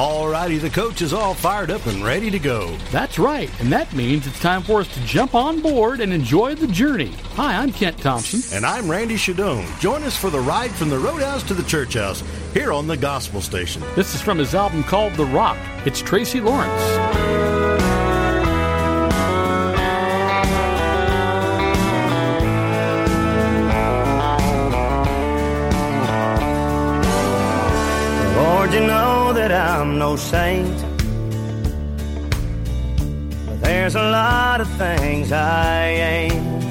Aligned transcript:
Alrighty, 0.00 0.58
the 0.58 0.70
coach 0.70 1.02
is 1.02 1.12
all 1.12 1.34
fired 1.34 1.70
up 1.70 1.84
and 1.84 2.02
ready 2.02 2.30
to 2.30 2.38
go. 2.38 2.74
That's 2.90 3.18
right, 3.18 3.50
and 3.60 3.70
that 3.70 3.92
means 3.92 4.26
it's 4.26 4.40
time 4.40 4.62
for 4.62 4.80
us 4.80 4.88
to 4.94 5.00
jump 5.04 5.34
on 5.34 5.60
board 5.60 6.00
and 6.00 6.10
enjoy 6.10 6.54
the 6.54 6.68
journey. 6.68 7.12
Hi, 7.34 7.58
I'm 7.58 7.70
Kent 7.70 7.98
Thompson. 7.98 8.40
And 8.56 8.64
I'm 8.64 8.90
Randy 8.90 9.16
Shadoan. 9.16 9.78
Join 9.78 10.02
us 10.04 10.16
for 10.16 10.30
the 10.30 10.40
ride 10.40 10.70
from 10.70 10.88
the 10.88 10.98
Roadhouse 10.98 11.42
to 11.48 11.52
the 11.52 11.64
Church 11.64 11.92
House 11.92 12.22
here 12.54 12.72
on 12.72 12.86
the 12.86 12.96
Gospel 12.96 13.42
Station. 13.42 13.82
This 13.94 14.14
is 14.14 14.22
from 14.22 14.38
his 14.38 14.54
album 14.54 14.84
called 14.84 15.12
The 15.16 15.26
Rock. 15.26 15.58
It's 15.84 16.00
Tracy 16.00 16.40
Lawrence. 16.40 16.80
Lord, 28.34 28.72
you 28.72 28.80
know 28.86 29.19
that 29.40 29.52
I'm 29.52 29.98
no 29.98 30.16
saint. 30.16 30.78
But 33.46 33.58
there's 33.62 33.94
a 33.94 34.06
lot 34.20 34.60
of 34.60 34.68
things 34.76 35.32
I 35.32 35.86
ain't. 36.14 36.64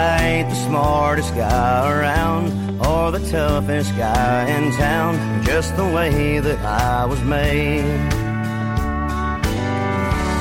I 0.00 0.18
ain't 0.28 0.48
the 0.48 0.60
smartest 0.68 1.32
guy 1.36 1.88
around 1.92 2.44
or 2.84 3.12
the 3.16 3.22
toughest 3.30 3.96
guy 3.96 4.48
in 4.56 4.72
town, 4.72 5.12
just 5.44 5.76
the 5.76 5.86
way 5.96 6.40
that 6.40 6.58
I 6.64 7.04
was 7.06 7.22
made. 7.22 7.84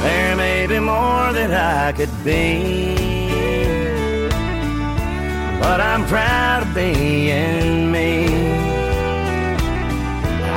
There 0.05 0.35
may 0.35 0.65
be 0.65 0.79
more 0.79 1.27
that 1.37 1.51
I 1.81 1.91
could 1.98 2.15
be, 2.23 2.95
but 5.62 5.79
I'm 5.79 6.03
proud 6.07 6.63
of 6.63 6.73
being. 6.73 7.84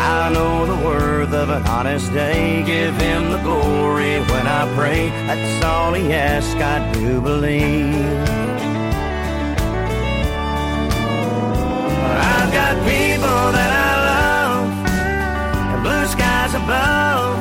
I 0.09 0.31
know 0.31 0.65
the 0.65 0.79
worth 0.87 1.35
of 1.35 1.51
an 1.51 1.63
honest 1.67 2.11
day. 2.15 2.63
Give 2.65 2.97
him 2.97 3.31
the 3.31 3.41
glory 3.43 4.21
when 4.21 4.47
I 4.47 4.63
pray. 4.75 5.11
That's 5.27 5.65
all 5.65 5.93
he 5.93 6.13
asks, 6.15 6.55
I 6.55 6.77
do 6.95 7.21
believe. 7.21 7.95
I've 12.33 12.51
got 12.61 12.75
people 12.89 13.41
that 13.59 13.73
I 13.89 13.93
love, 14.13 14.71
and 15.73 15.83
blue 15.87 16.07
skies 16.15 16.55
above, 16.55 17.37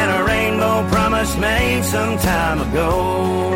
and 0.00 0.08
a 0.18 0.20
rainbow 0.24 0.76
promise 0.90 1.36
made 1.36 1.84
some 1.84 2.18
time 2.18 2.58
ago. 2.68 3.54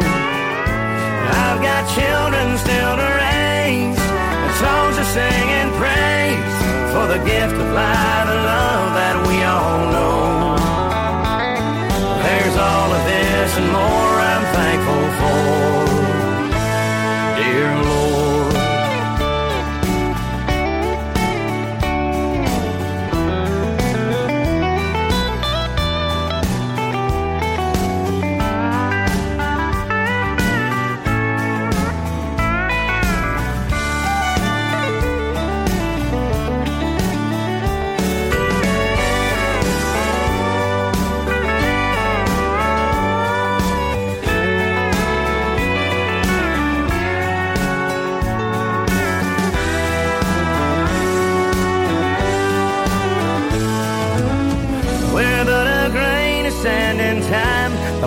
I've 1.44 1.60
got 1.68 1.82
children 1.98 2.46
still 2.58 2.94
to 3.02 3.08
raise, 3.26 4.02
and 4.42 4.52
songs 4.62 4.96
to 4.98 5.04
sing 5.16 5.48
and 5.60 5.70
praise 5.82 6.51
for 6.92 7.06
the 7.06 7.18
gift 7.24 7.54
of 7.54 7.68
life 7.72 8.28
and 8.28 8.42
love 8.52 8.92
that 9.00 9.16
we 9.26 9.36
all 9.42 9.80
know. 9.94 10.56
There's 12.24 12.56
all 12.68 12.90
of 12.92 13.02
this 13.06 13.56
and 13.56 13.72
more 13.72 14.11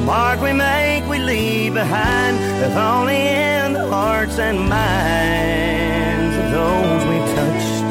mark 0.06 0.40
we 0.40 0.54
make, 0.54 1.04
we 1.10 1.18
leave 1.18 1.74
behind. 1.74 2.38
If 2.64 2.76
only 2.78 3.18
in 3.18 3.74
the 3.74 3.88
hearts 3.90 4.38
and 4.38 4.58
minds 4.70 6.36
of 6.42 6.48
those 6.52 7.02
we 7.10 7.18
touched. 7.36 7.88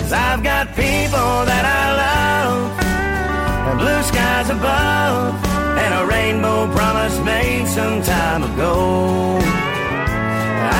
Cause 0.00 0.12
I've 0.12 0.42
got 0.42 0.66
people 0.74 1.30
that 1.50 1.64
I 1.64 1.84
love, 2.04 2.62
and 3.68 3.78
blue 3.78 4.02
skies 4.02 4.50
above, 4.50 5.34
and 5.78 5.92
a 6.02 6.04
rainbow 6.06 6.66
promise 6.74 7.16
made 7.20 7.66
some 7.68 8.02
time 8.02 8.42
ago. 8.42 9.38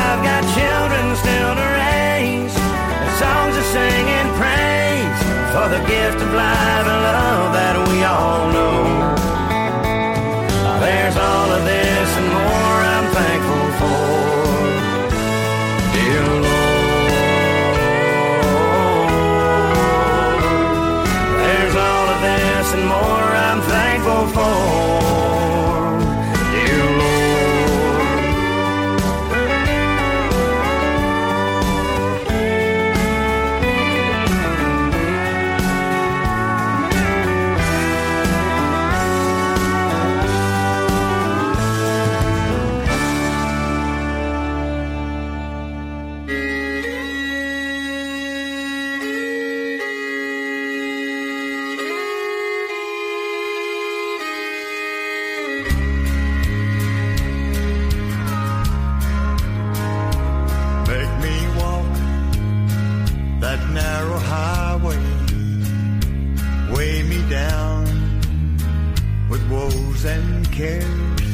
I've 0.02 0.22
got 0.26 0.42
children 0.58 1.04
still 1.22 1.52
to 1.60 1.66
raise, 1.86 2.54
and 3.02 3.10
songs 3.22 3.54
to 3.58 3.64
sing 3.74 4.06
and 4.18 4.28
praise 4.40 5.20
for 5.54 5.66
the 5.74 5.82
gift 5.86 6.18
of 6.20 6.30
life 6.34 6.86
and 6.92 7.00
love 7.14 7.52
that 7.54 7.74
we 7.88 8.02
all 8.04 8.52
know. 8.52 9.39
That 63.50 63.70
narrow 63.70 64.18
highway. 64.36 65.02
Weigh 66.72 67.02
me 67.02 67.20
down 67.28 67.84
with 69.28 69.42
woes 69.50 70.04
and 70.04 70.52
cares. 70.52 71.30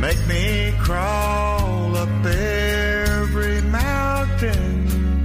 Make 0.00 0.22
me 0.26 0.72
crawl 0.78 1.94
up 1.96 2.24
every 2.24 3.60
mountain. 3.82 5.24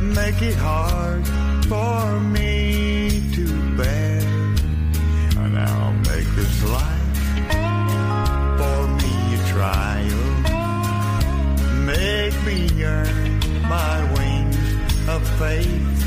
Make 0.00 0.40
it 0.42 0.58
hard 0.68 1.26
for 1.72 2.20
me 2.20 3.32
to 3.34 3.46
bear. 3.78 4.20
And 5.42 5.58
I'll 5.58 5.98
make 6.10 6.28
this 6.40 6.56
life 6.76 7.16
for 8.60 8.80
me 9.00 9.14
a 9.38 9.40
trial 9.54 10.20
make 11.96 12.36
me 12.44 12.84
earn 12.84 13.40
my 13.68 13.96
wings 14.12 14.19
of 15.16 15.26
faith, 15.40 16.04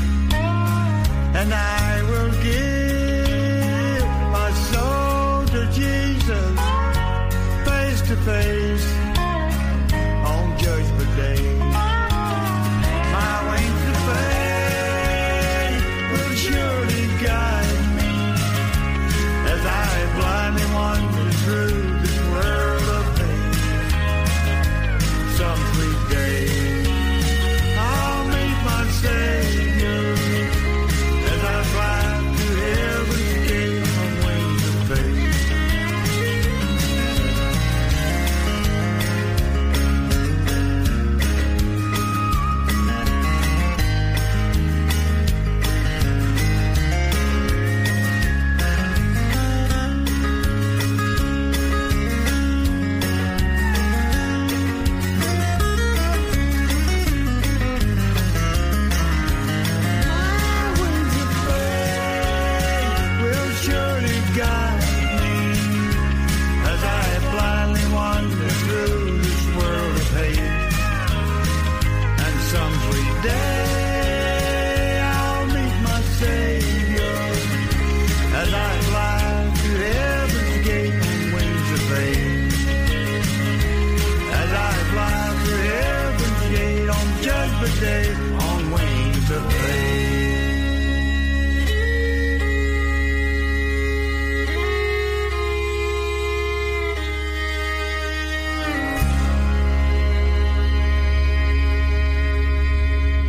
and 1.40 1.52
I 1.52 2.02
will 2.10 2.32
give 2.48 4.04
my 4.38 4.50
soul 4.70 5.44
to 5.54 5.60
Jesus 5.72 6.58
face 7.66 8.00
to 8.08 8.16
face 8.28 8.63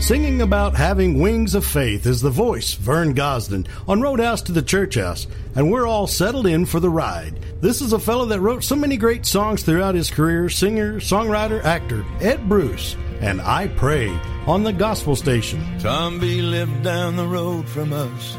Singing 0.06 0.44
about 0.44 0.76
having 0.76 1.20
wings 1.20 1.56
of 1.56 1.66
faith 1.66 2.06
is 2.06 2.22
the 2.22 2.30
voice, 2.30 2.76
Vern 2.76 3.16
Gosdin, 3.16 3.66
on 3.88 4.04
Roadhouse 4.04 4.44
to 4.44 4.52
the 4.52 4.62
Church 4.62 4.94
House, 4.94 5.26
and 5.56 5.72
we're 5.72 5.88
all 5.88 6.06
settled 6.06 6.46
in 6.46 6.68
for 6.68 6.80
the 6.80 6.92
ride. 6.92 7.40
This 7.60 7.82
is 7.82 7.92
a 7.92 7.98
fellow 7.98 8.26
that 8.26 8.40
wrote 8.40 8.64
so 8.64 8.76
many 8.76 8.98
great 8.98 9.26
songs 9.26 9.64
throughout 9.64 9.96
his 9.96 10.12
career 10.12 10.48
singer, 10.48 11.00
songwriter, 11.00 11.64
actor, 11.64 12.06
Ed 12.22 12.48
Bruce, 12.48 12.96
and 13.20 13.42
I 13.42 13.68
Pray 13.70 14.10
on 14.46 14.62
the 14.62 14.74
Gospel 14.74 15.16
Station. 15.16 15.66
Tom 15.80 16.20
B 16.20 16.40
lived 16.40 16.84
down 16.84 17.16
the 17.16 17.28
road 17.28 17.68
from 17.68 17.92
us 17.92 18.38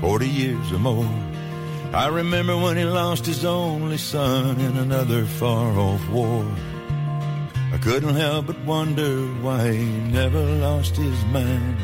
40 0.00 0.28
years 0.28 0.70
or 0.70 0.78
more. 0.78 1.10
I 1.92 2.06
remember 2.06 2.56
when 2.56 2.76
he 2.76 2.84
lost 2.84 3.26
his 3.26 3.44
only 3.44 3.98
son 3.98 4.60
in 4.60 4.76
another 4.76 5.24
far 5.24 5.76
off 5.76 6.08
war. 6.10 6.46
I 7.74 7.78
couldn't 7.78 8.14
help 8.14 8.46
but 8.46 8.58
wonder 8.60 9.26
why 9.42 9.72
he 9.72 9.84
never 9.84 10.38
lost 10.38 10.94
his 10.94 11.24
mind. 11.24 11.76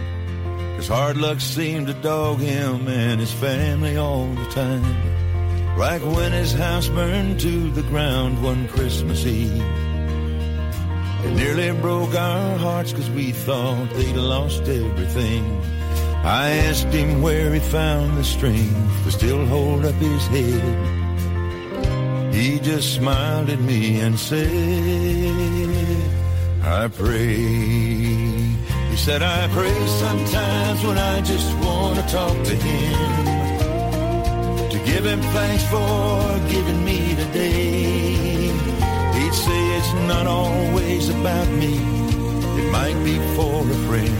Cause 0.76 0.86
hard 0.86 1.16
luck 1.16 1.40
seemed 1.40 1.88
to 1.88 1.94
dog 1.94 2.38
him 2.38 2.86
and 2.86 3.18
his 3.18 3.32
family 3.32 3.96
all 3.96 4.28
the 4.28 4.50
time. 4.50 5.76
Like 5.76 6.02
when 6.02 6.30
his 6.30 6.52
house 6.52 6.88
burned 6.88 7.40
to 7.40 7.72
the 7.72 7.82
ground 7.82 8.40
one 8.40 8.68
Christmas 8.68 9.26
Eve. 9.26 9.64
It 11.24 11.34
nearly 11.34 11.72
broke 11.80 12.14
our 12.14 12.56
hearts 12.56 12.92
cause 12.92 13.10
we 13.10 13.32
thought 13.32 13.90
they'd 13.90 14.14
lost 14.14 14.62
everything. 14.68 15.60
I 16.22 16.50
asked 16.68 16.94
him 16.94 17.20
where 17.20 17.52
he 17.52 17.58
found 17.58 18.16
the 18.16 18.22
strength 18.22 19.04
to 19.04 19.10
still 19.10 19.44
hold 19.46 19.84
up 19.84 19.96
his 19.96 20.24
head. 20.28 21.00
He 22.32 22.60
just 22.60 22.94
smiled 22.94 23.50
at 23.50 23.60
me 23.60 23.98
and 23.98 24.18
said, 24.18 25.69
I 26.70 26.86
pray. 26.86 27.34
He 28.90 28.96
said, 28.96 29.22
I 29.22 29.48
pray 29.48 29.74
sometimes 29.98 30.84
when 30.84 30.98
I 30.98 31.20
just 31.20 31.52
want 31.58 31.96
to 31.96 32.02
talk 32.06 32.36
to 32.44 32.54
him. 32.54 33.26
To 34.70 34.78
give 34.86 35.04
him 35.04 35.20
thanks 35.20 35.64
for 35.64 36.38
giving 36.48 36.84
me 36.84 37.16
today. 37.16 38.52
He'd 39.18 39.34
say 39.34 39.60
it's 39.78 39.92
not 40.06 40.28
always 40.28 41.08
about 41.08 41.48
me. 41.48 41.74
It 41.74 42.70
might 42.70 43.02
be 43.02 43.18
for 43.34 43.62
a 43.68 43.78
friend 43.88 44.16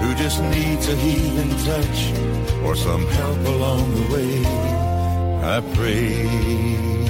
who 0.00 0.14
just 0.16 0.42
needs 0.42 0.88
a 0.88 0.96
healing 0.96 1.54
touch 1.70 1.98
or 2.64 2.74
some 2.74 3.06
help 3.06 3.38
along 3.46 3.94
the 3.94 4.12
way. 4.12 4.42
I 5.54 5.60
pray. 5.76 7.05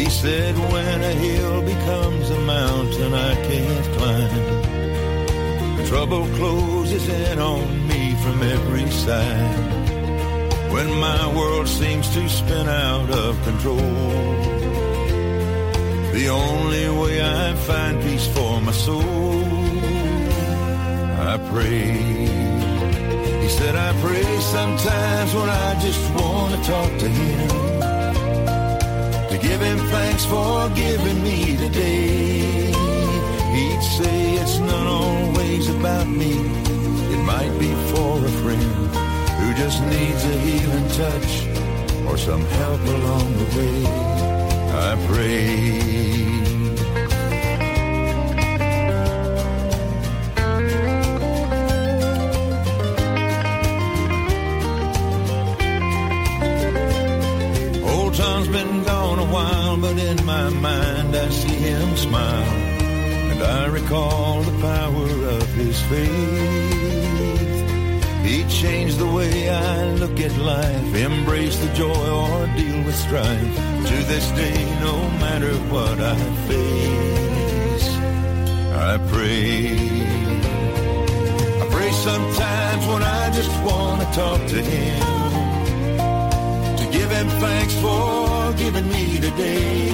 He 0.00 0.08
said, 0.08 0.56
when 0.72 1.02
a 1.02 1.12
hill 1.12 1.60
becomes 1.60 2.30
a 2.30 2.40
mountain 2.40 3.12
I 3.12 3.34
can't 3.48 3.86
climb, 3.98 5.84
trouble 5.88 6.26
closes 6.38 7.06
in 7.06 7.38
on 7.38 7.86
me 7.86 8.14
from 8.22 8.42
every 8.42 8.90
side. 8.90 10.72
When 10.72 10.90
my 10.98 11.36
world 11.36 11.68
seems 11.68 12.08
to 12.14 12.26
spin 12.30 12.66
out 12.66 13.10
of 13.10 13.42
control, 13.44 13.76
the 16.16 16.28
only 16.30 16.88
way 16.98 17.20
I 17.22 17.54
find 17.68 18.00
peace 18.02 18.26
for 18.34 18.58
my 18.62 18.72
soul, 18.72 19.44
I 21.30 21.36
pray. 21.52 21.92
He 23.42 23.48
said, 23.50 23.76
I 23.76 23.92
pray 24.00 24.40
sometimes 24.40 25.34
when 25.34 25.50
I 25.50 25.78
just 25.78 26.02
want 26.14 26.54
to 26.54 26.70
talk 26.70 26.90
to 27.00 27.08
him 27.08 27.79
him 29.58 29.78
thanks 29.78 30.24
for 30.26 30.68
giving 30.70 31.22
me 31.22 31.56
today. 31.56 32.70
He'd 33.56 33.82
say 33.98 34.34
it's 34.34 34.58
not 34.58 34.86
always 34.86 35.68
about 35.68 36.06
me, 36.06 36.32
it 37.14 37.22
might 37.24 37.54
be 37.58 37.72
for 37.90 38.24
a 38.24 38.32
friend 38.42 38.72
who 39.40 39.54
just 39.54 39.82
needs 39.86 40.22
a 40.24 40.36
healing 40.46 40.88
touch 41.02 41.32
or 42.06 42.16
some 42.16 42.44
help 42.44 42.80
along 42.80 43.26
the 43.38 43.48
way. 43.56 43.84
I 44.72 45.06
pray. 45.08 46.39
My 60.40 60.48
mind 60.48 61.14
I 61.16 61.28
see 61.28 61.58
him 61.68 61.96
smile. 61.96 62.52
And 63.32 63.42
I 63.42 63.66
recall 63.66 64.42
the 64.42 64.56
power 64.72 65.10
of 65.38 65.46
his 65.54 65.80
faith. 65.90 67.58
He 68.28 68.38
changed 68.60 68.98
the 68.98 69.10
way 69.18 69.50
I 69.50 69.92
look 70.02 70.18
at 70.20 70.34
life, 70.38 70.94
embrace 70.94 71.56
the 71.58 71.72
joy 71.74 72.04
or 72.20 72.46
deal 72.60 72.80
with 72.86 72.96
strife. 73.06 73.54
To 73.90 73.96
this 74.12 74.26
day, 74.42 74.58
no 74.88 74.96
matter 75.24 75.52
what 75.74 75.96
I 76.00 76.18
face, 76.48 77.88
I 78.90 78.92
pray. 79.12 79.50
I 81.62 81.66
pray 81.74 81.92
sometimes 82.08 82.82
when 82.90 83.02
I 83.02 83.30
just 83.38 83.54
want 83.68 84.00
to 84.02 84.06
talk 84.20 84.40
to 84.54 84.62
him 84.62 85.19
him 87.20 87.28
thanks 87.40 87.74
for 87.74 88.52
giving 88.56 88.88
me 88.88 89.18
today. 89.18 89.88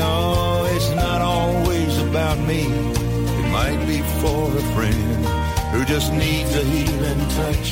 Oh, 0.00 0.70
it's 0.74 0.90
not 0.90 1.20
always 1.20 1.98
about 1.98 2.38
me. 2.38 2.62
It 3.40 3.48
might 3.58 3.80
be 3.86 3.98
for 4.20 4.42
a 4.62 4.64
friend 4.74 5.24
who 5.72 5.84
just 5.84 6.12
needs 6.12 6.54
a 6.56 6.64
healing 6.64 7.22
touch 7.40 7.68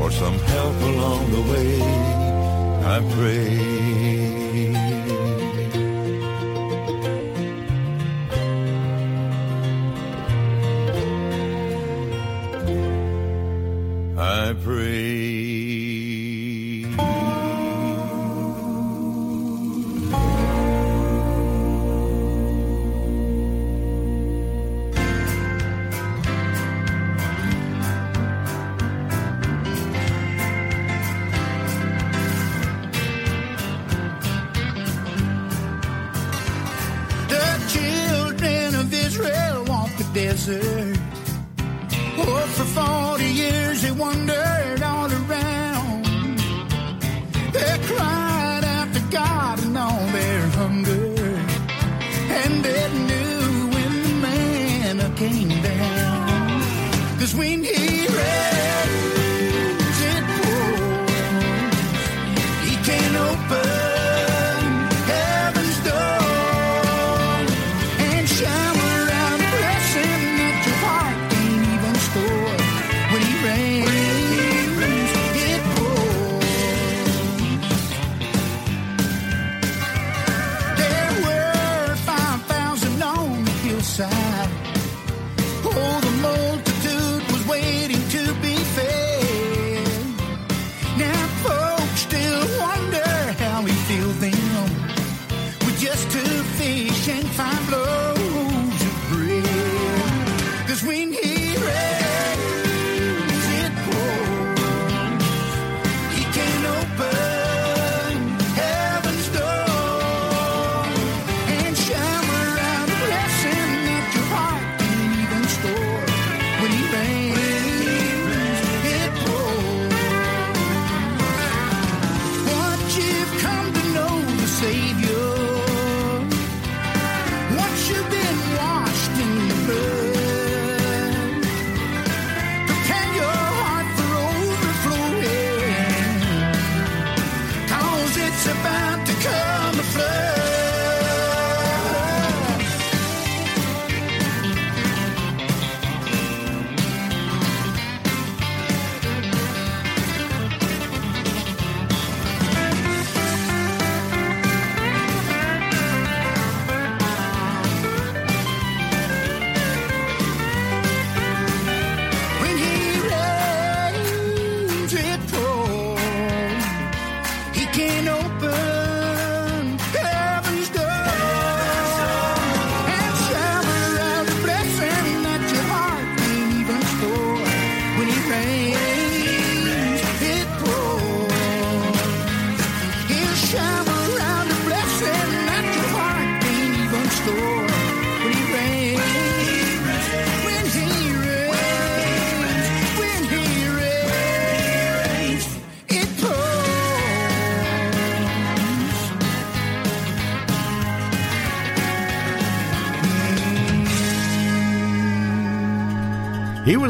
or 0.00 0.10
some 0.10 0.38
help 0.54 0.76
along 0.92 1.30
the 1.32 1.42
way. 1.52 1.80
I 2.94 2.98
pray. 3.16 4.15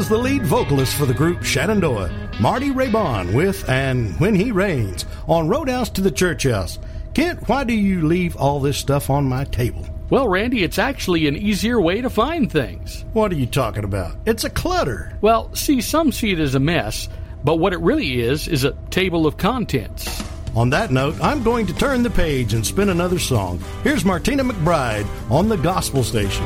was 0.07 0.17
the 0.17 0.23
lead 0.23 0.45
vocalist 0.45 0.95
for 0.95 1.05
the 1.05 1.13
group 1.13 1.43
Shenandoah, 1.43 2.09
Marty 2.39 2.69
Raybon, 2.69 3.33
with 3.33 3.67
And 3.67 4.17
When 4.21 4.35
He 4.35 4.53
Rains 4.53 5.05
on 5.27 5.49
Roadhouse 5.49 5.89
to 5.91 6.01
the 6.01 6.11
Church 6.11 6.43
House. 6.43 6.79
Kent, 7.13 7.49
why 7.49 7.65
do 7.65 7.73
you 7.73 8.07
leave 8.07 8.37
all 8.37 8.61
this 8.61 8.77
stuff 8.77 9.09
on 9.09 9.25
my 9.25 9.43
table? 9.43 9.85
Well, 10.09 10.29
Randy, 10.29 10.63
it's 10.63 10.79
actually 10.79 11.27
an 11.27 11.35
easier 11.35 11.81
way 11.81 11.99
to 11.99 12.09
find 12.09 12.49
things. 12.49 13.03
What 13.11 13.33
are 13.33 13.35
you 13.35 13.47
talking 13.47 13.83
about? 13.83 14.15
It's 14.25 14.45
a 14.45 14.49
clutter. 14.49 15.17
Well, 15.19 15.53
see, 15.53 15.81
some 15.81 16.13
see 16.13 16.31
it 16.31 16.39
as 16.39 16.55
a 16.55 16.59
mess, 16.59 17.09
but 17.43 17.57
what 17.57 17.73
it 17.73 17.79
really 17.81 18.21
is 18.21 18.47
is 18.47 18.63
a 18.63 18.77
table 18.89 19.27
of 19.27 19.35
contents. 19.35 20.23
On 20.55 20.69
that 20.69 20.89
note, 20.89 21.15
I'm 21.21 21.43
going 21.43 21.67
to 21.67 21.73
turn 21.73 22.03
the 22.03 22.09
page 22.09 22.53
and 22.53 22.65
spin 22.65 22.89
another 22.89 23.19
song. 23.19 23.61
Here's 23.83 24.05
Martina 24.05 24.45
McBride 24.45 25.07
on 25.29 25.49
the 25.49 25.57
Gospel 25.57 26.03
Station. 26.03 26.45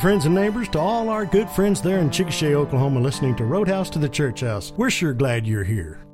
friends 0.00 0.24
and 0.24 0.34
neighbors, 0.34 0.68
to 0.70 0.78
all 0.78 1.10
our 1.10 1.26
good 1.26 1.48
friends 1.50 1.82
there 1.82 1.98
in 1.98 2.08
Chickasha, 2.08 2.52
Oklahoma, 2.54 3.00
listening 3.00 3.36
to 3.36 3.44
Roadhouse 3.44 3.90
to 3.90 3.98
the 3.98 4.08
Church 4.08 4.40
House. 4.40 4.72
We're 4.76 4.90
sure 4.90 5.12
glad 5.12 5.46
you're 5.46 5.64
here. 5.64 6.09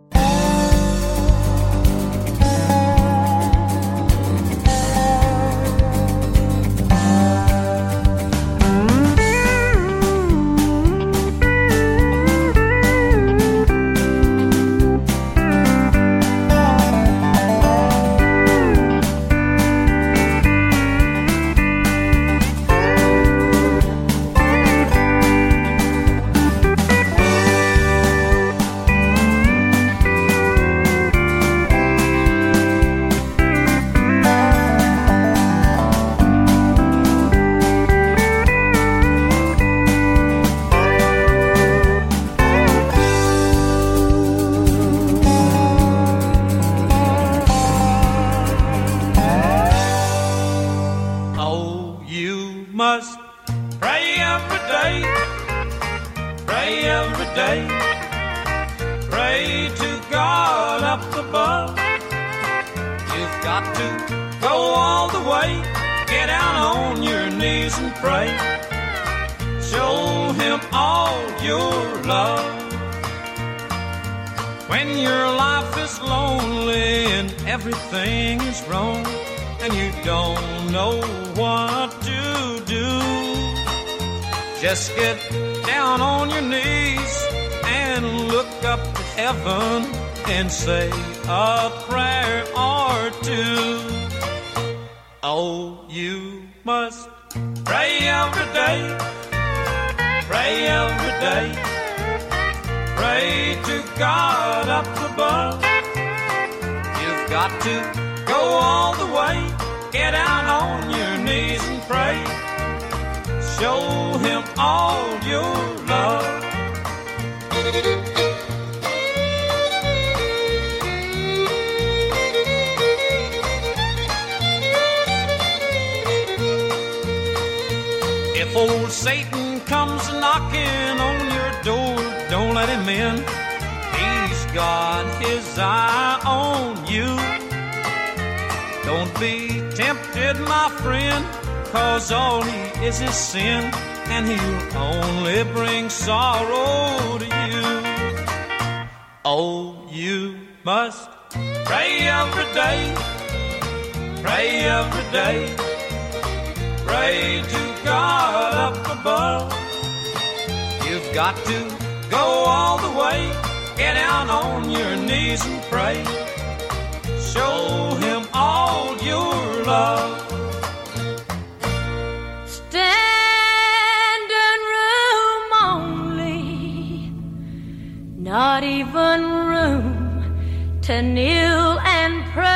To 180.86 181.02
kneel 181.02 181.80
and 181.80 182.24
pray. 182.26 182.46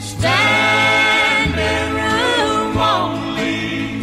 Standing 0.00 1.92
room 2.00 2.78
only 2.78 4.00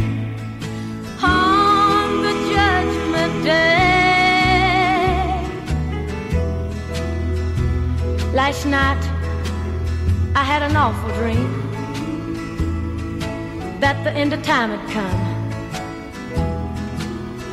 on 1.24 2.22
the 2.22 2.34
judgment 2.54 3.44
day. 3.44 3.74
Last 8.34 8.68
night 8.68 9.04
I 10.36 10.44
had 10.44 10.62
an 10.62 10.76
awful 10.76 11.10
dream 11.16 11.50
that 13.80 14.04
the 14.04 14.12
end 14.12 14.32
of 14.32 14.44
time 14.44 14.70
had 14.78 14.88
come. 14.92 15.20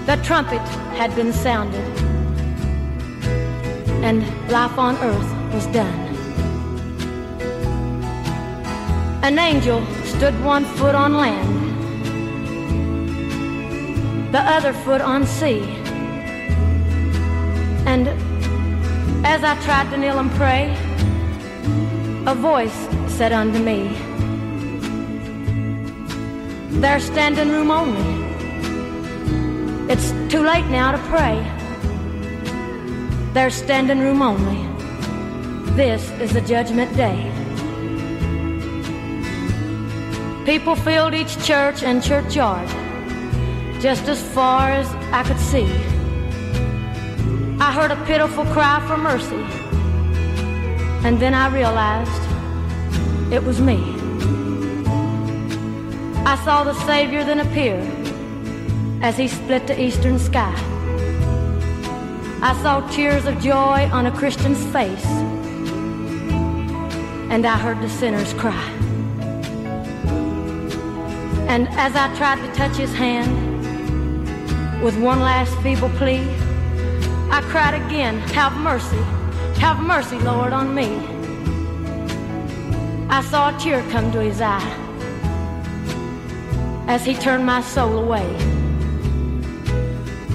The 0.04 0.16
trumpet 0.22 0.60
had 0.98 1.14
been 1.16 1.32
sounded, 1.32 2.05
and 4.06 4.22
life 4.52 4.78
on 4.78 4.94
earth 4.98 5.52
was 5.52 5.66
done. 5.78 6.00
An 9.24 9.36
angel 9.36 9.84
stood 10.04 10.34
one 10.44 10.64
foot 10.64 10.94
on 10.94 11.14
land, 11.14 11.50
the 14.32 14.38
other 14.38 14.72
foot 14.72 15.00
on 15.00 15.26
sea. 15.26 15.62
And 17.84 18.06
as 19.26 19.42
I 19.42 19.60
tried 19.64 19.90
to 19.90 19.96
kneel 19.96 20.20
and 20.20 20.30
pray, 20.42 20.70
a 22.26 22.34
voice 22.36 22.78
said 23.08 23.32
unto 23.32 23.58
me, 23.58 23.88
There's 26.80 27.02
standing 27.02 27.48
room 27.48 27.72
only. 27.72 28.10
It's 29.92 30.12
too 30.30 30.44
late 30.44 30.66
now 30.66 30.92
to 30.92 30.98
pray. 31.08 31.55
There's 33.36 33.54
standing 33.54 33.98
room 33.98 34.22
only. 34.22 34.56
This 35.76 36.10
is 36.12 36.32
the 36.32 36.40
judgment 36.40 36.96
day. 36.96 37.20
People 40.46 40.74
filled 40.74 41.12
each 41.12 41.36
church 41.44 41.82
and 41.82 42.02
churchyard, 42.02 42.66
just 43.78 44.08
as 44.08 44.22
far 44.32 44.70
as 44.70 44.88
I 45.12 45.22
could 45.22 45.38
see. 45.38 45.70
I 47.60 47.72
heard 47.74 47.90
a 47.90 48.02
pitiful 48.06 48.46
cry 48.46 48.82
for 48.88 48.96
mercy, 48.96 49.44
and 51.06 51.20
then 51.20 51.34
I 51.34 51.48
realized 51.48 52.22
it 53.30 53.44
was 53.44 53.60
me. 53.60 53.76
I 56.24 56.40
saw 56.42 56.64
the 56.64 56.72
Savior 56.86 57.22
then 57.22 57.40
appear 57.40 57.76
as 59.02 59.18
he 59.18 59.28
split 59.28 59.66
the 59.66 59.78
eastern 59.78 60.18
sky. 60.18 60.75
I 62.42 62.54
saw 62.62 62.86
tears 62.90 63.24
of 63.24 63.40
joy 63.40 63.88
on 63.92 64.06
a 64.06 64.10
Christian's 64.10 64.64
face, 64.66 65.06
and 67.30 67.46
I 67.46 67.56
heard 67.56 67.80
the 67.80 67.88
sinners 67.88 68.34
cry. 68.34 68.70
And 71.48 71.66
as 71.70 71.96
I 71.96 72.14
tried 72.16 72.44
to 72.46 72.52
touch 72.52 72.76
his 72.76 72.92
hand 72.92 73.32
with 74.82 74.98
one 74.98 75.20
last 75.20 75.56
feeble 75.62 75.88
plea, 75.90 76.28
I 77.30 77.40
cried 77.48 77.74
again, 77.74 78.18
Have 78.34 78.52
mercy, 78.58 79.02
have 79.60 79.80
mercy, 79.80 80.18
Lord, 80.18 80.52
on 80.52 80.74
me. 80.74 81.00
I 83.08 83.22
saw 83.22 83.56
a 83.56 83.58
tear 83.58 83.82
come 83.90 84.12
to 84.12 84.20
his 84.20 84.40
eye 84.40 84.82
as 86.86 87.04
he 87.04 87.14
turned 87.14 87.46
my 87.46 87.62
soul 87.62 87.98
away. 87.98 88.26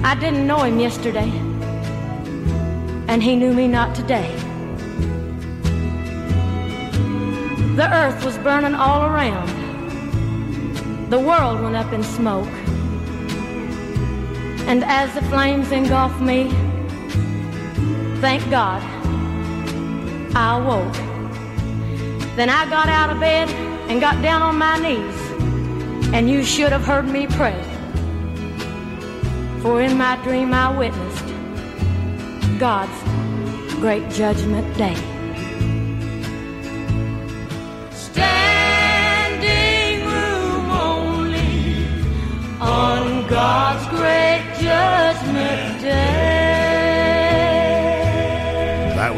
I 0.03 0.15
didn't 0.15 0.47
know 0.47 0.63
him 0.63 0.79
yesterday, 0.79 1.31
and 3.11 3.21
he 3.21 3.35
knew 3.35 3.51
me 3.51 3.67
not 3.67 3.93
today. 3.93 4.33
The 7.75 7.89
earth 7.93 8.23
was 8.23 8.37
burning 8.37 8.73
all 8.73 9.03
around. 9.03 9.49
The 11.09 11.19
world 11.19 11.59
went 11.61 11.75
up 11.75 11.91
in 11.91 12.03
smoke. 12.03 12.47
And 14.65 14.85
as 14.85 15.13
the 15.13 15.21
flames 15.23 15.73
engulfed 15.73 16.21
me, 16.21 16.51
thank 18.21 18.49
God, 18.49 18.81
I 20.33 20.57
awoke. 20.57 20.95
Then 22.37 22.49
I 22.49 22.65
got 22.69 22.87
out 22.87 23.09
of 23.09 23.19
bed 23.19 23.49
and 23.89 23.99
got 23.99 24.21
down 24.21 24.41
on 24.41 24.57
my 24.57 24.79
knees, 24.79 25.19
and 26.13 26.29
you 26.29 26.45
should 26.45 26.71
have 26.71 26.85
heard 26.85 27.09
me 27.09 27.27
pray. 27.27 27.61
For 29.61 29.81
in 29.81 29.97
my 29.97 30.15
dream 30.23 30.53
I 30.53 30.69
witnessed 30.77 31.10
God's 32.61 33.03
great 33.79 34.07
judgment 34.11 34.77
day. 34.77 34.93
Standing 37.91 40.05
room 40.05 40.69
only 40.69 41.85
on 42.61 43.27
God's 43.27 43.87
great 43.87 44.43
judgment 44.59 45.81
day. 45.81 46.30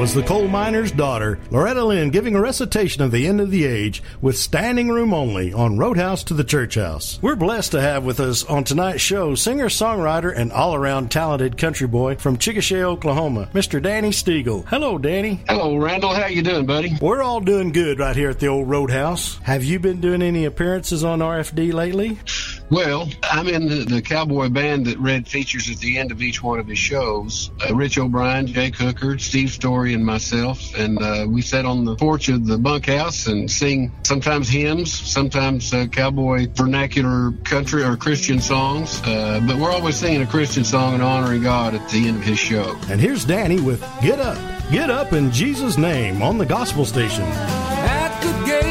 Was 0.03 0.13
the 0.13 0.21
coal 0.21 0.49
miner's 0.49 0.91
daughter, 0.91 1.39
Loretta 1.49 1.85
Lynn, 1.85 2.09
giving 2.09 2.35
a 2.35 2.41
recitation 2.41 3.01
of 3.01 3.11
the 3.11 3.25
end 3.25 3.39
of 3.39 3.51
the 3.51 3.63
age 3.63 4.03
with 4.21 4.37
standing 4.37 4.89
room 4.89 5.13
only 5.13 5.53
on 5.53 5.77
Roadhouse 5.77 6.25
to 6.25 6.33
the 6.33 6.43
Church 6.43 6.75
House. 6.75 7.19
We're 7.21 7.37
blessed 7.37 7.71
to 7.71 7.79
have 7.79 8.03
with 8.03 8.19
us 8.19 8.43
on 8.43 8.65
tonight's 8.65 8.99
show 8.99 9.33
singer, 9.35 9.69
songwriter, 9.69 10.35
and 10.35 10.51
all 10.51 10.75
around 10.75 11.09
talented 11.09 11.57
country 11.57 11.87
boy 11.87 12.17
from 12.17 12.37
Chickasha, 12.37 12.81
Oklahoma, 12.81 13.47
Mr. 13.53 13.81
Danny 13.81 14.09
Stiegel. 14.09 14.67
Hello, 14.67 14.97
Danny. 14.97 15.41
Hello, 15.47 15.77
Randall. 15.77 16.13
How 16.13 16.25
you 16.25 16.41
doing, 16.41 16.65
buddy? 16.65 16.97
We're 16.99 17.23
all 17.23 17.39
doing 17.39 17.71
good 17.71 17.99
right 17.99 18.13
here 18.17 18.29
at 18.29 18.39
the 18.39 18.47
old 18.47 18.67
Roadhouse. 18.67 19.37
Have 19.43 19.63
you 19.63 19.79
been 19.79 20.01
doing 20.01 20.21
any 20.21 20.43
appearances 20.43 21.05
on 21.05 21.19
RFD 21.19 21.71
lately? 21.71 22.19
Well, 22.69 23.09
I'm 23.23 23.47
in 23.47 23.67
the, 23.67 23.85
the 23.85 24.01
cowboy 24.01 24.49
band 24.49 24.87
that 24.87 24.97
Red 24.97 25.27
features 25.27 25.69
at 25.69 25.77
the 25.77 25.97
end 25.97 26.11
of 26.11 26.21
each 26.21 26.41
one 26.41 26.59
of 26.59 26.67
his 26.67 26.79
shows. 26.79 27.51
Uh, 27.63 27.75
Rich 27.75 27.97
O'Brien, 27.97 28.47
Jake 28.47 28.75
Hooker, 28.75 29.19
Steve 29.19 29.51
Story, 29.51 29.93
and 29.93 30.05
myself. 30.05 30.73
And 30.75 31.01
uh, 31.01 31.25
we 31.27 31.41
sit 31.41 31.65
on 31.65 31.85
the 31.85 31.95
porch 31.95 32.29
of 32.29 32.47
the 32.47 32.57
bunkhouse 32.57 33.27
and 33.27 33.49
sing 33.49 33.91
sometimes 34.03 34.49
hymns, 34.49 34.91
sometimes 34.91 35.73
uh, 35.73 35.87
cowboy 35.87 36.47
vernacular 36.53 37.31
country 37.43 37.83
or 37.83 37.95
Christian 37.95 38.39
songs. 38.39 39.01
Uh, 39.05 39.43
but 39.45 39.57
we're 39.57 39.71
always 39.71 39.95
singing 39.95 40.21
a 40.21 40.27
Christian 40.27 40.63
song 40.63 40.95
and 40.95 41.03
honoring 41.03 41.43
God 41.43 41.75
at 41.75 41.89
the 41.89 42.07
end 42.07 42.17
of 42.17 42.23
his 42.23 42.39
show. 42.39 42.75
And 42.89 42.99
here's 42.99 43.25
Danny 43.25 43.59
with 43.59 43.81
Get 44.01 44.19
Up. 44.19 44.37
Get 44.71 44.89
Up 44.89 45.13
in 45.13 45.31
Jesus' 45.31 45.77
name 45.77 46.23
on 46.23 46.37
the 46.37 46.45
gospel 46.45 46.85
station. 46.85 47.25
At 47.25 48.19
the 48.21 48.45
gate 48.45 48.62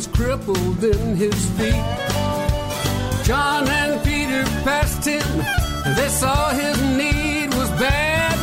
was 0.00 0.06
crippled 0.16 0.82
in 0.82 1.14
his 1.14 1.34
feet. 1.58 1.84
John 3.22 3.68
and 3.68 4.02
Peter 4.02 4.44
passed 4.64 5.04
him, 5.04 5.28
and 5.84 5.94
they 5.94 6.08
saw 6.08 6.48
his 6.54 6.80
need 6.96 7.52
was 7.54 7.68
bad. 7.72 8.36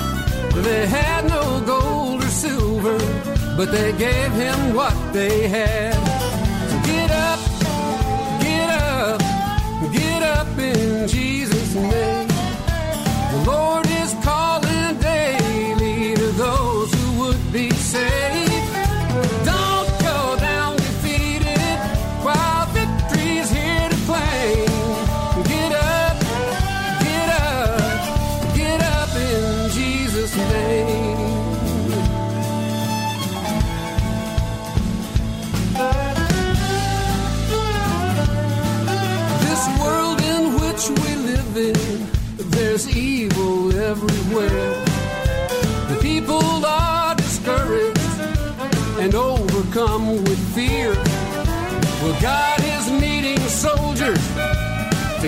They 0.53 0.85
had 0.85 1.27
no 1.27 1.59
gold 1.65 2.23
or 2.23 2.27
silver, 2.27 2.99
but 3.57 3.71
they 3.71 3.91
gave 3.93 4.31
him 4.33 4.75
what 4.75 4.95
they 5.13 5.47
had. 5.47 6.06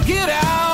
Get 0.09 0.27
out 0.27 0.68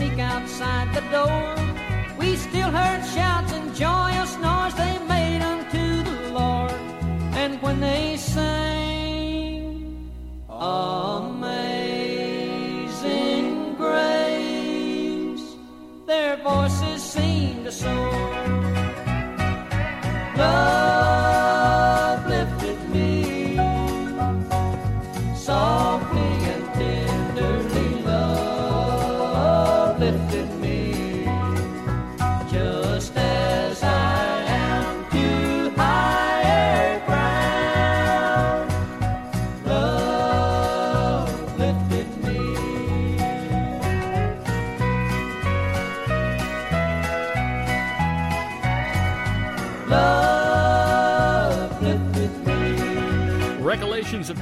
sneak 0.00 0.18
outside 0.18 0.88
the 0.94 1.04
door. 1.16 1.54
We 2.18 2.28
still 2.36 2.70
heard 2.70 3.02
shouts 3.14 3.52
and 3.52 3.74
joyous 3.74 4.32
noise 4.38 4.74
they 4.82 4.96
made 5.16 5.42
unto 5.42 6.02
the 6.02 6.18
Lord. 6.32 6.80
And 7.42 7.60
when 7.60 7.80
they 7.80 8.16
sang, 8.16 9.60
Amazing 10.48 11.84
Grace, 13.74 15.46
their 16.06 16.36
voices 16.38 17.02
seemed 17.02 17.64
to 17.66 17.72
soar. 17.72 18.19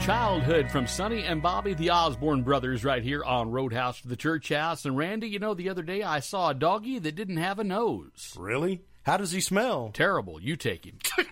Childhood 0.08 0.70
from 0.70 0.86
Sonny 0.86 1.22
and 1.24 1.42
Bobby, 1.42 1.74
the 1.74 1.90
Osborne 1.90 2.42
brothers, 2.42 2.82
right 2.82 3.02
here 3.02 3.22
on 3.22 3.50
Roadhouse 3.50 4.00
to 4.00 4.08
the 4.08 4.16
Church 4.16 4.48
House. 4.48 4.86
And 4.86 4.96
Randy, 4.96 5.28
you 5.28 5.38
know, 5.38 5.52
the 5.52 5.68
other 5.68 5.82
day 5.82 6.02
I 6.02 6.20
saw 6.20 6.48
a 6.48 6.54
doggy 6.54 6.98
that 6.98 7.14
didn't 7.14 7.36
have 7.36 7.58
a 7.58 7.64
nose. 7.64 8.34
Really? 8.38 8.80
How 9.02 9.18
does 9.18 9.32
he 9.32 9.42
smell? 9.42 9.90
Terrible. 9.92 10.40
You 10.40 10.56
take 10.56 10.86
him. 10.86 10.96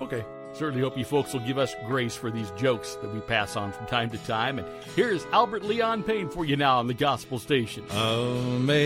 Okay. 0.00 0.24
Certainly 0.54 0.80
hope 0.82 0.96
you 0.96 1.04
folks 1.04 1.32
will 1.34 1.46
give 1.46 1.58
us 1.58 1.74
grace 1.86 2.14
for 2.16 2.30
these 2.30 2.50
jokes 2.52 2.94
that 2.96 3.12
we 3.12 3.20
pass 3.20 3.56
on 3.56 3.72
from 3.72 3.86
time 3.86 4.08
to 4.10 4.18
time. 4.18 4.58
And 4.58 4.66
here's 4.96 5.26
Albert 5.26 5.62
Leon 5.64 6.04
Payne 6.04 6.30
for 6.30 6.44
you 6.44 6.56
now 6.56 6.78
on 6.78 6.86
the 6.86 6.94
Gospel 6.94 7.38
Station. 7.38 7.84
Amazing 7.90 8.84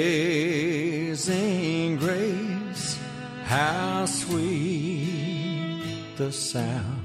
grace, 1.98 2.98
how 3.44 4.06
sweet 4.06 5.82
the 6.16 6.32
sound 6.32 7.03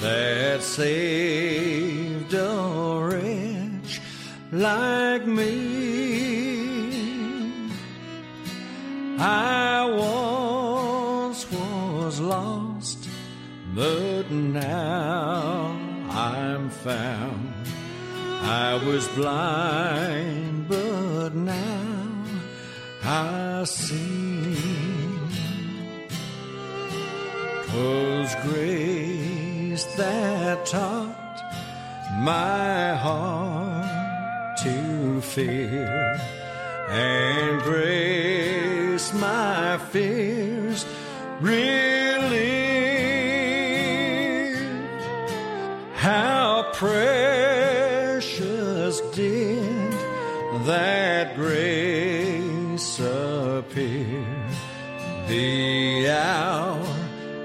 that 0.00 0.62
saved 0.62 2.34
a 2.34 3.08
wretch 3.08 4.00
like 4.52 5.26
me. 5.26 5.96
I 9.18 9.84
once 9.90 11.50
was 11.50 12.20
lost, 12.20 13.08
but 13.74 14.30
now 14.30 15.76
I'm 16.10 16.70
found. 16.70 17.54
I 18.42 18.74
was 18.86 19.08
blind, 19.08 20.68
but 20.68 21.34
now 21.34 22.24
I 23.02 23.64
see. 23.64 24.56
'Twas 27.76 28.34
grace 28.42 29.25
that 29.84 30.64
taught 30.64 31.36
my 32.20 32.94
heart 32.94 34.56
to 34.62 35.20
fear, 35.20 36.18
and 36.88 37.60
grace 37.62 39.12
my 39.12 39.76
fears 39.90 40.86
relieved. 41.40 42.56
How 45.94 46.70
precious 46.72 47.80
did 49.14 49.92
that 50.64 51.36
grace 51.36 52.98
appear 52.98 54.24
the 55.28 56.08
hour 56.08 56.86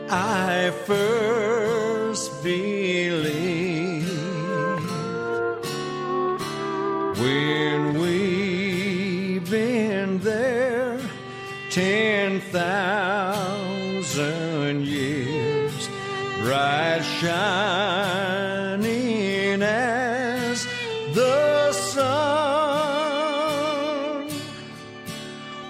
I 0.09 0.71
first 0.85 1.20
thousand 12.51 14.11
years, 14.85 15.87
bright 16.41 17.01
shining 17.19 18.41
as 19.61 20.67
the 21.13 21.71
sun. 21.71 22.27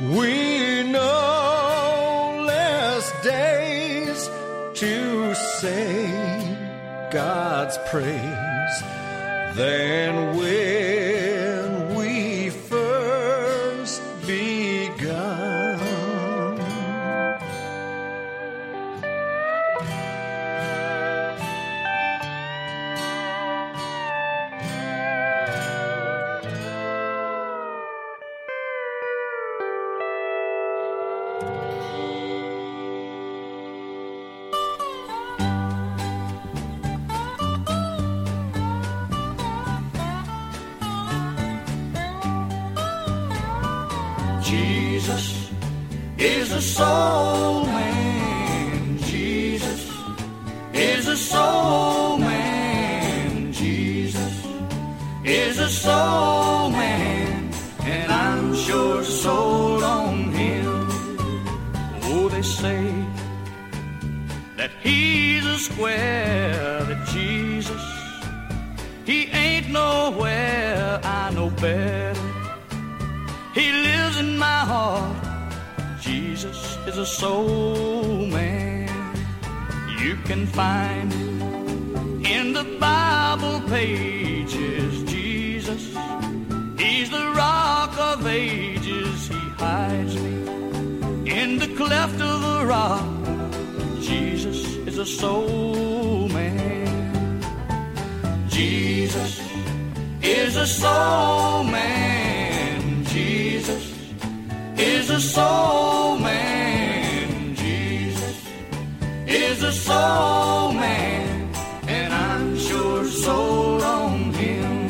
We 0.10 0.84
know 0.91 2.44
less 2.48 3.12
days 3.24 4.28
to 4.80 5.36
say 5.36 6.10
God's 7.12 7.78
praise 7.91 8.82
than 9.56 10.36
when 10.36 10.40
Jesus 44.91 45.49
is 46.17 46.51
a 46.51 46.62
soul 46.62 47.63
man. 47.63 48.97
Jesus 48.97 49.89
is 50.73 51.08
a 51.08 51.15
soul 51.15 52.17
man. 52.17 53.54
Jesus 53.54 54.36
is 55.23 55.60
a 55.60 55.69
soul 55.69 56.71
man. 56.71 57.54
And 57.84 58.12
I'm 58.12 58.54
sure 58.54 59.01
sold 59.06 59.82
on 59.82 60.34
him. 60.34 60.67
Oh, 62.10 62.27
they 62.27 62.41
say 62.41 62.84
that 64.58 64.71
he's 64.84 65.45
a 65.45 65.58
square, 65.58 66.84
that 66.84 67.07
Jesus, 67.07 67.86
he 69.05 69.28
ain't 69.32 69.70
nowhere 69.70 70.99
I 71.01 71.32
know 71.34 71.49
better. 71.49 72.11
Heart. 74.66 75.24
Jesus 75.99 76.78
is 76.86 76.97
a 76.97 77.05
soul 77.05 78.28
man. 78.28 78.88
You 79.99 80.16
can 80.26 80.45
find 80.45 81.12
it 81.12 82.32
in 82.32 82.53
the 82.53 82.78
Bible 82.80 83.59
pages. 83.68 85.03
Jesus, 85.03 85.84
He's 86.78 87.09
the 87.09 87.34
rock 87.36 87.97
of 87.97 88.28
ages. 88.28 89.28
He 89.30 89.39
hides 89.57 90.16
me 90.16 91.32
in 91.39 91.57
the 91.57 91.74
cleft 91.76 92.22
of 92.22 92.41
the 92.41 92.66
rock. 92.66 93.09
Jesus 93.99 94.59
is 94.86 94.97
a 94.99 95.05
soul 95.05 96.30
man. 96.30 97.41
Jesus 98.47 99.41
is 100.22 100.55
a 100.55 100.68
soul 100.68 101.64
man. 101.64 102.20
Is 104.84 105.11
a 105.11 105.19
soul 105.21 106.17
man. 106.17 107.55
Jesus 107.55 108.38
is 109.27 109.61
a 109.61 109.71
soul 109.71 110.73
man. 110.73 111.53
And 111.88 112.11
I'm 112.11 112.57
sure 112.57 113.05
sold 113.05 113.84
on 113.84 114.34
him. 114.34 114.89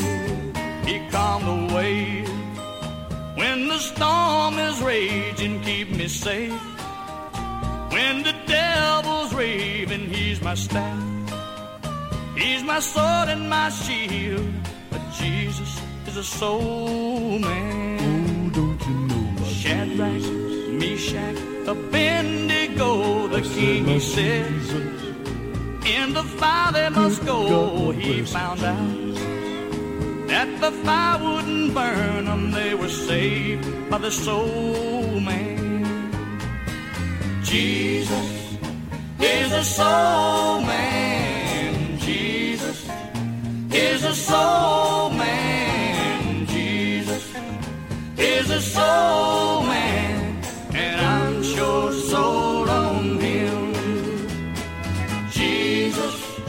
He 0.86 1.06
calmed 1.10 1.46
the 1.46 1.76
wave 1.76 2.30
when 3.36 3.68
the 3.68 3.80
storm 3.80 4.60
is 4.60 4.82
raging. 4.82 5.62
Keep 5.62 5.90
me 5.92 6.08
safe. 6.08 6.62
When 7.92 8.24
the 8.24 8.34
devil's 8.48 9.34
raving, 9.34 10.08
he's 10.08 10.42
my 10.42 10.56
staff. 10.56 11.04
He's 12.38 12.64
my 12.64 12.80
sword 12.80 13.28
and 13.28 13.50
my 13.50 13.68
shield. 13.70 14.54
But 14.90 15.02
Jesus 15.20 15.82
is 16.08 16.16
a 16.16 16.24
soul 16.24 17.40
man. 17.40 18.01
Shadrach, 19.92 20.24
Meshach, 20.70 21.38
Abednego, 21.68 23.28
the 23.28 23.42
king 23.42 23.86
he 23.86 24.00
said, 24.00 24.46
in 25.86 26.14
the 26.14 26.24
fire 26.24 26.72
they 26.72 26.90
must 26.90 27.26
go. 27.26 27.92
He 27.92 28.24
found 28.24 28.64
out 28.64 29.18
that 30.28 30.62
the 30.62 30.72
fire 30.72 31.22
wouldn't 31.22 31.74
burn 31.74 32.26
them. 32.26 32.52
They 32.52 32.74
were 32.74 32.88
saved 32.88 33.90
by 33.90 33.98
the 33.98 34.12
soul 34.12 35.20
man. 35.20 36.12
Jesus 37.44 38.58
is 39.20 39.52
a 39.52 39.64
soul 39.64 40.62
man. 40.62 42.00
Jesus 42.00 42.90
is 43.74 44.04
a 44.06 44.16
soul 44.16 45.10
man. 45.10 45.51
Is 48.24 48.52
a 48.52 48.62
soul 48.62 49.64
man. 49.64 50.44
And 50.76 51.02
I'm 51.02 51.42
sure 51.42 51.92
sold 51.92 52.70
on 52.70 53.20
him. 53.20 53.74
Jesus 55.32 56.40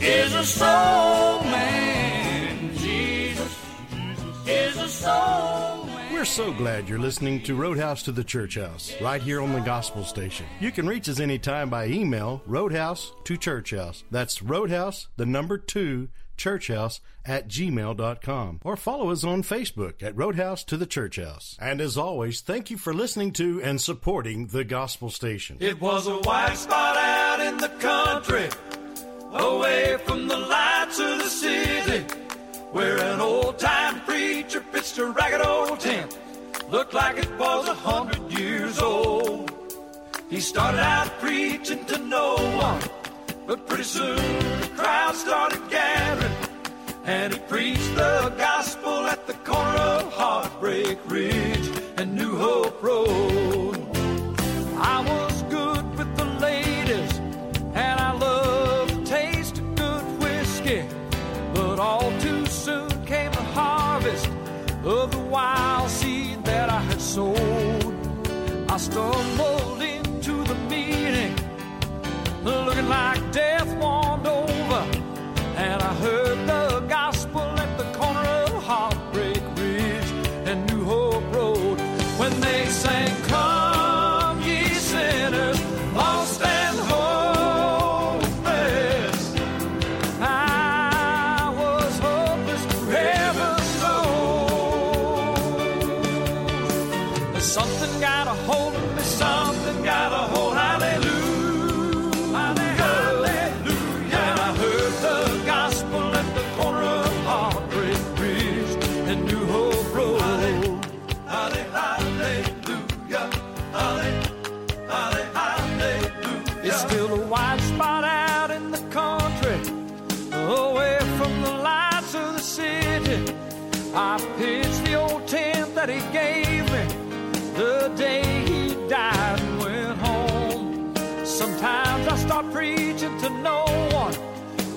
is 0.00 0.34
a 0.34 0.44
soul 0.44 1.42
man. 1.44 2.74
Jesus 2.76 3.58
is 4.46 4.78
a 4.78 4.88
soul. 4.88 5.86
We're 6.10 6.24
so 6.24 6.52
glad 6.52 6.88
you're 6.88 6.98
listening 6.98 7.42
to 7.42 7.54
Roadhouse 7.54 8.02
to 8.04 8.12
the 8.12 8.24
Church 8.24 8.56
House, 8.56 8.94
right 9.00 9.22
here 9.22 9.40
on 9.42 9.52
the 9.52 9.60
Gospel 9.60 10.04
Station. 10.04 10.46
You 10.58 10.70
can 10.70 10.86
reach 10.86 11.08
us 11.08 11.20
anytime 11.20 11.68
by 11.68 11.86
email, 11.86 12.42
roadhouse 12.46 13.12
to 13.24 13.36
church 13.36 13.70
house. 13.72 14.04
That's 14.10 14.42
roadhouse, 14.42 15.08
the 15.16 15.26
number 15.26 15.58
two, 15.58 16.08
churchhouse 16.40 17.00
at 17.24 17.48
gmail.com. 17.48 18.60
Or 18.64 18.76
follow 18.76 19.10
us 19.10 19.22
on 19.24 19.42
Facebook 19.42 20.02
at 20.02 20.16
Roadhouse 20.16 20.64
to 20.64 20.76
the 20.76 20.86
Church 20.86 21.16
House. 21.16 21.56
And 21.60 21.80
as 21.80 21.96
always, 21.96 22.40
thank 22.40 22.70
you 22.70 22.78
for 22.78 22.94
listening 22.94 23.32
to 23.34 23.62
and 23.62 23.80
supporting 23.80 24.46
the 24.46 24.64
Gospel 24.64 25.10
Station. 25.10 25.58
It 25.60 25.80
was 25.80 26.06
a 26.06 26.16
white 26.16 26.56
spot 26.56 26.96
out 26.96 27.40
in 27.40 27.56
the 27.58 27.68
country, 27.68 28.48
away 29.32 29.98
from 30.06 30.28
the 30.28 30.38
lights 30.38 30.98
of 30.98 31.18
the 31.18 31.28
city, 31.28 32.04
where 32.72 32.98
an 32.98 33.20
old 33.20 33.58
time 33.58 34.00
preacher 34.00 34.62
pitched 34.72 34.98
a 34.98 35.06
ragged 35.06 35.46
old 35.46 35.78
tent. 35.80 36.18
Looked 36.70 36.94
like 36.94 37.18
it 37.18 37.30
was 37.38 37.68
a 37.68 37.74
hundred 37.74 38.32
years 38.32 38.78
old. 38.78 39.50
He 40.30 40.38
started 40.40 40.80
out 40.80 41.08
preaching 41.18 41.84
to 41.86 41.98
no 41.98 42.36
one, 42.56 42.80
but 43.46 43.66
pretty 43.66 43.84
soon 43.84 44.16
the 44.60 44.70
crowd 44.76 45.14
started 45.14 45.60
gathering, 45.68 46.32
and 47.04 47.32
he 47.32 47.38
preached 47.40 47.94
the 47.94 48.32
gospel 48.36 49.06
at 49.06 49.26
the 49.26 49.34
corner 49.34 49.78
of 49.78 50.12
Heartbreak 50.12 50.98
Ridge 51.06 51.70
and 51.96 52.14
New 52.14 52.36
Hope 52.36 52.82
Road. 52.82 53.76
I 54.76 55.04
was 55.06 55.42
good 55.44 55.84
with 55.98 56.16
the 56.16 56.26
ladies, 56.40 57.18
and 57.74 58.00
I 58.00 58.12
loved 58.12 59.00
the 59.00 59.04
taste 59.04 59.58
of 59.58 59.74
good 59.74 60.04
whiskey. 60.20 60.84
But 61.54 61.78
all 61.78 62.12
too 62.20 62.46
soon 62.46 62.90
came 63.06 63.32
the 63.32 63.42
harvest 63.42 64.28
of 64.84 65.10
the 65.10 65.18
wild 65.18 65.90
seed 65.90 66.44
that 66.44 66.70
I 66.70 66.80
had 66.80 67.00
sowed. 67.00 67.94
I 68.70 68.76
stumbled 68.76 69.79
looking 72.42 72.88
like 72.88 73.32
death 73.32 73.68
warmed 73.76 74.26
over, 74.26 74.84
and 75.56 75.82
I 75.82 75.94
heard 75.94 76.38
the 76.46 76.80
gospel 76.88 77.42
at 77.42 77.76
the 77.78 77.84
corner 77.98 78.20
of 78.20 78.62
Heartbreak 78.64 79.42
Ridge 79.56 80.10
and 80.48 80.66
New 80.70 80.84
Hope 80.84 81.24
Road 81.34 81.78
when 82.18 82.40
they 82.40 82.66
sang, 82.66 83.14
Come 83.24 84.42
ye 84.42 84.64
sinners, 84.68 85.60
lost 85.94 86.42
and 86.42 86.78
hopeless. 86.94 88.20
I 90.20 91.52
was 91.60 91.98
hopeless, 91.98 92.64
heaven 92.96 93.60
knows. 93.82 95.38
But 97.32 97.42
Something 97.42 98.00
got 98.00 98.26
a 98.26 98.34
hold 98.48 98.74
of 98.74 98.96
me, 98.96 99.02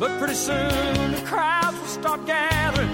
but 0.04 0.20
pretty 0.20 0.34
soon 0.34 1.12
the 1.14 1.24
crowds 1.26 1.80
will 1.80 1.88
start 1.88 2.26
gathering, 2.26 2.89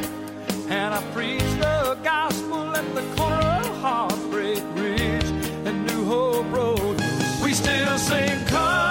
and 0.69 0.93
I 0.93 1.01
preach 1.11 1.41
the 1.57 1.97
gospel 2.03 2.75
at 2.75 2.85
the 2.93 3.01
corner 3.17 3.61
of 3.67 3.81
Heartbreak 3.81 4.61
Ridge 4.75 5.31
and 5.65 5.87
New 5.87 6.05
Hope 6.05 6.45
Road. 6.51 7.01
We 7.43 7.53
still 7.53 7.97
sing, 7.97 8.45
Come 8.45 8.88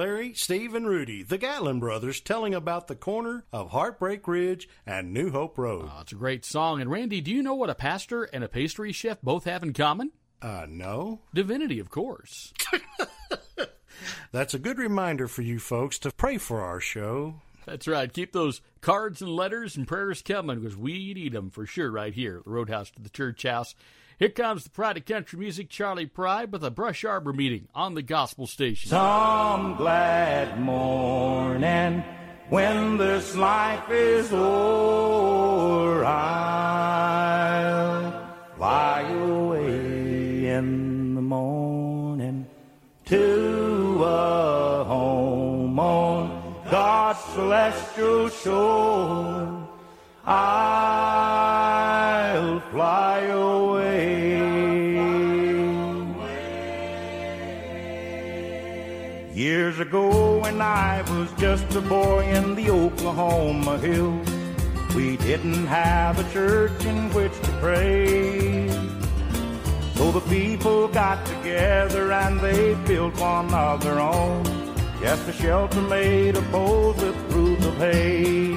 Larry, 0.00 0.32
Steve, 0.32 0.74
and 0.74 0.88
Rudy, 0.88 1.22
the 1.22 1.36
Gatlin 1.36 1.78
brothers, 1.78 2.22
telling 2.22 2.54
about 2.54 2.88
the 2.88 2.94
corner 2.94 3.44
of 3.52 3.68
Heartbreak 3.68 4.26
Ridge 4.26 4.66
and 4.86 5.12
New 5.12 5.30
Hope 5.30 5.58
Road. 5.58 5.90
Oh, 5.94 6.00
it's 6.00 6.12
a 6.12 6.14
great 6.14 6.42
song. 6.42 6.80
And 6.80 6.90
Randy, 6.90 7.20
do 7.20 7.30
you 7.30 7.42
know 7.42 7.52
what 7.52 7.68
a 7.68 7.74
pastor 7.74 8.24
and 8.24 8.42
a 8.42 8.48
pastry 8.48 8.92
chef 8.92 9.20
both 9.20 9.44
have 9.44 9.62
in 9.62 9.74
common? 9.74 10.12
Uh, 10.40 10.64
no. 10.66 11.20
Divinity, 11.34 11.78
of 11.80 11.90
course. 11.90 12.54
That's 14.32 14.54
a 14.54 14.58
good 14.58 14.78
reminder 14.78 15.28
for 15.28 15.42
you 15.42 15.58
folks 15.58 15.98
to 15.98 16.10
pray 16.12 16.38
for 16.38 16.62
our 16.62 16.80
show. 16.80 17.42
That's 17.66 17.86
right. 17.86 18.10
Keep 18.10 18.32
those 18.32 18.62
cards 18.80 19.20
and 19.20 19.30
letters 19.30 19.76
and 19.76 19.86
prayers 19.86 20.22
coming 20.22 20.60
because 20.60 20.78
we 20.78 21.12
need 21.12 21.32
them 21.32 21.50
for 21.50 21.66
sure 21.66 21.90
right 21.90 22.14
here 22.14 22.38
at 22.38 22.44
the 22.44 22.50
Roadhouse 22.50 22.90
to 22.92 23.02
the 23.02 23.10
Church 23.10 23.42
House. 23.42 23.74
Here 24.20 24.28
comes 24.28 24.64
the 24.64 24.70
Pride 24.70 24.98
of 24.98 25.06
Country 25.06 25.38
Music, 25.38 25.70
Charley 25.70 26.04
Pride, 26.04 26.52
with 26.52 26.62
a 26.62 26.70
Brush 26.70 27.06
Arbor 27.06 27.32
meeting 27.32 27.68
on 27.74 27.94
the 27.94 28.02
Gospel 28.02 28.46
Station. 28.46 28.90
Some 28.90 29.76
glad 29.76 30.60
morning 30.60 32.04
when 32.50 32.98
this 32.98 33.34
life 33.34 33.88
is 33.88 34.30
o'er, 34.30 36.04
I'll 36.04 37.30
fly 38.58 39.00
away 39.10 40.48
in 40.48 41.14
the 41.14 41.22
morning 41.22 42.46
to 43.06 44.04
a 44.04 44.84
home 44.84 45.78
on 45.80 46.62
God's 46.70 47.20
celestial 47.32 48.28
shore. 48.28 49.59
I'll 50.32 51.40
fly 52.70 53.18
away. 53.22 54.38
Years 59.34 59.80
ago, 59.80 60.38
when 60.38 60.62
I 60.62 61.02
was 61.10 61.32
just 61.36 61.74
a 61.74 61.80
boy 61.80 62.22
in 62.26 62.54
the 62.54 62.70
Oklahoma 62.70 63.78
hills, 63.78 64.28
we 64.94 65.16
didn't 65.16 65.66
have 65.66 66.20
a 66.20 66.32
church 66.32 66.84
in 66.84 67.10
which 67.12 67.32
to 67.32 67.50
pray. 67.60 68.68
So 69.96 70.12
the 70.12 70.20
people 70.28 70.86
got 70.86 71.26
together 71.26 72.12
and 72.12 72.38
they 72.38 72.76
built 72.86 73.18
one 73.18 73.52
of 73.52 73.82
their 73.82 73.98
own. 73.98 74.44
Just 75.00 75.26
a 75.28 75.32
shelter 75.32 75.80
made 75.80 76.36
of 76.36 76.48
poles 76.52 77.02
with 77.02 77.16
roofs 77.32 77.66
of 77.66 77.76
hay. 77.78 78.54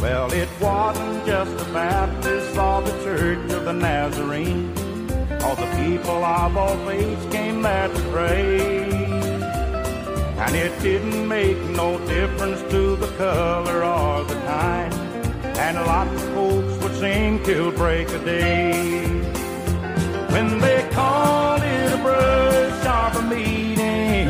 Well, 0.00 0.30
it 0.32 0.48
wasn't 0.60 1.26
just 1.26 1.56
the 1.56 1.64
Baptist 1.72 2.56
or 2.56 2.82
the 2.82 2.92
Church 3.02 3.50
of 3.52 3.64
the 3.64 3.72
Nazarene. 3.72 4.72
All 5.42 5.56
the 5.56 5.70
people 5.76 6.24
of 6.24 6.56
all 6.56 6.76
faiths 6.86 7.26
came 7.32 7.62
there 7.62 7.88
to 7.88 8.00
pray. 8.10 8.90
And 10.38 10.54
it 10.54 10.78
didn't 10.82 11.26
make 11.26 11.58
no 11.70 11.98
difference 12.06 12.60
to 12.70 12.96
the 12.96 13.08
color 13.16 13.84
or 13.84 14.24
the 14.24 14.34
time. 14.46 14.92
And 15.56 15.76
lots 15.78 16.22
of 16.22 16.28
folks 16.34 16.82
would 16.82 16.94
sing 16.96 17.42
till 17.42 17.72
break 17.72 18.08
of 18.10 18.24
day. 18.24 19.02
When 20.30 20.58
they 20.60 20.86
called 20.92 21.62
it 21.62 21.92
a 21.92 21.96
brush 22.02 22.86
arbor 22.86 23.22
meeting, 23.22 24.28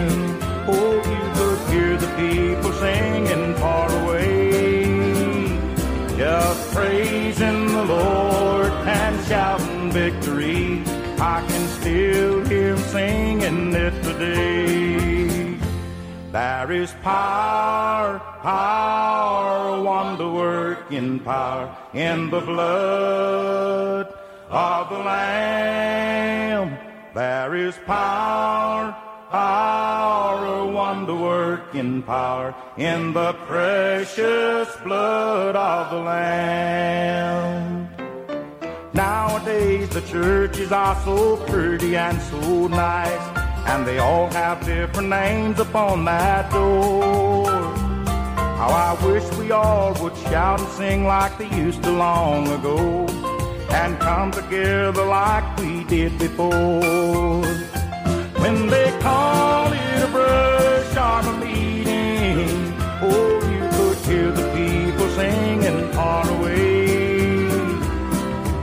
oh, 0.69 0.95
you 1.13 1.23
could 1.37 1.61
hear 1.73 1.97
the 1.97 2.11
people 2.15 2.73
singing 2.75 3.46
praising 6.77 7.69
the 7.69 7.85
Lord 7.85 8.71
and 9.01 9.27
shouting 9.27 9.91
victory. 9.91 10.83
I 11.19 11.43
can 11.49 11.67
still 11.79 12.45
hear 12.45 12.75
him 12.75 12.79
singing 12.95 13.73
it 13.73 13.95
today. 14.03 15.57
There 16.33 16.71
is 16.71 16.93
power, 17.03 18.21
power, 18.43 19.83
wonder 19.83 20.31
working 20.31 21.19
power 21.21 21.75
in 21.95 22.29
the 22.29 22.43
blood 22.43 24.07
of 24.51 24.91
the 24.91 24.99
Lamb. 24.99 26.77
There 27.15 27.55
is 27.55 27.75
power, 27.87 28.95
power, 29.37 30.65
wonder 30.81 31.15
working 31.15 32.03
power 32.03 32.55
in 32.79 33.13
the 33.13 33.35
precious 33.51 34.69
blood 34.85 35.55
of 35.55 35.83
the 35.93 36.01
Lamb. 36.11 37.89
Nowadays 38.95 39.91
the 39.91 40.01
churches 40.13 40.73
are 40.73 40.97
so 41.05 41.37
pretty 41.49 41.97
and 41.97 42.19
so 42.31 42.67
nice, 42.69 43.27
and 43.71 43.87
they 43.87 43.99
all 43.99 44.29
have 44.31 44.65
different 44.65 45.11
names 45.11 45.61
upon 45.61 46.07
that 46.07 46.51
door. 46.51 47.45
How 48.61 48.71
I 48.89 48.91
wish 49.07 49.27
we 49.41 49.51
all 49.51 49.93
would 50.01 50.17
shout 50.29 50.61
and 50.61 50.71
sing 50.79 51.05
like 51.05 51.37
they 51.37 51.51
used 51.65 51.83
to 51.83 51.91
long 51.91 52.49
ago 52.59 53.07
and 53.81 54.01
come 54.01 54.31
together 54.31 55.05
like 55.05 55.47
we 55.59 55.85
did 55.85 56.19
before. 56.19 57.56
When 58.47 58.69
they 58.69 58.97
call 59.01 59.73
it 59.73 60.05
a 60.05 60.07
brush 60.07 60.97
arbor 60.97 61.37
meeting, 61.45 62.73
oh, 63.03 63.41
you 63.53 63.65
could 63.77 63.99
hear 64.07 64.31
the 64.31 64.47
people 64.55 65.09
singing 65.19 65.91
far 65.91 66.31
away. 66.31 66.87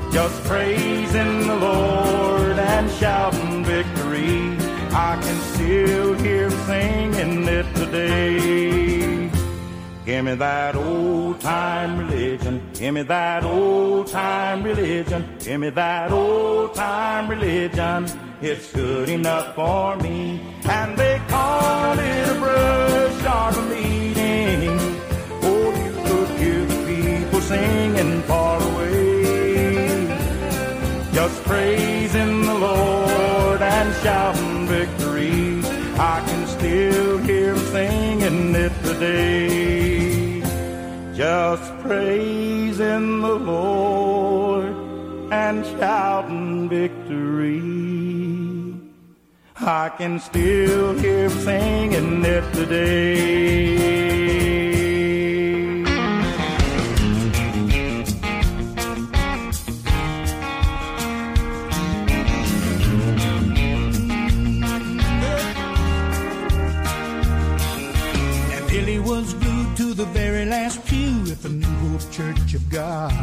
Just 0.10 0.42
praising 0.46 1.48
the 1.48 1.58
Lord 1.58 2.58
and 2.60 2.90
shouting 2.92 3.66
victory. 3.66 4.56
I 4.96 5.20
can 5.22 5.38
still 5.52 6.14
hear 6.14 6.50
them 6.50 6.60
singing 6.66 7.44
it 7.50 7.76
today. 7.76 9.30
Give 10.06 10.24
me 10.24 10.36
that 10.36 10.78
old 10.78 11.42
time 11.42 11.98
religion. 11.98 12.70
Give 12.74 12.94
me 12.94 13.02
that 13.02 13.44
old 13.44 14.08
time 14.08 14.64
religion. 14.64 15.28
Give 15.40 15.60
me 15.60 15.72
that 15.72 16.10
old 16.14 16.74
time 16.74 17.28
religion. 17.28 18.33
It's 18.46 18.74
good 18.74 19.08
enough 19.08 19.56
for 19.56 19.96
me. 19.96 20.42
And 20.66 20.98
they 20.98 21.22
call 21.30 21.98
it 21.98 22.28
a 22.28 22.36
brush 22.40 23.24
arbor 23.24 23.62
meeting. 23.62 24.78
Oh, 25.48 25.68
you 25.84 25.94
could 26.08 26.30
hear 26.42 26.66
the 26.66 26.80
people 26.86 27.40
singing 27.40 28.22
far 28.24 28.62
away. 28.62 30.08
Just 31.14 31.42
praising 31.46 32.42
the 32.42 32.54
Lord 32.54 33.62
and 33.62 33.96
shouting 34.04 34.68
victory. 34.68 35.62
I 35.98 36.22
can 36.28 36.46
still 36.48 37.20
hear 37.20 37.54
them 37.54 37.66
singing 37.72 38.56
it 38.56 38.74
today. 38.84 40.42
Just 41.16 41.72
praising 41.80 43.22
the 43.22 43.36
Lord 43.36 44.76
and 45.32 45.66
shouting 45.66 46.68
victory. 46.68 48.13
I 49.66 49.90
can 49.98 50.20
still 50.20 50.94
hear 51.00 51.30
them 51.30 51.40
singing 51.40 52.26
it 52.26 52.54
today. 52.54 53.94
And 68.52 68.68
Billy 68.68 69.00
was 69.00 69.34
glued 69.34 69.78
to 69.78 69.94
the 69.94 70.06
very 70.12 70.44
last 70.44 70.86
pew 70.86 71.24
at 71.32 71.42
the 71.42 71.48
New 71.50 71.66
Hope 71.66 72.12
Church 72.12 72.54
of 72.54 72.70
God. 72.70 73.14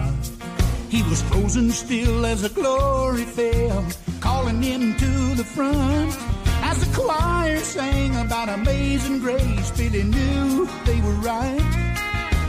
He 0.89 1.03
was 1.03 1.21
frozen 1.23 1.71
still 1.71 2.25
as 2.25 2.41
the 2.41 2.49
glory 2.49 3.25
fell, 3.25 3.85
calling 4.21 4.63
him 4.63 4.95
to 4.97 5.35
the 5.35 5.45
front. 5.45 6.17
As 6.63 6.79
the 6.85 7.01
choir 7.01 7.59
sang 7.59 8.17
about 8.17 8.49
amazing 8.49 9.21
grace, 9.21 9.71
Billy 9.73 10.05
knew 10.05 10.69
they 10.85 11.01
were 11.01 11.19
right. 11.33 11.91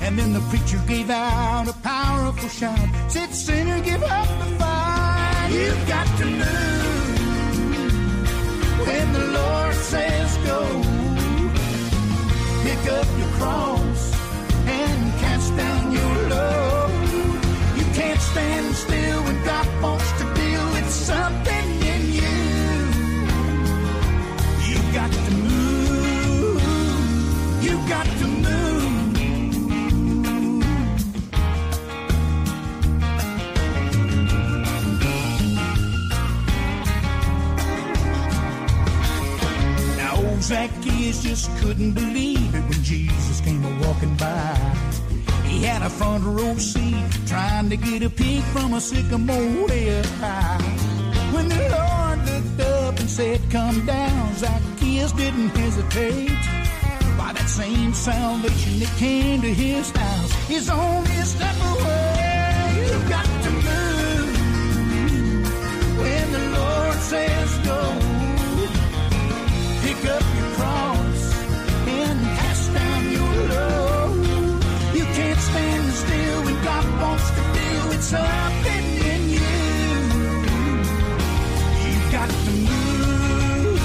And 0.01 0.17
then 0.19 0.33
the 0.33 0.41
preacher 0.49 0.81
gave 0.87 1.09
out 1.09 1.67
a 1.67 1.73
powerful 1.81 2.49
shout, 2.49 2.89
said, 3.07 3.33
Sinner, 3.33 3.79
give 3.81 4.03
up 4.03 4.27
the 4.39 4.45
fight. 4.59 5.49
You've 5.51 5.87
got 5.87 6.07
to 6.19 6.25
move 6.25 7.11
when 8.85 9.13
the 9.13 9.25
Lord 9.39 9.75
says 9.75 10.37
go. 10.45 10.61
Pick 12.63 12.91
up 12.99 13.07
your 13.17 13.31
cross 13.39 14.01
and 14.65 15.13
cast 15.19 15.55
down 15.55 15.91
your 15.91 16.15
load. 16.29 16.91
You 17.77 17.85
can't 17.93 18.19
stand 18.19 18.75
still 18.75 19.23
when 19.23 19.43
God 19.45 19.67
wants 19.83 20.11
to 20.19 20.33
deal 20.33 20.65
with 20.73 20.89
something 20.89 21.50
Zacchaeus 40.51 41.23
just 41.23 41.49
couldn't 41.59 41.93
believe 41.93 42.53
it 42.53 42.61
when 42.63 42.83
Jesus 42.83 43.39
came 43.39 43.63
a 43.63 43.87
walking 43.87 44.13
by. 44.17 44.53
He 45.45 45.63
had 45.63 45.81
a 45.81 45.89
front 45.89 46.25
row 46.25 46.57
seat, 46.57 47.05
trying 47.25 47.69
to 47.69 47.77
get 47.77 48.03
a 48.03 48.09
peek 48.09 48.43
from 48.51 48.73
a 48.73 48.81
sycamore 48.81 49.65
way 49.67 49.97
up 49.97 50.05
high. 50.19 50.59
When 51.33 51.47
the 51.47 51.55
Lord 51.55 52.19
looked 52.29 52.59
up 52.59 52.99
and 52.99 53.09
said, 53.09 53.39
Come 53.49 53.85
down, 53.85 54.33
Zacchaeus 54.35 55.13
didn't 55.13 55.55
hesitate. 55.55 56.43
by 57.17 57.31
that 57.31 57.47
same 57.47 57.93
salvation 57.93 58.79
that 58.79 58.93
came 58.97 59.39
to 59.41 59.53
his 59.53 59.89
house 59.91 60.49
is 60.49 60.69
only 60.69 61.15
a 61.15 61.25
step 61.25 61.55
away. 61.55 62.87
You've 62.89 63.07
got 63.07 63.25
to 63.45 63.51
move 63.51 64.35
when 65.97 66.31
the 66.33 66.45
Lord 66.59 66.97
says 66.97 67.57
go. 67.65 68.00
Something 78.11 78.85
in 79.13 79.21
you. 79.29 79.51
You've 81.85 82.09
got 82.11 82.29
to 82.29 82.51
move. 82.67 83.79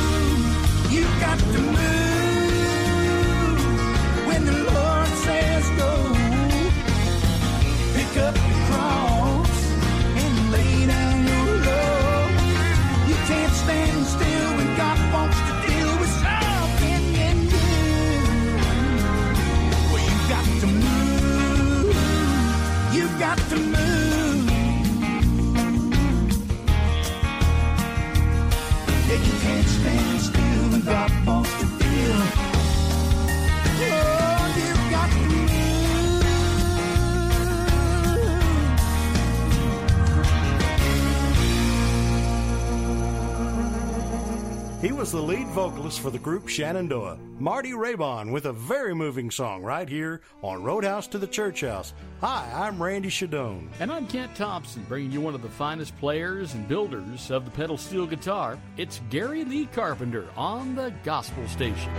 You've 0.94 1.16
got 1.26 1.38
to 1.54 1.60
move 1.78 3.58
when 4.28 4.40
the 4.50 4.58
Lord 4.74 5.10
says 5.26 5.64
go. 5.80 5.92
Pick 7.96 8.12
up 8.26 8.34
your 8.48 8.60
cross 8.68 9.56
and 10.22 10.34
lay 10.54 10.74
down 10.92 11.16
your 11.30 11.48
load. 11.66 12.30
You 13.10 13.16
can't 13.30 13.54
stand 13.62 14.00
still 14.14 14.50
when 14.58 14.68
God 14.82 14.98
wants 15.14 15.38
to 15.48 15.52
deal 15.68 15.92
with 16.00 16.12
something 16.26 17.04
in 17.28 17.38
you. 17.54 17.70
Well, 19.90 20.04
you've 20.08 20.28
got 20.34 20.46
to 20.62 20.68
move. 20.84 21.96
You've 22.96 23.16
got 23.20 23.38
to 23.50 23.56
move. 23.56 23.95
Was 44.96 45.12
the 45.12 45.20
lead 45.20 45.46
vocalist 45.48 46.00
for 46.00 46.08
the 46.08 46.18
group 46.18 46.48
Shenandoah, 46.48 47.18
Marty 47.38 47.72
Raybon, 47.72 48.32
with 48.32 48.46
a 48.46 48.52
very 48.52 48.94
moving 48.94 49.30
song 49.30 49.62
right 49.62 49.86
here 49.86 50.22
on 50.42 50.62
Roadhouse 50.62 51.06
to 51.08 51.18
the 51.18 51.26
Church 51.26 51.60
House. 51.60 51.92
Hi, 52.22 52.50
I'm 52.54 52.82
Randy 52.82 53.10
Shadoan. 53.10 53.68
And 53.78 53.92
I'm 53.92 54.06
Kent 54.06 54.34
Thompson, 54.34 54.86
bringing 54.88 55.12
you 55.12 55.20
one 55.20 55.34
of 55.34 55.42
the 55.42 55.50
finest 55.50 55.96
players 55.98 56.54
and 56.54 56.66
builders 56.66 57.30
of 57.30 57.44
the 57.44 57.50
pedal 57.50 57.76
steel 57.76 58.06
guitar. 58.06 58.58
It's 58.78 59.02
Gary 59.10 59.44
Lee 59.44 59.66
Carpenter 59.66 60.28
on 60.34 60.74
the 60.74 60.94
Gospel 61.04 61.46
Station. 61.46 61.92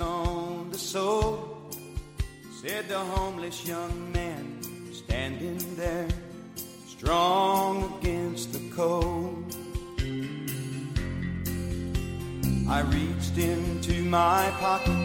On 0.00 0.70
the 0.70 0.78
soul, 0.78 1.68
said 2.62 2.88
the 2.88 2.98
homeless 2.98 3.66
young 3.68 4.10
man 4.12 4.58
standing 4.92 5.58
there. 5.76 6.08
strong 6.86 7.98
against 7.98 8.54
the 8.54 8.60
cold. 8.74 9.44
I 12.66 12.80
reached 12.80 13.36
into 13.36 14.02
my 14.04 14.50
pocket, 14.58 14.96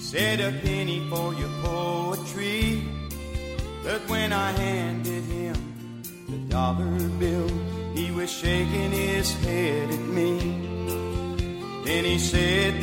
said 0.00 0.40
a 0.40 0.50
penny 0.58 1.06
for 1.08 1.32
your 1.34 1.50
poetry. 1.62 2.82
But 3.84 4.00
when 4.08 4.32
I 4.32 4.50
handed 4.50 5.22
him 5.24 6.02
the 6.28 6.38
dollar 6.48 7.08
bill, 7.20 7.50
he 7.94 8.10
was 8.10 8.32
shaking 8.32 8.90
his 8.90 9.32
head 9.44 9.90
at 9.90 10.00
me. 10.00 10.68
Then 11.88 12.04
he 12.04 12.18
said 12.18 12.74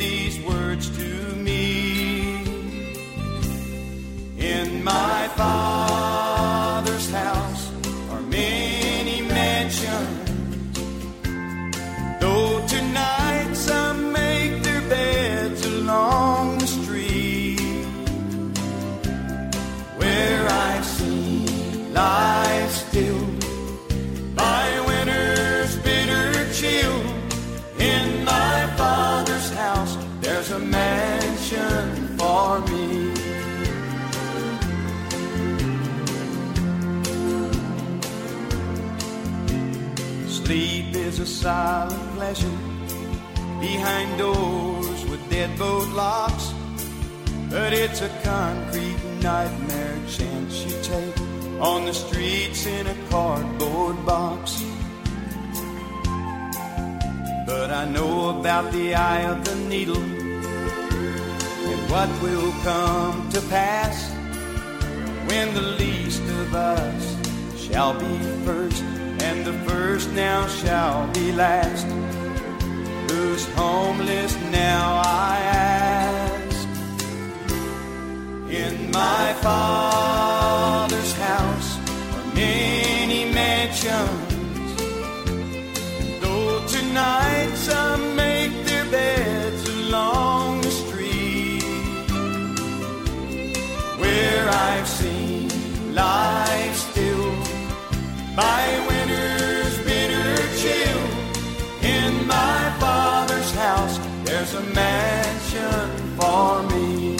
there's 104.46 104.62
a 104.62 104.74
mansion 104.74 105.90
for 106.16 106.62
me. 106.70 107.16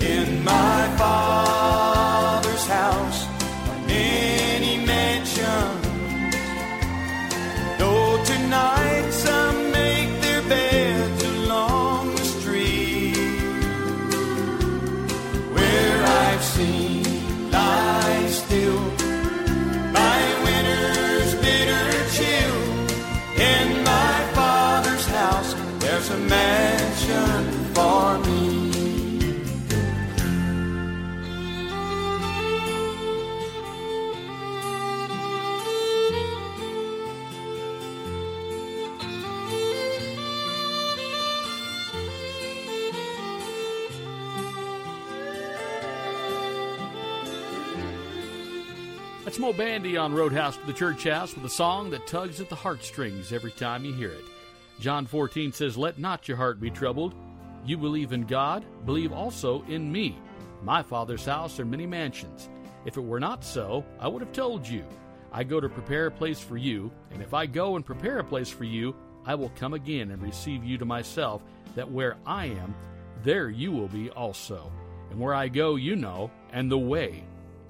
In 0.00 0.44
my 0.44 0.83
Moe 49.44 49.52
Bandy 49.52 49.98
on 49.98 50.14
Roadhouse 50.14 50.56
to 50.56 50.64
the 50.64 50.72
Church 50.72 51.04
House 51.04 51.34
with 51.34 51.44
a 51.44 51.50
song 51.50 51.90
that 51.90 52.06
tugs 52.06 52.40
at 52.40 52.48
the 52.48 52.54
heartstrings 52.54 53.30
every 53.30 53.50
time 53.50 53.84
you 53.84 53.92
hear 53.92 54.10
it. 54.10 54.24
John 54.80 55.04
14 55.04 55.52
says, 55.52 55.76
Let 55.76 55.98
not 55.98 56.26
your 56.26 56.38
heart 56.38 56.62
be 56.62 56.70
troubled. 56.70 57.14
You 57.62 57.76
believe 57.76 58.14
in 58.14 58.22
God, 58.22 58.64
believe 58.86 59.12
also 59.12 59.62
in 59.64 59.92
me. 59.92 60.16
My 60.62 60.82
Father's 60.82 61.26
house 61.26 61.60
are 61.60 61.66
many 61.66 61.84
mansions. 61.84 62.48
If 62.86 62.96
it 62.96 63.02
were 63.02 63.20
not 63.20 63.44
so, 63.44 63.84
I 64.00 64.08
would 64.08 64.22
have 64.22 64.32
told 64.32 64.66
you. 64.66 64.82
I 65.30 65.44
go 65.44 65.60
to 65.60 65.68
prepare 65.68 66.06
a 66.06 66.10
place 66.10 66.40
for 66.40 66.56
you, 66.56 66.90
and 67.10 67.20
if 67.20 67.34
I 67.34 67.44
go 67.44 67.76
and 67.76 67.84
prepare 67.84 68.20
a 68.20 68.24
place 68.24 68.48
for 68.48 68.64
you, 68.64 68.96
I 69.26 69.34
will 69.34 69.52
come 69.56 69.74
again 69.74 70.10
and 70.10 70.22
receive 70.22 70.64
you 70.64 70.78
to 70.78 70.86
myself, 70.86 71.42
that 71.74 71.90
where 71.90 72.16
I 72.24 72.46
am, 72.46 72.74
there 73.22 73.50
you 73.50 73.72
will 73.72 73.88
be 73.88 74.08
also. 74.08 74.72
And 75.10 75.20
where 75.20 75.34
I 75.34 75.48
go, 75.48 75.76
you 75.76 75.96
know, 75.96 76.30
and 76.50 76.72
the 76.72 76.78
way 76.78 77.22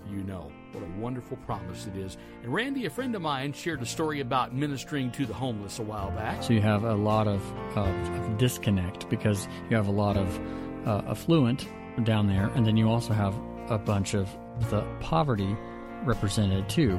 you 0.09 0.23
know. 0.23 0.53
What 0.75 0.83
a 0.83 1.01
wonderful 1.01 1.37
promise 1.39 1.87
it 1.87 1.97
is. 1.97 2.17
And 2.43 2.53
Randy, 2.53 2.87
a 2.87 2.91
friend 2.91 3.15
of 3.15 3.23
mine, 3.23 3.53
shared 3.53 3.81
a 3.81 3.87
story 3.87 4.21
about 4.21 4.55
ministering 4.55 5.11
to 5.13 5.25
the 5.25 5.35
homeless 5.35 5.79
a 5.79 5.83
while 5.83 6.11
back. 6.11 6.43
So 6.43 6.53
you 6.53 6.61
have 6.63 6.85
a 6.85 6.95
lot 6.95 7.29
of, 7.29 7.43
of, 7.77 7.89
of 7.89 8.39
disconnect 8.39 9.09
because 9.09 9.47
you 9.71 9.77
have 9.77 9.87
a 9.87 9.93
lot 9.93 10.17
of 10.17 10.41
uh, 10.87 11.03
affluent 11.09 11.67
down 12.03 12.27
there, 12.27 12.49
and 12.55 12.67
then 12.67 12.77
you 12.77 12.89
also 12.89 13.13
have 13.13 13.35
a 13.69 13.79
bunch 13.79 14.15
of 14.15 14.29
the 14.71 14.83
poverty 15.01 15.57
represented 16.03 16.69
too. 16.69 16.99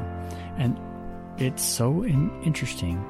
And 0.58 0.80
it's 1.38 1.64
so 1.64 2.04
in- 2.04 2.32
interesting 2.44 3.04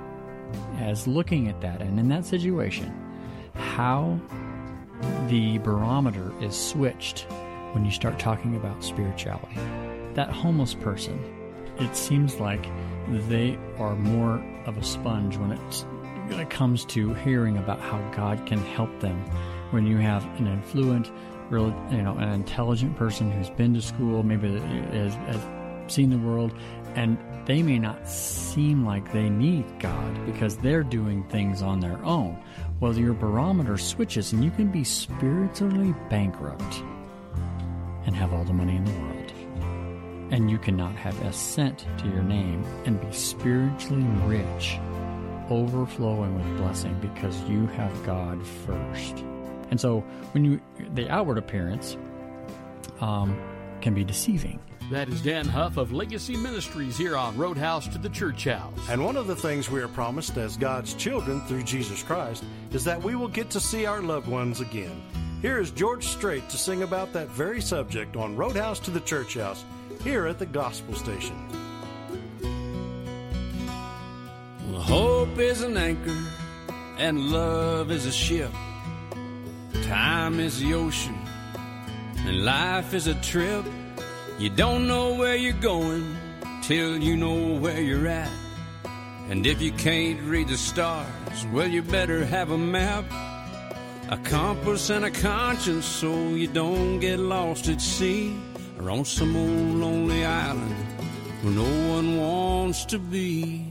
as 0.79 1.07
looking 1.07 1.47
at 1.47 1.61
that 1.61 1.81
and 1.81 1.99
in 1.99 2.07
that 2.09 2.25
situation, 2.25 2.91
how 3.53 4.19
the 5.27 5.59
barometer 5.59 6.31
is 6.41 6.55
switched 6.55 7.27
when 7.73 7.85
you 7.85 7.91
start 7.91 8.19
talking 8.19 8.55
about 8.55 8.83
spirituality. 8.83 9.57
That 10.15 10.31
homeless 10.31 10.73
person, 10.73 11.19
it 11.77 11.95
seems 11.95 12.39
like 12.39 12.65
they 13.07 13.57
are 13.77 13.95
more 13.95 14.43
of 14.65 14.77
a 14.77 14.83
sponge 14.83 15.37
when 15.37 15.51
it's 15.51 15.85
it 16.31 16.49
comes 16.49 16.85
to 16.85 17.13
hearing 17.13 17.57
about 17.57 17.79
how 17.79 17.99
God 18.15 18.45
can 18.47 18.57
help 18.57 18.99
them. 18.99 19.19
When 19.71 19.85
you 19.85 19.97
have 19.97 20.25
an 20.39 20.47
influent, 20.47 21.11
real, 21.49 21.67
you 21.91 22.01
know, 22.01 22.17
an 22.17 22.29
intelligent 22.29 22.97
person 22.97 23.31
who's 23.31 23.49
been 23.51 23.73
to 23.75 23.81
school, 23.81 24.23
maybe 24.23 24.57
has, 24.57 25.13
has 25.13 25.93
seen 25.93 26.09
the 26.09 26.17
world, 26.17 26.53
and 26.95 27.17
they 27.45 27.61
may 27.61 27.77
not 27.77 28.07
seem 28.09 28.85
like 28.85 29.11
they 29.13 29.29
need 29.29 29.65
God 29.79 30.25
because 30.25 30.57
they're 30.57 30.83
doing 30.83 31.23
things 31.25 31.61
on 31.61 31.79
their 31.79 32.03
own. 32.03 32.41
Well, 32.79 32.97
your 32.97 33.13
barometer 33.13 33.77
switches, 33.77 34.33
and 34.33 34.43
you 34.43 34.51
can 34.51 34.71
be 34.71 34.83
spiritually 34.83 35.93
bankrupt 36.09 36.81
and 38.05 38.15
have 38.15 38.33
all 38.33 38.43
the 38.43 38.53
money 38.53 38.77
in 38.77 38.85
the 38.85 38.91
world. 38.91 39.24
And 40.31 40.49
you 40.49 40.57
cannot 40.57 40.95
have 40.95 41.19
a 41.21 41.31
cent 41.31 41.85
to 41.99 42.07
your 42.07 42.23
name 42.23 42.63
and 42.85 42.99
be 42.99 43.11
spiritually 43.11 44.03
rich, 44.25 44.77
overflowing 45.49 46.35
with 46.35 46.57
blessing 46.57 46.97
because 46.99 47.39
you 47.43 47.67
have 47.67 48.05
God 48.05 48.45
first. 48.65 49.23
And 49.71 49.79
so, 49.79 50.01
when 50.31 50.45
you 50.45 50.61
the 50.93 51.09
outward 51.09 51.37
appearance 51.37 51.97
um, 53.01 53.39
can 53.81 53.93
be 53.93 54.03
deceiving. 54.03 54.59
That 54.91 55.09
is 55.09 55.21
Dan 55.21 55.47
Huff 55.47 55.77
of 55.77 55.91
Legacy 55.91 56.37
Ministries 56.37 56.95
here 56.95 57.17
on 57.17 57.35
Roadhouse 57.35 57.87
to 57.87 57.97
the 57.97 58.09
Church 58.09 58.43
House. 58.43 58.77
And 58.87 59.03
one 59.03 59.17
of 59.17 59.25
the 59.25 59.35
things 59.35 59.69
we 59.69 59.81
are 59.81 59.87
promised 59.87 60.37
as 60.37 60.57
God's 60.57 60.93
children 60.93 61.41
through 61.41 61.63
Jesus 61.63 62.03
Christ 62.03 62.43
is 62.71 62.83
that 62.83 63.01
we 63.01 63.15
will 63.15 63.27
get 63.27 63.49
to 63.51 63.59
see 63.59 63.87
our 63.87 64.01
loved 64.01 64.27
ones 64.27 64.61
again. 64.61 65.01
Here 65.41 65.59
is 65.59 65.71
George 65.71 66.05
Strait 66.05 66.47
to 66.49 66.57
sing 66.57 66.83
about 66.83 67.13
that 67.13 67.29
very 67.29 67.61
subject 67.61 68.15
on 68.15 68.35
Roadhouse 68.35 68.79
to 68.81 68.91
the 68.91 68.99
Church 68.99 69.33
House. 69.35 69.65
Here 70.05 70.27
at 70.27 70.37
the 70.37 70.45
Gospel 70.45 70.93
Station. 70.93 71.35
Well, 74.69 74.79
hope 74.79 75.39
is 75.39 75.63
an 75.63 75.77
anchor, 75.77 76.23
and 76.99 77.31
love 77.31 77.89
is 77.89 78.05
a 78.05 78.11
ship. 78.11 78.51
Time 79.87 80.39
is 80.39 80.59
the 80.59 80.75
ocean, 80.75 81.17
and 82.17 82.45
life 82.45 82.93
is 82.93 83.07
a 83.07 83.15
trip. 83.15 83.65
You 84.37 84.51
don't 84.51 84.87
know 84.87 85.15
where 85.15 85.35
you're 85.35 85.53
going 85.53 86.15
till 86.61 86.97
you 87.01 87.17
know 87.17 87.57
where 87.59 87.81
you're 87.81 88.07
at. 88.07 88.31
And 89.29 89.47
if 89.47 89.59
you 89.59 89.71
can't 89.71 90.21
read 90.21 90.49
the 90.49 90.57
stars, 90.57 91.47
well, 91.51 91.67
you 91.67 91.81
better 91.81 92.23
have 92.23 92.51
a 92.51 92.59
map, 92.59 93.05
a 94.11 94.17
compass, 94.23 94.91
and 94.91 95.03
a 95.03 95.09
conscience 95.09 95.87
so 95.87 96.13
you 96.29 96.47
don't 96.47 96.99
get 96.99 97.17
lost 97.17 97.67
at 97.69 97.81
sea 97.81 98.37
or 98.79 98.91
on 98.91 99.05
some 99.05 99.35
old 99.35 99.75
lonely 99.75 100.25
island 100.25 100.75
where 101.41 101.53
no 101.53 101.93
one 101.93 102.17
wants 102.17 102.85
to 102.85 102.99
be. 102.99 103.65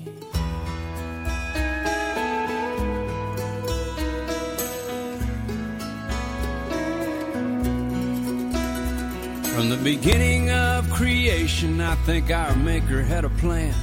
From 9.55 9.70
the 9.70 9.80
beginning 9.82 10.50
of 10.50 10.90
creation, 10.90 11.80
I 11.80 11.94
think 12.07 12.30
our 12.30 12.55
Maker 12.57 13.02
had 13.02 13.24
a 13.24 13.30
plan 13.30 13.74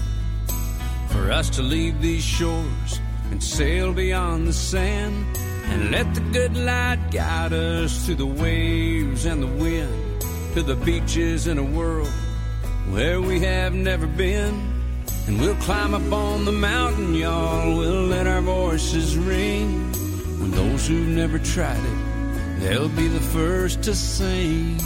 for 1.09 1.31
us 1.31 1.49
to 1.51 1.61
leave 1.61 2.01
these 2.01 2.23
shores 2.23 2.99
and 3.31 3.41
sail 3.41 3.93
beyond 3.93 4.47
the 4.47 4.53
sand 4.53 5.25
and 5.65 5.91
let 5.91 6.13
the 6.13 6.21
good 6.31 6.57
light 6.57 6.99
guide 7.11 7.53
us 7.53 8.05
through 8.05 8.15
the 8.15 8.25
waves 8.25 9.25
and 9.25 9.41
the 9.41 9.47
wind 9.47 10.10
to 10.53 10.63
the 10.63 10.75
beaches 10.75 11.47
in 11.47 11.57
a 11.57 11.63
world 11.63 12.09
where 12.89 13.21
we 13.21 13.39
have 13.39 13.73
never 13.73 14.05
been. 14.05 14.53
And 15.27 15.39
we'll 15.39 15.55
climb 15.55 15.93
up 15.93 16.11
on 16.11 16.43
the 16.43 16.51
mountain, 16.51 17.15
y'all. 17.15 17.77
We'll 17.77 18.07
let 18.07 18.27
our 18.27 18.41
voices 18.41 19.17
ring. 19.17 19.93
When 20.41 20.51
those 20.51 20.87
who've 20.87 21.07
never 21.07 21.39
tried 21.39 21.79
it, 21.79 22.59
they'll 22.59 22.89
be 22.89 23.07
the 23.07 23.21
first 23.21 23.83
to 23.83 23.95
sing. 23.95 24.77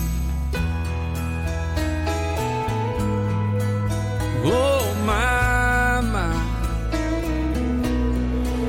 Oh 4.43 4.93
my, 5.05 6.01
my. 6.01 6.35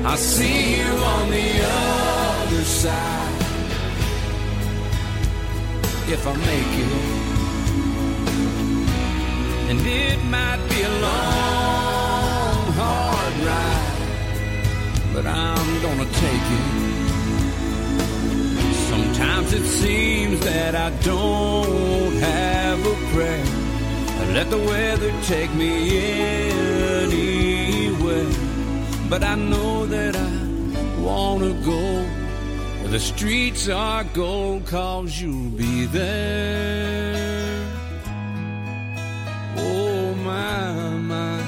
I 0.09 0.15
see 0.15 0.77
you 0.77 0.83
on 0.83 1.29
the 1.29 1.63
other 1.63 2.63
side. 2.63 3.26
If 6.09 6.25
I 6.25 6.33
make 6.37 6.73
it, 6.83 6.91
and 9.69 9.79
it 9.85 10.23
might 10.23 10.61
be 10.69 10.81
a 10.81 10.89
long, 11.01 12.71
hard 12.79 13.33
ride, 13.45 13.97
but 15.13 15.25
I'm 15.27 15.81
gonna 15.81 16.05
take 16.05 16.47
it. 16.59 16.67
Sometimes 18.89 19.51
it 19.53 19.65
seems 19.65 20.39
that 20.45 20.75
I 20.75 20.91
don't 21.03 22.13
have 22.13 22.79
a 22.85 22.95
prayer. 23.13 23.45
I 24.21 24.23
let 24.33 24.49
the 24.49 24.59
weather 24.59 25.11
take 25.23 25.53
me 25.55 25.71
anywhere. 27.03 28.31
But 29.09 29.23
I 29.23 29.35
know 29.35 29.85
that 29.87 30.15
I 30.15 30.31
wanna 31.01 31.53
go 31.65 32.05
the 32.87 32.99
streets 32.99 33.67
are 33.67 34.05
gold, 34.13 34.65
cause 34.65 35.19
you'll 35.19 35.49
be 35.49 35.85
there. 35.87 37.67
Oh 39.57 40.13
my, 40.15 40.89
my. 40.97 41.43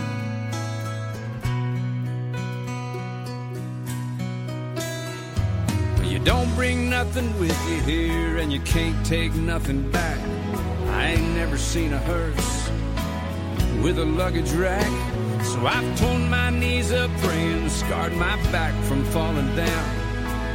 You 6.04 6.20
don't 6.20 6.54
bring 6.56 6.90
nothing 6.90 7.40
with 7.40 7.58
you 7.70 7.80
here, 7.84 8.38
and 8.38 8.52
you 8.52 8.60
can't 8.62 9.06
take 9.06 9.34
nothing 9.36 9.90
back. 9.92 10.20
I 10.88 11.12
ain't 11.12 11.36
never 11.36 11.58
seen 11.58 11.94
a 11.94 12.00
hearse 12.00 12.70
with 13.82 13.98
a 14.00 14.06
luggage 14.06 14.52
rack. 14.52 14.92
So 15.44 15.66
I've 15.66 16.00
torn 16.00 16.30
my 16.30 16.50
knees 16.50 16.92
up 16.92 17.10
praying, 17.22 17.70
scarred 17.70 18.14
my 18.18 18.36
back 18.52 18.74
from 18.84 19.06
falling 19.06 19.56
down. 19.56 20.09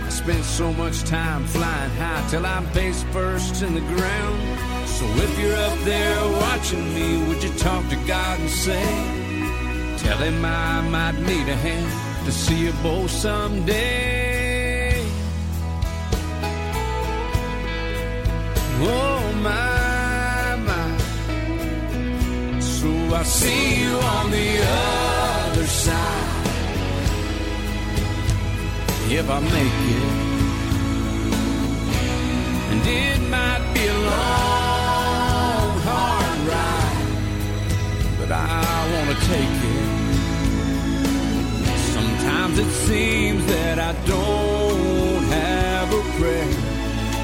I 0.06 0.10
spent 0.10 0.44
so 0.44 0.72
much 0.72 1.02
time 1.04 1.44
flying 1.46 1.90
high 1.92 2.26
till 2.30 2.44
I'm 2.44 2.66
face 2.68 3.02
first 3.04 3.62
in 3.62 3.74
the 3.74 3.80
ground. 3.80 4.40
So 4.86 5.06
if 5.06 5.38
you're 5.38 5.56
up 5.56 5.78
there 5.80 6.20
watching 6.44 6.94
me, 6.94 7.26
would 7.26 7.42
you 7.42 7.52
talk 7.54 7.88
to 7.88 7.96
God 8.06 8.38
and 8.38 8.50
say, 8.50 8.84
Tell 10.04 10.18
him 10.18 10.44
I 10.44 10.82
might 10.82 11.18
need 11.20 11.48
a 11.48 11.56
hand 11.56 12.26
to 12.26 12.32
see 12.32 12.66
you 12.66 12.72
both 12.82 13.10
someday. 13.10 15.02
Oh 18.86 19.32
my, 19.42 20.56
my. 20.68 20.98
So 22.60 22.88
I 23.14 23.22
see 23.22 23.82
you 23.82 23.96
on 23.96 24.30
the 24.30 24.50
other 24.62 25.66
side. 25.66 26.33
If 29.06 29.30
I 29.30 29.38
make 29.38 29.80
it, 29.96 30.02
and 32.70 32.86
it 32.86 33.20
might 33.30 33.64
be 33.74 33.86
a 33.86 33.98
long, 34.10 35.78
hard 35.88 36.38
ride, 36.50 37.06
but 38.18 38.30
I 38.32 38.42
wanna 38.92 39.16
take 39.32 39.58
it. 39.72 39.88
Sometimes 41.94 42.58
it 42.58 42.70
seems 42.88 43.42
that 43.46 43.78
I 43.78 43.92
don't 44.06 45.24
have 45.24 45.92
a 45.92 46.02
prayer. 46.18 46.54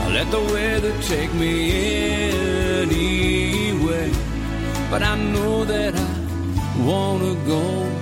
I 0.02 0.04
let 0.12 0.30
the 0.30 0.42
weather 0.52 0.94
take 1.02 1.32
me 1.34 1.52
anyway. 2.82 4.10
But 4.90 5.02
I 5.02 5.16
know 5.16 5.64
that 5.64 5.94
I 5.96 6.08
wanna 6.84 7.34
go 7.46 7.62
where 7.62 7.99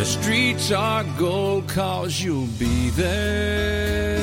the 0.00 0.06
streets 0.06 0.72
are 0.72 1.04
gold, 1.18 1.68
cause 1.68 2.22
you'll 2.22 2.46
be 2.58 2.88
there. 2.88 4.16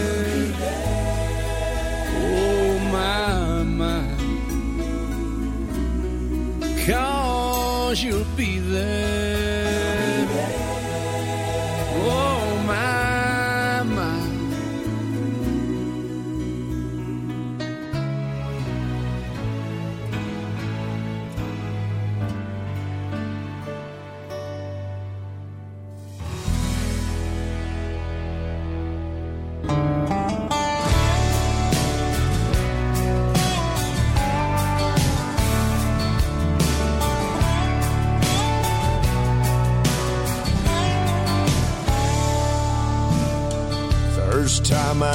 Oh 2.09 2.80
my, 2.91 3.61
my. 3.61 4.03
Cause 6.88 8.03
you'll 8.03 8.25
be 8.36 8.57
there. 8.57 9.36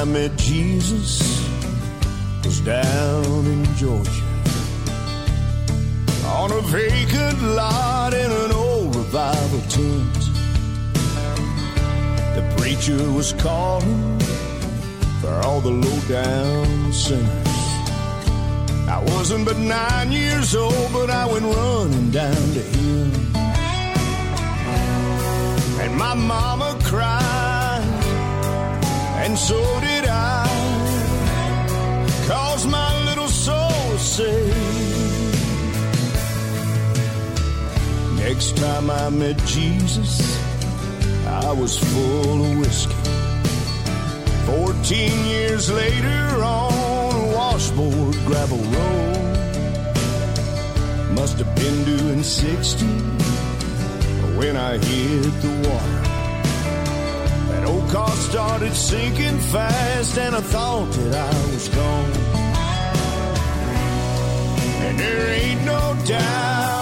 I 0.03 0.05
met 0.05 0.35
Jesus 0.35 1.47
was 2.43 2.59
down 2.59 3.45
in 3.45 3.63
Georgia 3.77 4.25
on 6.25 6.51
a 6.51 6.59
vacant 6.63 7.41
lot 7.41 8.13
in 8.13 8.29
an 8.29 8.51
old 8.51 8.97
revival 8.97 9.61
tent. 9.69 10.21
The 12.35 12.53
preacher 12.57 13.09
was 13.13 13.31
calling 13.31 14.19
for 15.21 15.33
all 15.45 15.61
the 15.61 15.71
low 15.71 15.99
down 16.09 16.91
sinners. 16.91 17.47
I 18.89 19.01
wasn't 19.15 19.45
but 19.45 19.57
nine 19.57 20.11
years 20.11 20.53
old, 20.53 20.91
but 20.91 21.09
I 21.11 21.25
went 21.27 21.45
running 21.45 22.11
down 22.11 22.45
to 22.57 22.61
him. 22.75 23.35
And 25.79 25.95
my 25.95 26.13
mama 26.13 26.77
cried 26.83 27.33
and 29.23 29.39
so 29.39 29.72
Time 38.55 38.89
I 38.89 39.09
met 39.09 39.37
Jesus, 39.45 40.37
I 41.27 41.51
was 41.51 41.77
full 41.77 42.45
of 42.45 42.59
whiskey. 42.59 42.95
Fourteen 44.45 45.25
years 45.25 45.71
later 45.71 46.43
on 46.43 47.13
a 47.21 47.35
washboard 47.35 48.15
gravel 48.25 48.57
road. 48.57 49.23
Must 51.15 51.37
have 51.39 51.55
been 51.55 51.83
doing 51.85 52.23
60 52.23 52.85
when 54.37 54.57
I 54.57 54.77
hit 54.77 55.41
the 55.41 55.69
water. 55.69 56.01
That 57.49 57.65
old 57.67 57.89
car 57.89 58.09
started 58.09 58.73
sinking 58.73 59.39
fast, 59.39 60.17
and 60.17 60.35
I 60.35 60.41
thought 60.41 60.91
that 60.91 61.13
I 61.15 61.51
was 61.51 61.69
gone. 61.69 62.11
And 64.85 64.99
there 64.99 65.33
ain't 65.33 65.63
no 65.65 65.95
doubt 66.05 66.72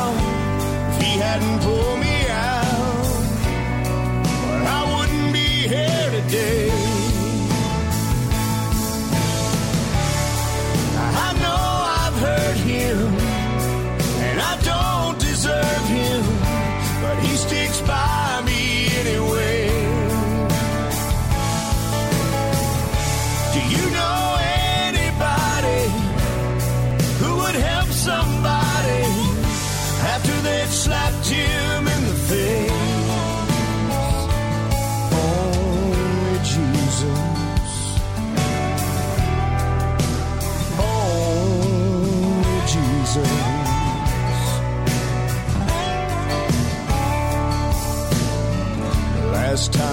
if 1.34 1.62
pull 1.62 1.96
me 1.98 2.11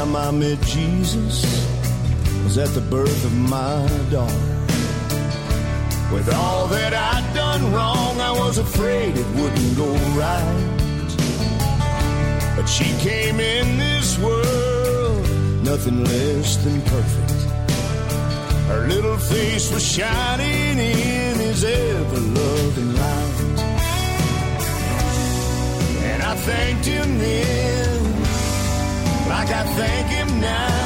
time 0.09 0.17
I 0.17 0.31
met 0.31 0.61
Jesus 0.63 1.45
was 2.45 2.59
at 2.59 2.69
the 2.69 2.81
birth 2.81 3.25
of 3.25 3.35
my 3.35 3.87
daughter. 4.11 4.55
With 6.13 6.33
all 6.33 6.67
that 6.69 6.95
I'd 6.95 7.35
done 7.35 7.73
wrong, 7.73 8.21
I 8.21 8.33
was 8.33 8.59
afraid 8.59 9.17
it 9.17 9.27
wouldn't 9.37 9.77
go 9.77 9.91
right. 10.17 10.75
But 12.57 12.67
she 12.67 12.87
came 12.99 13.41
in 13.41 13.79
this 13.79 14.19
world, 14.19 15.23
nothing 15.65 16.05
less 16.05 16.57
than 16.65 16.81
perfect. 16.83 17.41
Her 18.69 18.87
little 18.89 19.19
face 19.19 19.73
was 19.73 19.85
shining 19.87 20.79
in 20.79 21.39
his 21.39 21.65
ever 21.65 22.21
loving 22.21 22.97
light. 22.97 23.39
And 26.11 26.23
I 26.23 26.35
thanked 26.37 26.87
him 26.87 27.19
then, 27.19 27.98
like 29.29 29.51
I 29.51 29.63
thank 29.77 30.09
him 30.09 30.41
now, 30.41 30.78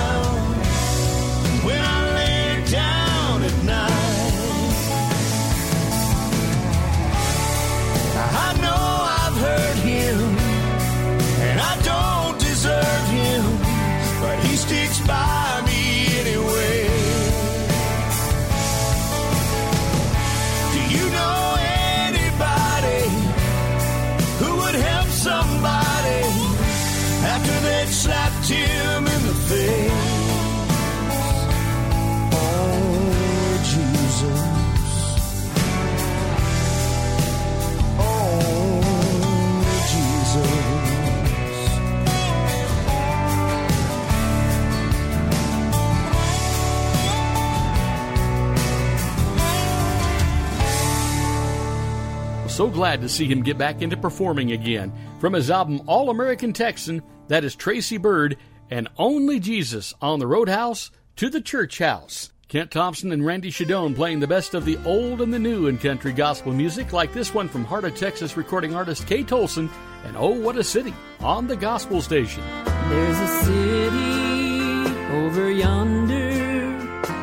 So 52.52 52.68
glad 52.68 53.00
to 53.00 53.08
see 53.08 53.26
him 53.26 53.42
get 53.42 53.56
back 53.56 53.80
into 53.80 53.96
performing 53.96 54.52
again. 54.52 54.92
From 55.20 55.32
his 55.32 55.50
album 55.50 55.80
All 55.86 56.10
American 56.10 56.52
Texan, 56.52 57.02
that 57.28 57.44
is 57.44 57.56
Tracy 57.56 57.96
Byrd 57.96 58.36
and 58.70 58.88
Only 58.98 59.40
Jesus 59.40 59.94
on 60.02 60.18
the 60.18 60.26
Roadhouse 60.26 60.90
to 61.16 61.30
the 61.30 61.40
Church 61.40 61.78
House. 61.78 62.30
Kent 62.48 62.70
Thompson 62.70 63.10
and 63.10 63.24
Randy 63.24 63.50
Shadoan 63.50 63.96
playing 63.96 64.20
the 64.20 64.26
best 64.26 64.52
of 64.52 64.66
the 64.66 64.78
old 64.84 65.22
and 65.22 65.32
the 65.32 65.38
new 65.38 65.66
in 65.66 65.78
country 65.78 66.12
gospel 66.12 66.52
music, 66.52 66.92
like 66.92 67.14
this 67.14 67.32
one 67.32 67.48
from 67.48 67.64
Heart 67.64 67.84
of 67.84 67.96
Texas 67.96 68.36
recording 68.36 68.74
artist 68.74 69.06
Kay 69.06 69.24
Tolson 69.24 69.70
and 70.04 70.14
Oh 70.14 70.38
What 70.38 70.58
a 70.58 70.62
City 70.62 70.92
on 71.20 71.46
the 71.46 71.56
Gospel 71.56 72.02
Station. 72.02 72.44
There's 72.66 73.18
a 73.18 73.44
city 73.44 74.94
over 75.10 75.50
yonder, 75.50 76.70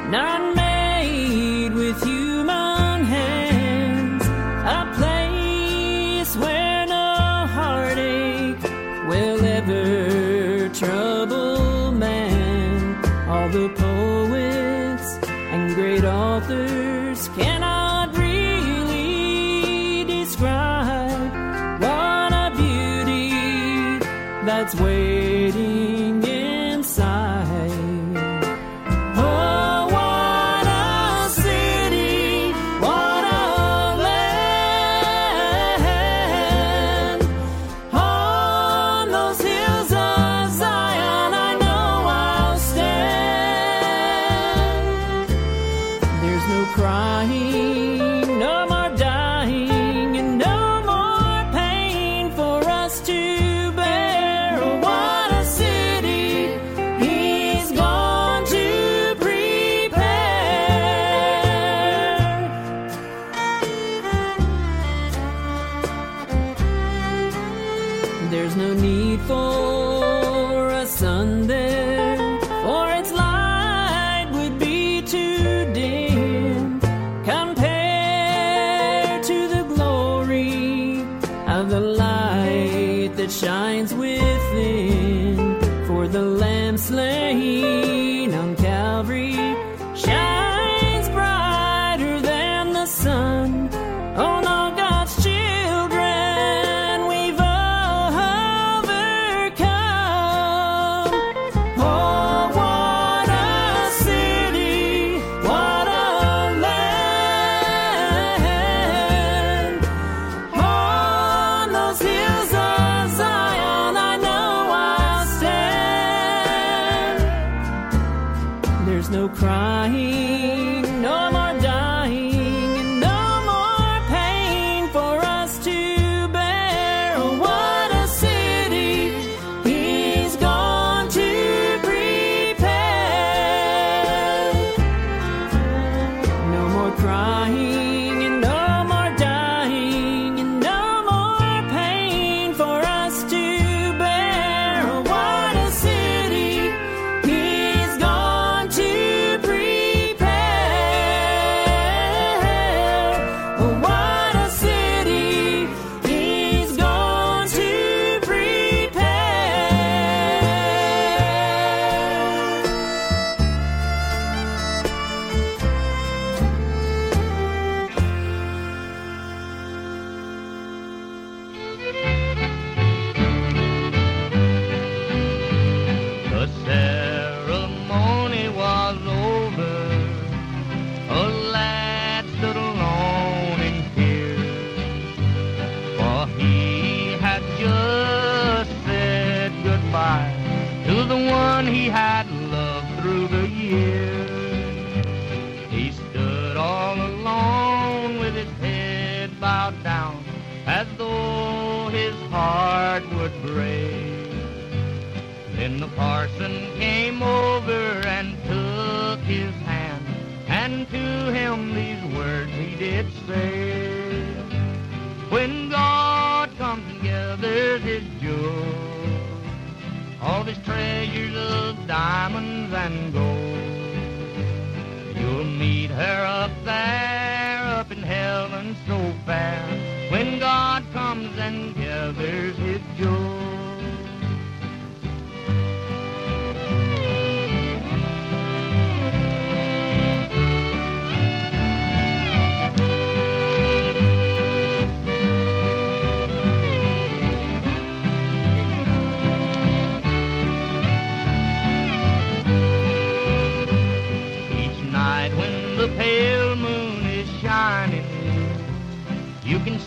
not 0.09 0.55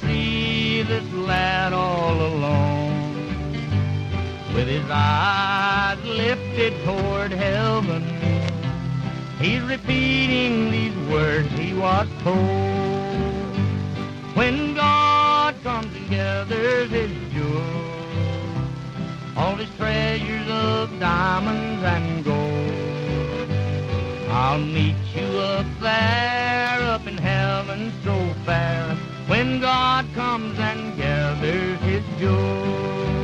see 0.02 0.82
this 0.82 1.12
lad 1.12 1.72
all 1.72 2.14
alone. 2.14 3.16
With 4.54 4.68
his 4.68 4.84
eyes 4.90 5.98
lifted 6.04 6.74
toward 6.84 7.32
heaven, 7.32 8.02
he's 9.40 9.62
repeating 9.62 10.70
these 10.70 10.96
words 11.10 11.48
he 11.52 11.74
was 11.74 12.06
told. 12.22 12.82
When 14.34 14.74
God 14.74 15.54
comes 15.62 15.94
and 15.94 16.10
gathers 16.10 16.90
his 16.90 17.10
jewels, 17.32 17.92
all 19.36 19.56
his 19.56 19.68
treasures 19.76 20.48
of 20.48 20.98
diamonds 21.00 21.82
and 21.82 22.24
gold. 22.24 22.42
I'll 24.30 24.58
meet 24.58 24.96
you 25.14 25.26
up 25.38 25.66
there, 25.80 26.80
up 26.94 27.06
in 27.06 27.18
heaven 27.18 27.92
so 28.04 28.14
fair, 28.44 28.96
when 29.26 29.60
God 29.60 30.06
comes 30.14 30.58
and 30.58 30.96
gathers 30.96 31.80
his 31.80 32.04
jewels. 32.18 33.21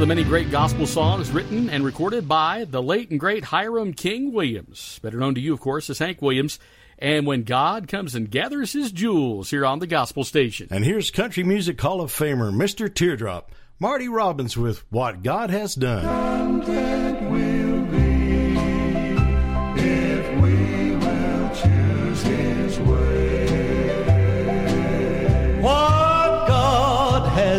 Of 0.00 0.08
the 0.08 0.14
many 0.14 0.24
great 0.24 0.50
gospel 0.50 0.86
songs 0.86 1.30
written 1.30 1.68
and 1.68 1.84
recorded 1.84 2.26
by 2.26 2.64
the 2.64 2.82
late 2.82 3.10
and 3.10 3.20
great 3.20 3.44
Hiram 3.44 3.92
King 3.92 4.32
Williams, 4.32 4.98
better 5.02 5.18
known 5.18 5.34
to 5.34 5.42
you, 5.42 5.52
of 5.52 5.60
course, 5.60 5.90
as 5.90 5.98
Hank 5.98 6.22
Williams. 6.22 6.58
And 6.98 7.26
when 7.26 7.42
God 7.42 7.86
comes 7.86 8.14
and 8.14 8.30
gathers 8.30 8.72
his 8.72 8.92
jewels 8.92 9.50
here 9.50 9.66
on 9.66 9.78
the 9.78 9.86
gospel 9.86 10.24
station. 10.24 10.68
And 10.70 10.86
here's 10.86 11.10
Country 11.10 11.44
Music 11.44 11.78
Hall 11.78 12.00
of 12.00 12.10
Famer 12.10 12.50
Mr. 12.50 12.92
Teardrop, 12.92 13.52
Marty 13.78 14.08
Robbins 14.08 14.56
with 14.56 14.90
What 14.90 15.22
God 15.22 15.50
Has 15.50 15.74
Done. 15.74 16.06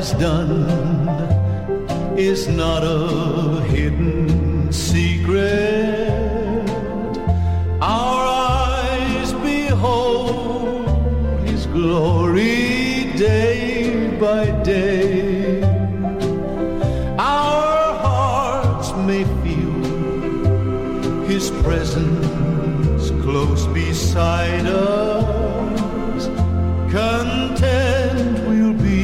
if 0.03 0.90
is 2.21 2.47
not 2.47 2.83
a 2.83 3.61
hidden 3.61 4.71
secret. 4.71 6.11
Our 7.81 8.23
eyes 8.27 9.33
behold 9.33 10.87
His 11.47 11.65
glory 11.65 13.13
day 13.17 14.15
by 14.19 14.51
day. 14.61 15.63
Our 17.17 17.95
hearts 18.05 18.91
may 19.07 19.23
feel 19.41 19.81
His 21.25 21.49
presence 21.63 23.09
close 23.23 23.65
beside 23.67 24.67
us. 24.67 26.27
Content 26.91 28.47
we'll 28.47 28.73
be 28.73 29.01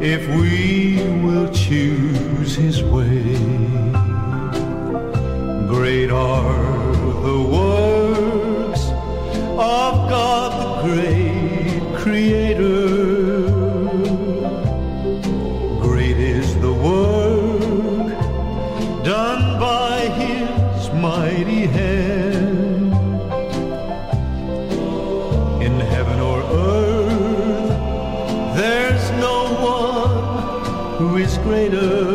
if 0.00 0.22
we 0.36 0.63
greater. 31.44 32.13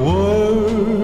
Great 0.00 0.99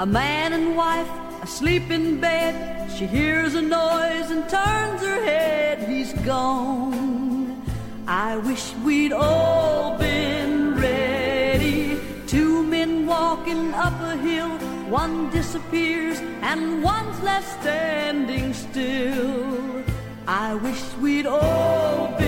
A 0.00 0.06
man 0.06 0.52
and 0.52 0.76
wife 0.76 1.10
asleep 1.42 1.90
in 1.90 2.20
bed. 2.20 2.88
She 2.92 3.04
hears 3.04 3.56
a 3.56 3.62
noise 3.62 4.30
and 4.30 4.48
turns 4.48 5.02
her 5.02 5.20
head. 5.24 5.88
He's 5.88 6.12
gone. 6.24 7.60
I 8.06 8.36
wish 8.36 8.74
we'd 8.84 9.12
all 9.12 9.98
been 9.98 10.76
ready. 10.76 11.98
Two 12.28 12.62
men 12.62 13.06
walking 13.06 13.74
up 13.74 14.00
a 14.00 14.16
hill. 14.18 14.50
One 14.88 15.30
disappears 15.30 16.20
and 16.42 16.80
one's 16.80 17.20
left 17.20 17.60
standing 17.60 18.54
still. 18.54 19.82
I 20.28 20.54
wish 20.54 20.80
we'd 21.02 21.26
all 21.26 22.16
been 22.18 22.27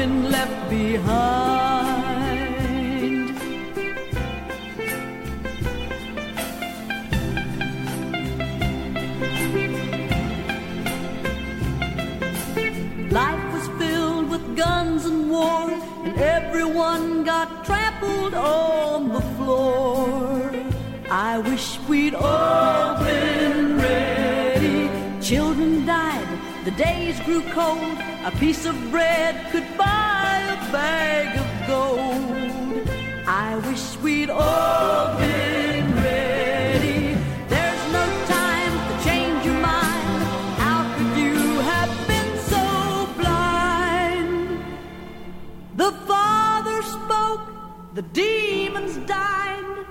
been 0.00 0.30
left 0.30 0.70
behind. 0.70 2.08
Life 13.12 13.44
was 13.52 13.66
filled 13.78 14.30
with 14.30 14.56
guns 14.56 15.04
and 15.04 15.30
war, 15.30 15.70
and 16.06 16.16
everyone 16.16 17.24
got 17.24 17.48
trampled 17.66 18.32
on 18.32 19.08
the 19.16 19.24
floor. 19.36 20.50
I 21.10 21.32
wish 21.50 21.78
we'd 21.90 22.14
all 22.14 23.04
been 23.04 23.76
ready. 23.76 24.88
Children 25.20 25.84
died, 25.84 26.30
the 26.64 26.70
days 26.70 27.20
grew 27.26 27.42
cold. 27.58 27.98
A 28.22 28.30
piece 28.32 28.66
of 28.66 28.76
bread 28.90 29.50
could 29.50 29.59
bag 30.72 31.36
of 31.36 31.48
gold. 31.66 32.88
I 33.26 33.56
wish 33.68 33.96
we'd 33.98 34.30
all 34.30 35.18
been 35.18 35.86
ready. 35.96 37.16
There's 37.48 37.84
no 37.92 38.04
time 38.26 38.72
to 38.88 38.94
change 39.04 39.44
your 39.44 39.60
mind. 39.60 40.22
How 40.64 40.80
could 40.94 41.12
you 41.24 41.38
have 41.72 41.92
been 42.12 42.32
so 42.52 42.64
blind? 43.20 44.62
The 45.76 45.92
Father 46.10 46.82
spoke, 46.82 47.46
the 47.94 48.02
demons 48.02 48.96
died. 49.06 49.86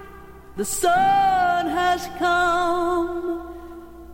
The 0.55 0.65
sun 0.65 1.67
has 1.67 2.07
come, 2.17 3.53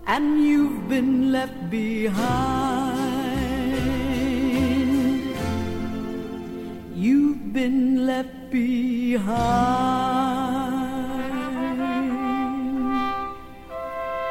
and 0.05 0.43
you've 0.43 0.87
been 0.87 1.31
left 1.31 1.69
behind. 1.69 2.84
You've 7.05 7.53
been 7.53 8.07
left 8.07 8.49
behind. 8.49 9.21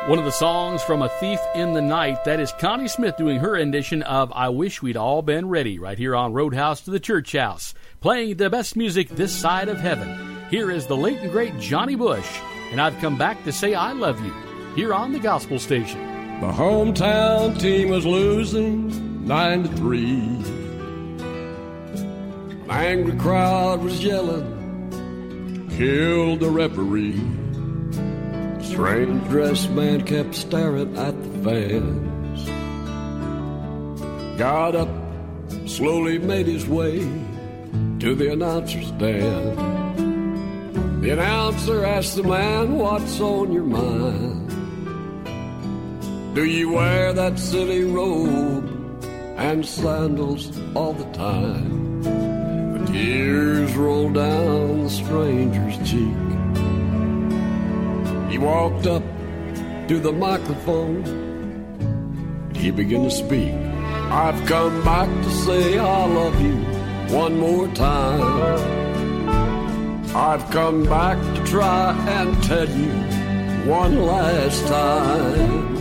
One 0.09 0.19
of 0.19 0.25
the 0.25 0.33
songs 0.33 0.83
from 0.83 1.01
A 1.01 1.09
Thief 1.21 1.39
in 1.55 1.75
the 1.75 1.81
Night. 1.81 2.25
That 2.25 2.41
is 2.41 2.53
Connie 2.59 2.89
Smith 2.89 3.17
doing 3.17 3.39
her 3.39 3.53
rendition 3.53 4.03
of 4.03 4.33
I 4.33 4.49
Wish 4.49 4.83
We'd 4.83 4.97
All 4.97 5.23
Been 5.23 5.49
Ready 5.49 5.79
right 5.79 5.97
here 5.97 6.17
on 6.17 6.33
Roadhouse 6.33 6.81
to 6.81 6.91
the 6.91 6.99
Church 6.99 7.31
House. 7.31 7.75
Playing 8.01 8.39
the 8.39 8.51
best 8.51 8.75
music 8.75 9.09
this 9.11 9.33
side 9.33 9.69
of 9.69 9.79
heaven. 9.79 10.45
Here 10.51 10.69
is 10.73 10.89
the 10.89 10.97
late 10.97 11.21
and 11.21 11.31
great 11.31 11.57
Johnny 11.61 11.95
Bush, 11.95 12.41
and 12.73 12.81
I've 12.81 12.99
come 12.99 13.17
back 13.17 13.45
to 13.45 13.53
say 13.53 13.75
I 13.75 13.93
love 13.93 14.21
you 14.21 14.35
here 14.75 14.93
on 14.93 15.13
the 15.13 15.21
Gospel 15.21 15.61
Station. 15.61 16.01
The 16.41 16.51
hometown 16.51 17.57
team 17.61 17.91
was 17.91 18.05
losing 18.05 19.25
nine 19.29 19.63
to 19.63 19.69
three. 19.77 20.64
An 22.65 22.71
angry 22.71 23.17
crowd 23.19 23.83
was 23.83 24.03
yelling, 24.03 25.69
"Kill 25.77 26.37
the 26.37 26.51
referee!" 26.51 27.21
Strange 28.63 29.29
dressed 29.29 29.71
man 29.71 30.01
kept 30.03 30.35
staring 30.35 30.97
at 30.97 31.15
the 31.23 31.29
fans. 31.45 32.49
Got 34.39 34.75
up, 34.75 34.89
slowly 35.67 36.19
made 36.19 36.47
his 36.47 36.67
way 36.67 37.01
to 38.01 38.15
the 38.15 38.33
announcer's 38.33 38.87
stand. 38.89 39.59
The 41.03 41.11
announcer 41.11 41.85
asked 41.85 42.17
the 42.17 42.23
man, 42.23 42.79
What's 42.79 43.21
on 43.21 43.53
your 43.53 43.65
mind? 43.65 44.49
Do 46.35 46.45
you 46.47 46.71
wear 46.71 47.13
that 47.13 47.39
silly 47.39 47.85
robe 47.85 48.65
and 49.37 49.65
sandals 49.67 50.51
all 50.75 50.95
the 50.95 51.05
time? 51.13 51.84
Tears 52.95 53.75
rolled 53.75 54.15
down 54.15 54.85
the 54.85 54.89
stranger's 54.89 55.77
cheek. 55.79 56.15
He 58.31 58.39
walked 58.39 58.87
up 58.87 59.03
to 59.89 59.99
the 59.99 60.13
microphone. 60.13 61.03
He 62.55 62.71
began 62.71 63.03
to 63.03 63.11
speak. 63.11 63.53
I've 64.23 64.41
come 64.47 64.85
back 64.85 65.09
to 65.09 65.31
say 65.45 65.77
I 65.77 66.07
love 66.07 66.41
you 66.41 66.55
one 67.13 67.37
more 67.41 67.67
time. 67.75 68.63
I've 70.15 70.49
come 70.53 70.85
back 70.85 71.19
to 71.35 71.45
try 71.51 71.97
and 72.07 72.45
tell 72.45 72.69
you 72.69 72.93
one 73.69 74.07
last 74.07 74.69
time. 74.69 75.75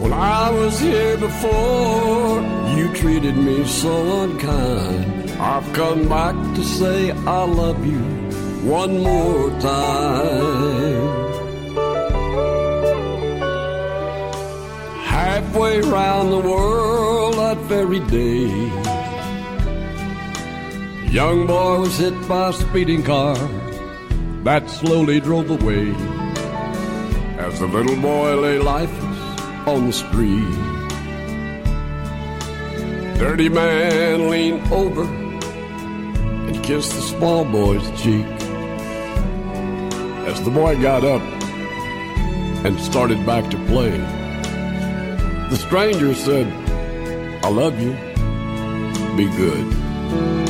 When 0.00 0.12
I 0.12 0.50
was 0.50 0.80
here 0.80 1.16
before, 1.18 2.42
you 2.76 2.92
treated 2.96 3.36
me 3.36 3.64
so 3.64 4.22
unkind. 4.24 5.19
I've 5.42 5.72
come 5.72 6.06
back 6.06 6.34
to 6.56 6.62
say 6.62 7.12
I 7.12 7.44
love 7.44 7.86
you 7.86 7.98
one 8.62 8.98
more 8.98 9.48
time. 9.58 11.30
Halfway 15.02 15.80
round 15.80 16.30
the 16.30 16.40
world 16.40 17.36
that 17.36 17.56
very 17.72 18.00
day. 18.00 18.48
Young 21.10 21.46
boy 21.46 21.80
was 21.80 21.96
hit 21.96 22.12
by 22.28 22.50
a 22.50 22.52
speeding 22.52 23.02
car 23.02 23.38
that 24.44 24.68
slowly 24.68 25.20
drove 25.20 25.48
away. 25.48 25.94
As 27.38 27.60
the 27.60 27.66
little 27.66 27.96
boy 27.96 28.36
lay 28.36 28.58
lifeless 28.58 29.40
on 29.66 29.86
the 29.86 29.92
street, 29.94 30.54
dirty 33.18 33.48
man 33.48 34.28
leaned 34.28 34.70
over 34.70 35.29
kissed 36.70 36.92
the 36.92 37.00
small 37.00 37.44
boy's 37.44 37.84
cheek. 38.00 38.24
As 40.30 40.40
the 40.44 40.52
boy 40.52 40.80
got 40.80 41.02
up 41.02 41.20
and 42.64 42.78
started 42.78 43.26
back 43.26 43.50
to 43.50 43.56
play, 43.66 43.90
the 45.50 45.56
stranger 45.56 46.14
said, 46.14 46.46
I 47.44 47.48
love 47.48 47.76
you. 47.80 47.90
Be 49.16 49.26
good 49.36 49.66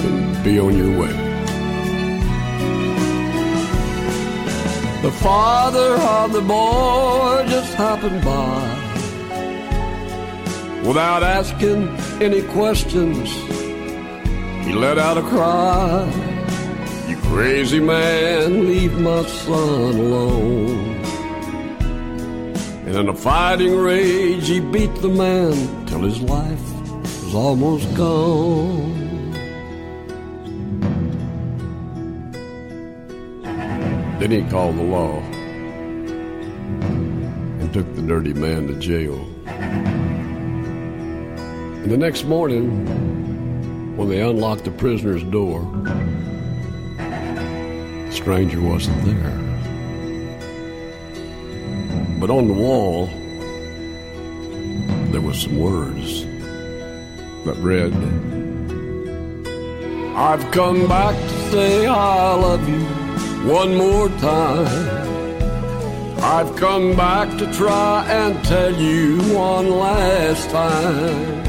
and 0.05 0.45
be 0.45 0.61
on 0.61 0.77
your 0.77 0.93
way. 1.01 1.15
The 5.01 5.13
father 5.23 5.93
of 6.19 6.35
the 6.35 6.43
boy 6.43 7.47
just 7.49 7.73
happened 7.77 8.23
by 8.23 8.61
without 10.87 11.23
asking 11.23 11.89
any 12.21 12.43
questions. 12.43 13.31
He 14.71 14.77
let 14.77 14.99
out 14.99 15.19
a 15.19 15.23
cry. 15.23 16.07
You 17.09 17.17
Crazy 17.17 17.81
man, 17.81 18.69
leave 18.69 19.01
my 19.01 19.25
son 19.25 19.97
alone. 19.97 20.95
And 22.87 22.95
in 22.95 23.09
a 23.09 23.15
fighting 23.17 23.77
rage, 23.77 24.47
he 24.47 24.61
beat 24.61 24.95
the 25.03 25.09
man 25.09 25.87
till 25.87 26.03
his 26.03 26.21
life 26.21 26.63
was 27.03 27.35
almost 27.35 27.93
gone. 27.97 29.33
Then 34.21 34.31
he 34.31 34.43
called 34.51 34.79
the 34.79 34.85
law 34.85 35.19
and 37.59 37.73
took 37.73 37.93
the 37.97 38.03
dirty 38.03 38.35
man 38.35 38.69
to 38.69 38.75
jail. 38.79 39.19
And 41.83 41.91
the 41.91 41.97
next 41.97 42.23
morning, 42.23 43.30
when 44.01 44.09
they 44.09 44.23
unlocked 44.23 44.65
the 44.65 44.71
prisoner's 44.71 45.23
door, 45.25 45.61
the 46.97 48.11
stranger 48.11 48.59
wasn't 48.59 48.97
there. 49.05 49.37
But 52.19 52.31
on 52.31 52.49
the 52.49 52.55
wall, 52.55 53.09
there 55.13 55.21
was 55.21 55.43
some 55.43 55.59
words 55.59 56.25
that 57.45 57.57
read, 57.59 57.93
I've 60.17 60.51
come 60.51 60.89
back 60.89 61.15
to 61.15 61.51
say 61.51 61.87
I 61.87 62.35
love 62.37 62.67
you 62.67 62.81
one 63.53 63.77
more 63.77 64.09
time. 64.09 65.11
I've 66.23 66.57
come 66.57 66.97
back 66.97 67.37
to 67.37 67.53
try 67.53 68.07
and 68.09 68.43
tell 68.47 68.75
you 68.75 69.19
one 69.35 69.69
last 69.69 70.49
time. 70.49 71.40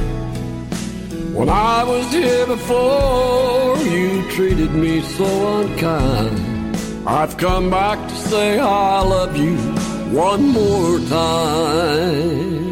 When 1.42 1.50
I 1.50 1.84
was 1.84 2.12
here 2.12 2.46
before, 2.46 3.76
you 3.80 4.30
treated 4.30 4.74
me 4.76 5.02
so 5.02 5.62
unkind. 5.62 6.78
I've 7.08 7.36
come 7.38 7.72
back 7.72 7.98
to 8.10 8.16
say 8.16 8.60
I 8.60 9.02
love 9.02 9.36
you 9.36 9.58
one 10.16 10.50
more 10.50 11.00
time. 11.10 12.71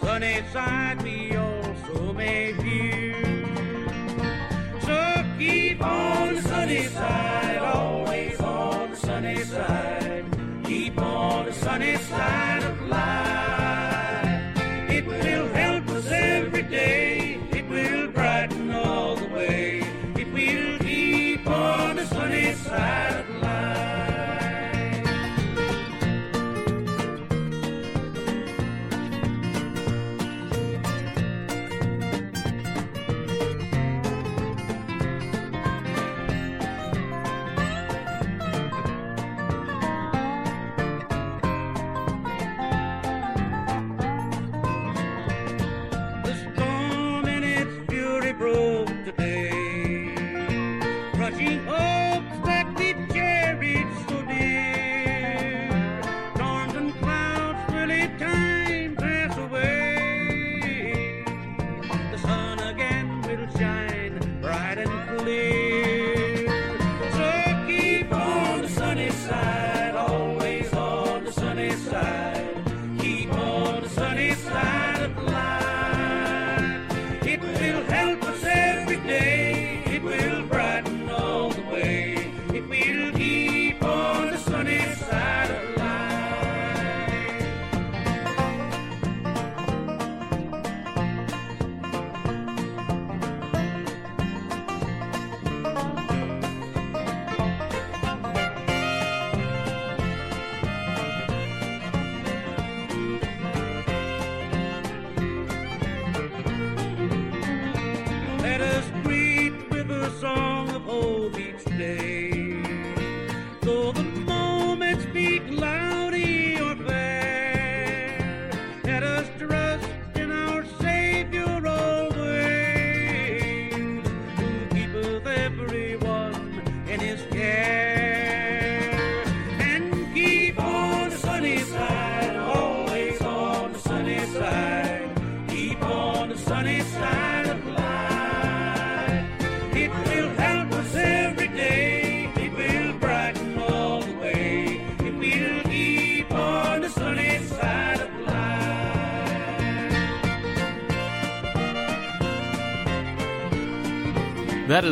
Sunny 0.00 0.42
side 0.52 1.02
we 1.02 1.36
also 1.36 2.12
may 2.12 2.52
view. 2.52 3.07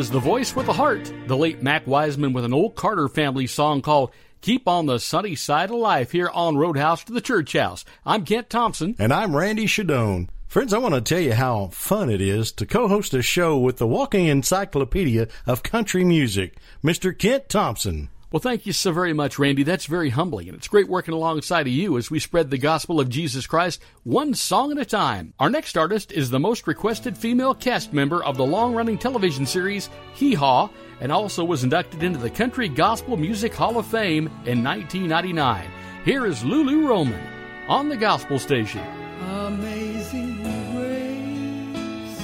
Is 0.07 0.11
the 0.11 0.19
voice 0.21 0.55
with 0.55 0.67
the 0.67 0.71
heart. 0.71 1.11
The 1.27 1.35
late 1.35 1.61
Mac 1.61 1.85
Wiseman 1.85 2.31
with 2.31 2.45
an 2.45 2.53
old 2.53 2.75
Carter 2.75 3.09
family 3.09 3.45
song 3.45 3.81
called 3.81 4.11
Keep 4.39 4.65
on 4.65 4.85
the 4.85 4.99
Sunny 4.99 5.35
Side 5.35 5.69
of 5.69 5.75
Life 5.75 6.13
here 6.13 6.29
on 6.29 6.55
Roadhouse 6.55 7.03
to 7.03 7.11
the 7.11 7.19
Church 7.19 7.51
House. 7.51 7.83
I'm 8.05 8.23
Kent 8.23 8.49
Thompson. 8.49 8.95
And 8.99 9.11
I'm 9.11 9.35
Randy 9.35 9.65
Shadoan. 9.65 10.29
Friends, 10.47 10.73
I 10.73 10.77
want 10.77 10.95
to 10.95 11.01
tell 11.01 11.19
you 11.19 11.33
how 11.33 11.67
fun 11.73 12.09
it 12.09 12.21
is 12.21 12.53
to 12.53 12.65
co-host 12.65 13.13
a 13.15 13.21
show 13.21 13.57
with 13.57 13.79
the 13.79 13.85
walking 13.85 14.27
encyclopedia 14.27 15.27
of 15.45 15.61
country 15.61 16.05
music, 16.05 16.55
Mr. 16.81 17.11
Kent 17.15 17.49
Thompson. 17.49 18.07
Well, 18.37 18.51
thank 18.53 18.67
you 18.67 18.71
so 18.71 18.91
very 18.91 19.13
much, 19.13 19.39
Randy. 19.39 19.63
That's 19.63 19.87
very 19.87 20.11
humbling, 20.11 20.47
and 20.47 20.55
it's 20.55 20.67
great 20.67 20.87
working 20.87 21.15
alongside 21.15 21.65
of 21.65 21.73
you 21.73 21.97
as 21.97 22.11
we 22.11 22.19
spread 22.19 22.51
the 22.51 22.59
gospel 22.59 22.99
of 22.99 23.09
Jesus 23.09 23.47
Christ 23.47 23.81
one 24.03 24.35
song 24.35 24.71
at 24.71 24.77
a 24.77 24.85
time. 24.85 25.33
Our 25.39 25.49
next 25.49 25.75
artist 25.75 26.11
is 26.11 26.29
the 26.29 26.39
most 26.39 26.67
requested 26.67 27.17
female 27.17 27.55
cast 27.55 27.93
member 27.93 28.23
of 28.23 28.37
the 28.37 28.45
long 28.45 28.75
running 28.75 28.99
television 28.99 29.47
series 29.47 29.89
Hee 30.13 30.35
Haw, 30.35 30.69
and 30.99 31.11
also 31.11 31.43
was 31.43 31.63
inducted 31.63 32.03
into 32.03 32.19
the 32.19 32.29
Country 32.29 32.69
Gospel 32.69 33.17
Music 33.17 33.55
Hall 33.55 33.79
of 33.79 33.87
Fame 33.87 34.27
in 34.45 34.63
1999. 34.63 35.71
Here 36.05 36.27
is 36.27 36.45
Lulu 36.45 36.87
Roman 36.87 37.27
on 37.67 37.89
the 37.89 37.97
Gospel 37.97 38.37
Station. 38.37 38.85
Amazing 39.31 40.43
grace 40.75 42.21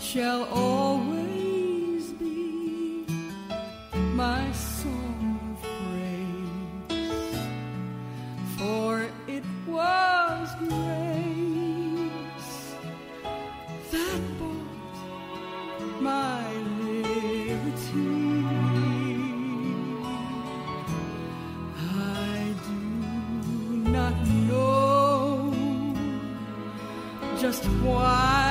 shall 0.00 0.46
always 0.46 2.10
be 2.14 3.06
my 3.94 4.50
for 8.66 8.92
it 9.28 9.44
was 9.66 10.48
grace 10.58 12.54
that 13.92 14.20
bought 14.38 16.00
my 16.00 16.46
liberty. 16.82 18.24
I 21.78 22.54
do 22.68 22.80
not 23.96 24.16
know 24.48 25.54
just 27.42 27.64
why 27.86 28.45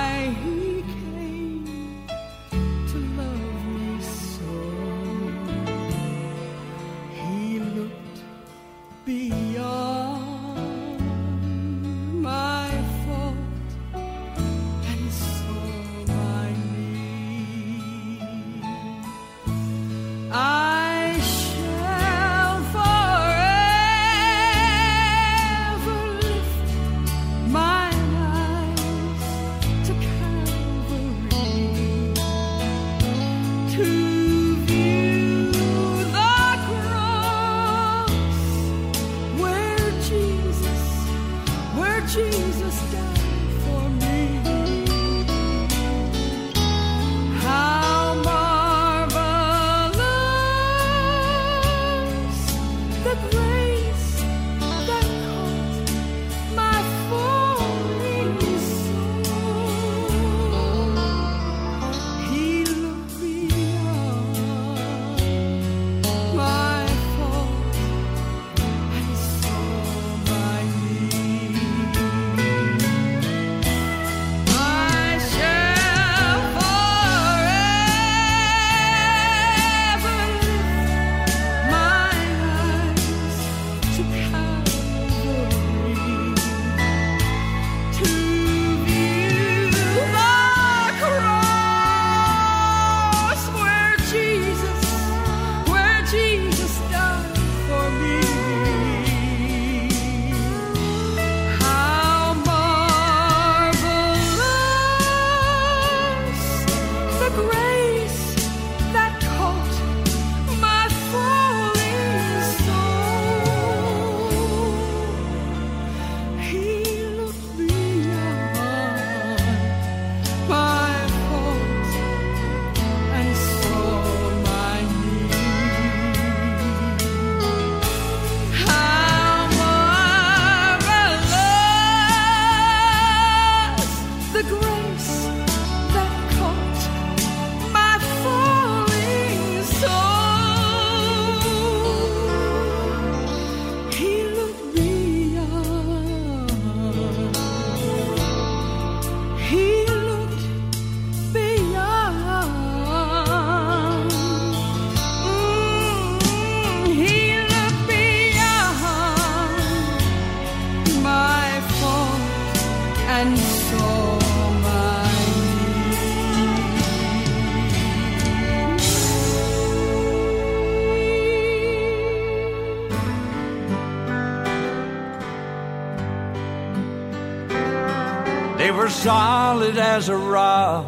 solid 179.56 179.78
as 179.78 180.10
a 180.10 180.18
rock 180.18 180.86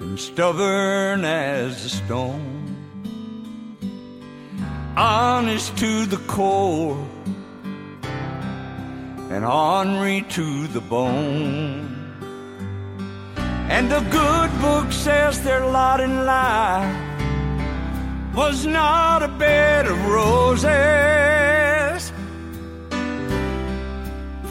and 0.00 0.18
stubborn 0.18 1.24
as 1.24 1.84
a 1.84 1.88
stone. 1.88 2.76
Honest 4.96 5.76
to 5.78 6.06
the 6.06 6.16
core 6.26 7.06
and 9.30 9.44
ornery 9.44 10.22
to 10.30 10.66
the 10.68 10.80
bone. 10.80 11.86
And 13.70 13.88
the 13.88 14.00
good 14.20 14.50
book 14.60 14.90
says 14.90 15.40
their 15.44 15.64
lot 15.66 16.00
in 16.00 16.26
life 16.26 16.96
was 18.34 18.66
not 18.66 19.22
a 19.22 19.28
bed 19.28 19.86
of 19.86 19.98
roses 20.06 21.23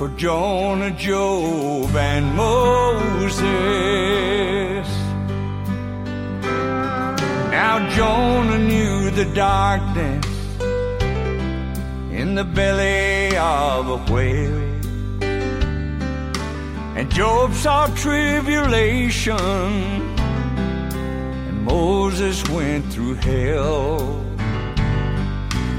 for 0.03 0.09
Jonah, 0.17 0.91
Job, 0.91 1.95
and 1.95 2.35
Moses. 2.35 3.41
Now 7.51 7.89
Jonah 7.95 8.59
knew 8.59 9.11
the 9.11 9.23
darkness 9.33 10.25
in 12.11 12.35
the 12.35 12.43
belly 12.43 13.37
of 13.37 13.87
a 13.87 13.97
whale. 14.11 14.71
And 16.97 17.09
Job 17.09 17.53
saw 17.53 17.87
tribulation, 17.95 19.37
and 21.47 21.63
Moses 21.63 22.45
went 22.49 22.91
through 22.91 23.13
hell. 23.13 24.21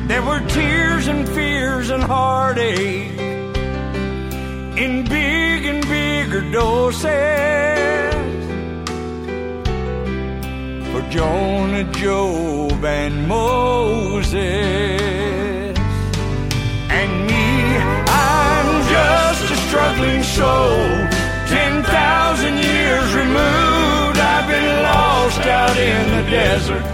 There 0.07 0.23
were 0.23 0.41
tears 0.49 1.09
and 1.09 1.29
fears 1.29 1.91
and 1.91 2.03
heartache 2.03 3.14
in 4.77 5.05
big 5.05 5.67
and 5.67 5.87
bigger 5.87 6.41
doses 6.51 7.05
for 10.91 11.03
Jonah, 11.11 11.85
Job, 11.93 12.85
and 12.85 13.29
Moses. 13.29 14.35
And 16.91 17.27
me, 17.29 17.77
I'm 18.09 18.89
just 18.91 19.53
a 19.53 19.57
struggling 19.69 20.25
soul, 20.25 20.89
10,000 21.47 22.59
years 22.59 23.15
removed. 23.15 24.19
I've 24.19 24.49
been 24.49 24.83
lost 24.83 25.47
out 25.47 25.77
in 25.77 26.11
the 26.17 26.31
desert. 26.31 26.85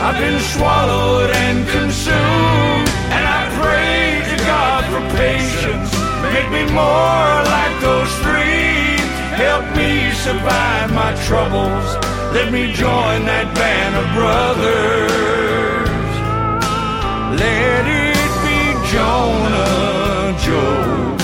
I've 0.00 0.18
been 0.20 0.40
swallowed 0.40 1.30
and 1.30 1.68
consumed. 1.68 2.88
And 3.10 3.26
I 3.26 3.48
pray 3.60 4.22
to 4.30 4.36
God 4.44 4.84
for 4.84 5.00
patience. 5.16 5.93
Make 6.34 6.50
me 6.50 6.64
more 6.72 7.34
like 7.54 7.80
those 7.80 8.12
three. 8.24 8.98
Help 9.38 9.64
me 9.76 10.10
survive 10.26 10.92
my 10.92 11.14
troubles. 11.28 11.86
Let 12.34 12.50
me 12.52 12.72
join 12.72 13.24
that 13.30 13.54
band 13.54 13.94
of 14.02 14.06
brothers. 14.18 15.88
Let 17.38 17.84
it 17.86 18.32
be 18.42 18.58
Jonah, 18.90 20.34
Job, 20.42 21.20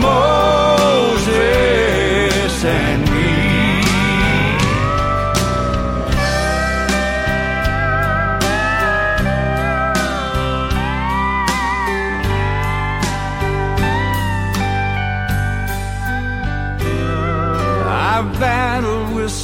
Moses, 0.00 0.59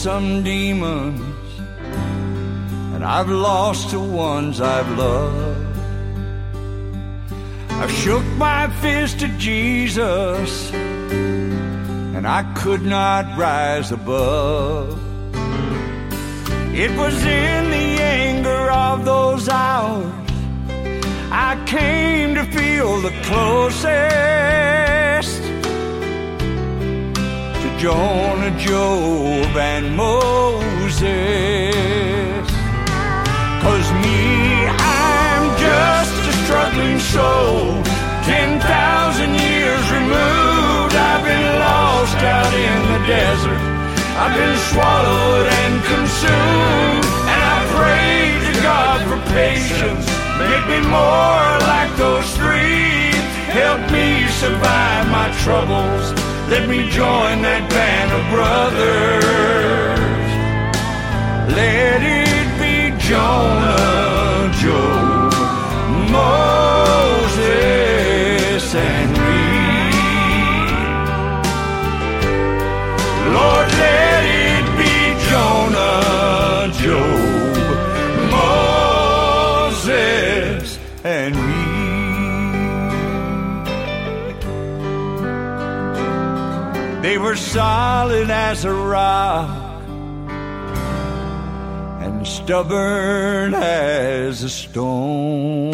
some 0.06 0.44
demons, 0.44 1.20
and 2.94 3.04
I've 3.04 3.28
lost 3.28 3.90
the 3.90 3.98
ones 3.98 4.60
I've 4.60 4.88
loved. 4.96 5.78
I've 7.70 7.90
shook 7.90 8.24
my 8.36 8.70
fist 8.82 9.24
at 9.24 9.36
Jesus, 9.36 10.72
and 10.72 12.24
I 12.24 12.44
could 12.54 12.82
not 12.82 13.36
rise 13.36 13.90
above. 13.90 14.96
It 16.72 16.92
was 16.96 17.16
in 17.24 17.70
the 17.76 17.88
anger 18.22 18.70
of 18.70 19.04
those 19.04 19.48
hours 19.48 20.30
I 21.32 21.60
came 21.66 22.36
to 22.36 22.44
feel 22.44 23.00
the 23.00 23.14
closest 23.24 24.85
Jonah, 27.78 28.56
Job, 28.58 29.54
and 29.54 29.94
Moses. 29.94 31.04
Cause 33.60 33.88
me, 34.00 34.64
I'm 34.64 35.44
just 35.60 36.16
a 36.24 36.32
struggling 36.44 36.98
soul, 36.98 37.82
10,000 38.24 39.34
years 39.34 39.84
removed. 39.92 40.94
I've 40.96 41.22
been 41.22 41.58
lost 41.60 42.16
out 42.16 42.54
in 42.54 42.80
the 42.92 43.00
desert. 43.06 43.60
I've 44.16 44.34
been 44.34 44.56
swallowed 44.72 45.46
and 45.46 45.74
consumed. 45.84 47.04
And 47.28 47.42
I 47.44 47.60
pray 47.76 48.40
to 48.40 48.52
God 48.62 48.98
for 49.04 49.20
patience. 49.34 50.06
Make 50.40 50.66
me 50.72 50.80
more 50.88 51.44
like 51.68 51.94
those 51.96 52.24
three. 52.36 53.12
Help 53.52 53.80
me 53.92 54.26
survive 54.40 55.10
my 55.10 55.28
troubles. 55.44 56.25
Let 56.48 56.68
me 56.68 56.88
join 56.90 57.42
that 57.42 57.68
band 57.68 58.12
of 58.18 58.22
brothers. 58.30 59.26
Let 61.56 62.00
it 62.02 62.46
be 62.62 62.94
Jonah, 63.02 64.52
Job, 64.62 65.32
Moses, 66.14 67.46
and 68.74 69.05
solid 87.36 88.30
as 88.30 88.64
a 88.64 88.72
rock 88.72 89.82
and 92.00 92.26
stubborn 92.26 93.54
as 93.54 94.42
a 94.42 94.48
stone. 94.48 95.72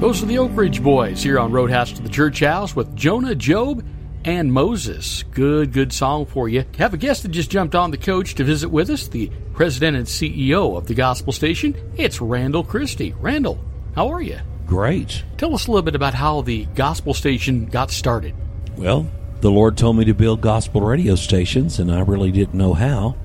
Those 0.00 0.22
are 0.22 0.26
the 0.26 0.38
Oak 0.38 0.52
Ridge 0.54 0.82
Boys 0.82 1.22
here 1.22 1.38
on 1.38 1.52
Roadhouse 1.52 1.92
to 1.92 2.02
the 2.02 2.08
Church 2.08 2.40
House 2.40 2.76
with 2.76 2.94
Jonah, 2.94 3.34
Job, 3.34 3.84
and 4.24 4.52
Moses. 4.52 5.22
Good, 5.30 5.72
good 5.72 5.92
song 5.92 6.26
for 6.26 6.48
you. 6.48 6.64
Have 6.78 6.92
a 6.92 6.96
guest 6.98 7.22
that 7.22 7.30
just 7.30 7.50
jumped 7.50 7.74
on 7.74 7.92
the 7.92 7.96
coach 7.96 8.34
to 8.34 8.44
visit 8.44 8.68
with 8.68 8.90
us, 8.90 9.08
the 9.08 9.30
president 9.54 9.96
and 9.96 10.06
CEO 10.06 10.76
of 10.76 10.86
the 10.86 10.94
Gospel 10.94 11.32
Station. 11.32 11.74
It's 11.96 12.20
Randall 12.20 12.62
Christy. 12.62 13.14
Randall, 13.20 13.58
how 13.94 14.08
are 14.08 14.20
you? 14.20 14.38
Great. 14.66 15.22
Tell 15.36 15.54
us 15.54 15.66
a 15.66 15.70
little 15.70 15.82
bit 15.82 15.94
about 15.94 16.14
how 16.14 16.42
the 16.42 16.66
Gospel 16.74 17.14
Station 17.14 17.66
got 17.66 17.90
started. 17.90 18.34
Well, 18.76 19.08
the 19.40 19.50
Lord 19.50 19.76
told 19.76 19.96
me 19.96 20.04
to 20.06 20.14
build 20.14 20.40
gospel 20.40 20.80
radio 20.80 21.14
stations, 21.14 21.78
and 21.78 21.92
I 21.92 22.00
really 22.00 22.32
didn't 22.32 22.54
know 22.54 22.74
how. 22.74 23.16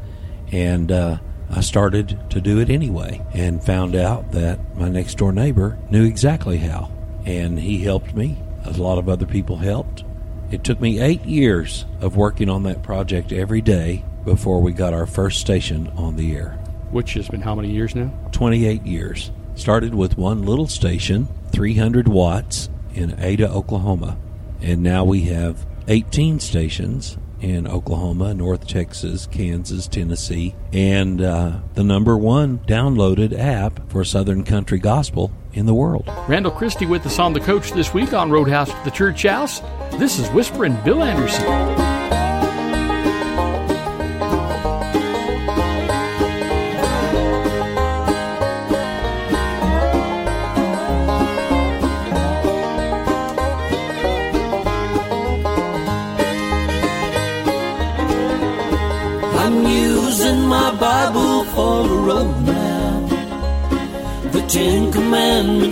And 0.52 0.92
uh, 0.92 1.18
I 1.50 1.62
started 1.62 2.20
to 2.30 2.42
do 2.42 2.60
it 2.60 2.70
anyway 2.70 3.26
and 3.34 3.64
found 3.64 3.96
out 3.96 4.32
that 4.34 4.76
my 4.78 4.90
next 4.90 5.18
door 5.18 5.32
neighbor 5.32 5.80
knew 5.90 6.06
exactly 6.06 6.58
how. 6.58 6.92
And 7.26 7.60
he 7.60 7.80
helped 7.80 8.14
me. 8.14 8.38
A 8.66 8.72
lot 8.72 8.98
of 8.98 9.10
other 9.10 9.26
people 9.26 9.58
helped. 9.58 10.04
It 10.52 10.64
took 10.64 10.80
me 10.80 11.00
eight 11.00 11.26
years 11.26 11.86
of 12.02 12.18
working 12.18 12.50
on 12.50 12.64
that 12.64 12.84
project 12.84 13.32
every 13.32 13.62
day 13.62 14.04
before 14.26 14.62
we 14.62 14.74
got 14.74 14.94
our 14.94 15.06
first 15.08 15.40
station 15.40 15.88
on 15.96 16.18
the 16.18 16.36
air. 16.36 16.52
Which 16.92 17.14
has 17.14 17.30
been 17.30 17.42
how 17.42 17.56
many 17.56 17.72
years 17.72 17.96
now? 17.96 18.12
28 18.34 18.86
years. 18.86 19.32
Started 19.56 19.94
with 19.94 20.18
one 20.18 20.44
little 20.44 20.68
station, 20.68 21.28
300 21.52 22.08
watts, 22.08 22.70
in 22.94 23.20
Ada, 23.20 23.50
Oklahoma. 23.50 24.18
And 24.62 24.84
now 24.84 25.04
we 25.04 25.22
have 25.24 25.66
18 25.88 26.40
stations 26.40 27.18
in 27.40 27.68
Oklahoma, 27.68 28.34
North 28.34 28.68
Texas, 28.68 29.28
Kansas, 29.28 29.88
Tennessee, 29.88 30.56
and 30.72 31.22
uh, 31.22 31.60
the 31.74 31.84
number 31.84 32.16
one 32.16 32.60
downloaded 32.60 33.38
app 33.38 33.90
for 33.90 34.04
Southern 34.04 34.44
Country 34.44 34.78
Gospel 34.78 35.32
in 35.54 35.66
the 35.66 35.74
world. 35.74 36.08
Randall 36.28 36.52
Christy 36.52 36.86
with 36.86 37.06
us 37.06 37.18
on 37.18 37.34
the 37.34 37.40
coach 37.40 37.72
this 37.72 37.94
week 37.94 38.14
on 38.14 38.30
Roadhouse 38.30 38.70
to 38.70 38.82
the 38.86 38.92
Church 38.92 39.24
House. 39.24 39.62
This 39.94 40.20
is 40.20 40.30
Whispering 40.30 40.78
Bill 40.84 41.02
Anderson. 41.02 41.81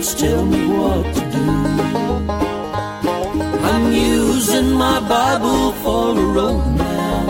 Commandments 0.00 0.14
tell 0.14 0.46
me 0.46 0.66
what 0.66 1.04
to 1.14 1.20
do. 1.30 1.46
I'm 3.70 3.92
using 3.92 4.72
my 4.72 4.98
Bible 5.00 5.72
for 5.82 6.12
a 6.12 6.24
road 6.36 6.62
roadmap. 6.76 7.28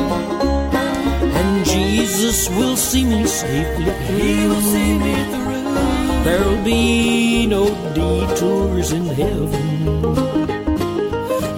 And 1.38 1.64
Jesus 1.64 2.48
will 2.50 2.76
see 2.76 3.04
me 3.04 3.26
safely 3.26 3.86
through. 3.86 4.18
He 4.18 4.46
will 4.46 4.60
see 4.60 4.98
me 4.98 5.14
through. 5.32 6.24
There'll 6.24 6.64
be 6.64 7.46
no 7.46 7.64
detours 7.92 8.92
in 8.92 9.06
heaven. 9.06 9.84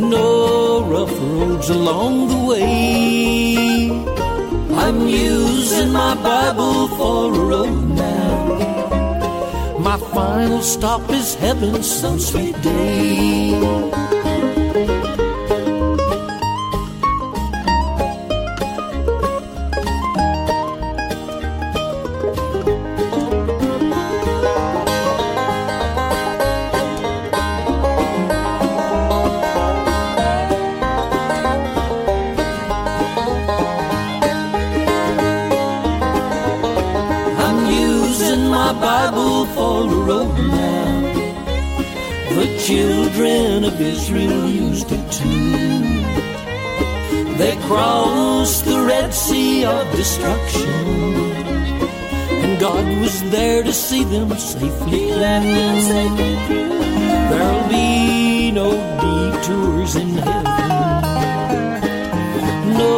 No 0.08 0.82
rough 0.84 1.12
roads 1.20 1.68
along 1.68 2.28
the 2.28 2.38
way. 2.50 3.90
I'm 4.82 5.06
using 5.08 5.92
my 5.92 6.14
Bible 6.14 6.88
for 6.96 7.34
a 7.34 7.36
roadmap. 7.36 7.91
My 9.92 9.98
final 9.98 10.62
stop 10.62 11.10
is 11.10 11.34
heaven 11.34 11.82
some 11.82 12.18
sweet 12.18 12.56
day. 12.62 14.01
of 49.82 49.96
destruction. 49.96 50.70
And 52.42 52.60
God 52.60 52.86
was 53.00 53.16
there 53.30 53.62
to 53.62 53.72
see 53.72 54.04
them 54.04 54.28
safely 54.38 54.70
through. 54.78 56.68
There'll 57.30 57.68
be 57.68 58.50
no 58.52 58.70
detours 59.02 59.96
in 59.96 60.08
heaven, 60.18 60.44
no 62.84 62.94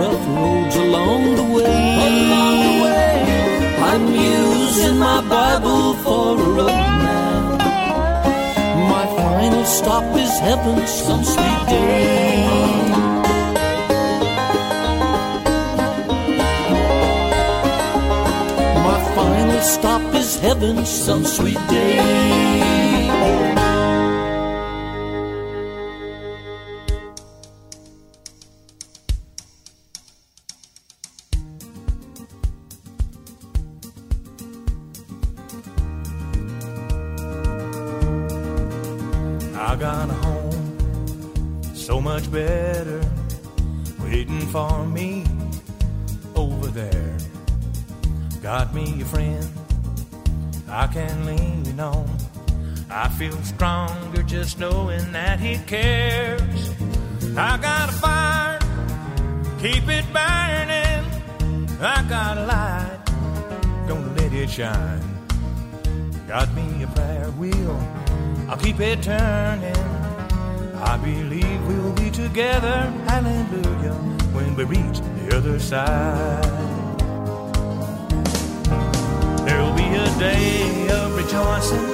rough 0.00 0.24
roads 0.36 0.76
along 0.76 1.22
the 1.40 1.46
way. 1.56 1.82
I'm 3.90 4.04
using 4.14 4.98
my 4.98 5.20
Bible 5.36 5.94
for 6.04 6.36
a 6.36 6.46
roadmap. 6.58 7.58
My 8.94 9.06
final 9.16 9.64
stop 9.64 10.04
is 10.16 10.32
heaven 10.38 10.86
some 10.86 11.24
sweet 11.24 11.62
day. 11.68 12.21
stop 19.62 20.14
is 20.14 20.38
heaven 20.40 20.84
some 20.84 21.24
sweet 21.24 21.58
day. 21.68 22.51
side. 75.72 76.44
There'll 79.46 79.72
be 79.72 79.88
a 80.06 80.10
day 80.18 80.88
of 80.98 81.16
rejoicing, 81.16 81.86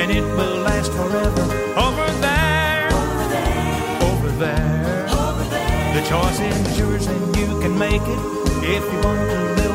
and 0.00 0.10
it 0.10 0.24
will 0.36 0.56
last 0.68 0.90
forever. 0.92 1.44
Over 1.86 2.06
there, 2.26 2.88
over 3.02 3.24
there, 3.36 3.68
over 4.08 4.30
there. 4.44 5.06
Over 5.26 5.44
there. 5.54 5.94
The 5.96 6.02
choice 6.08 6.40
is 6.40 6.78
yours, 6.78 7.06
and 7.06 7.36
you 7.36 7.48
can 7.60 7.78
make 7.78 8.06
it 8.14 8.22
if 8.76 8.82
you 8.92 8.98
want 9.06 9.20
to 9.30 9.38
live. 9.56 9.67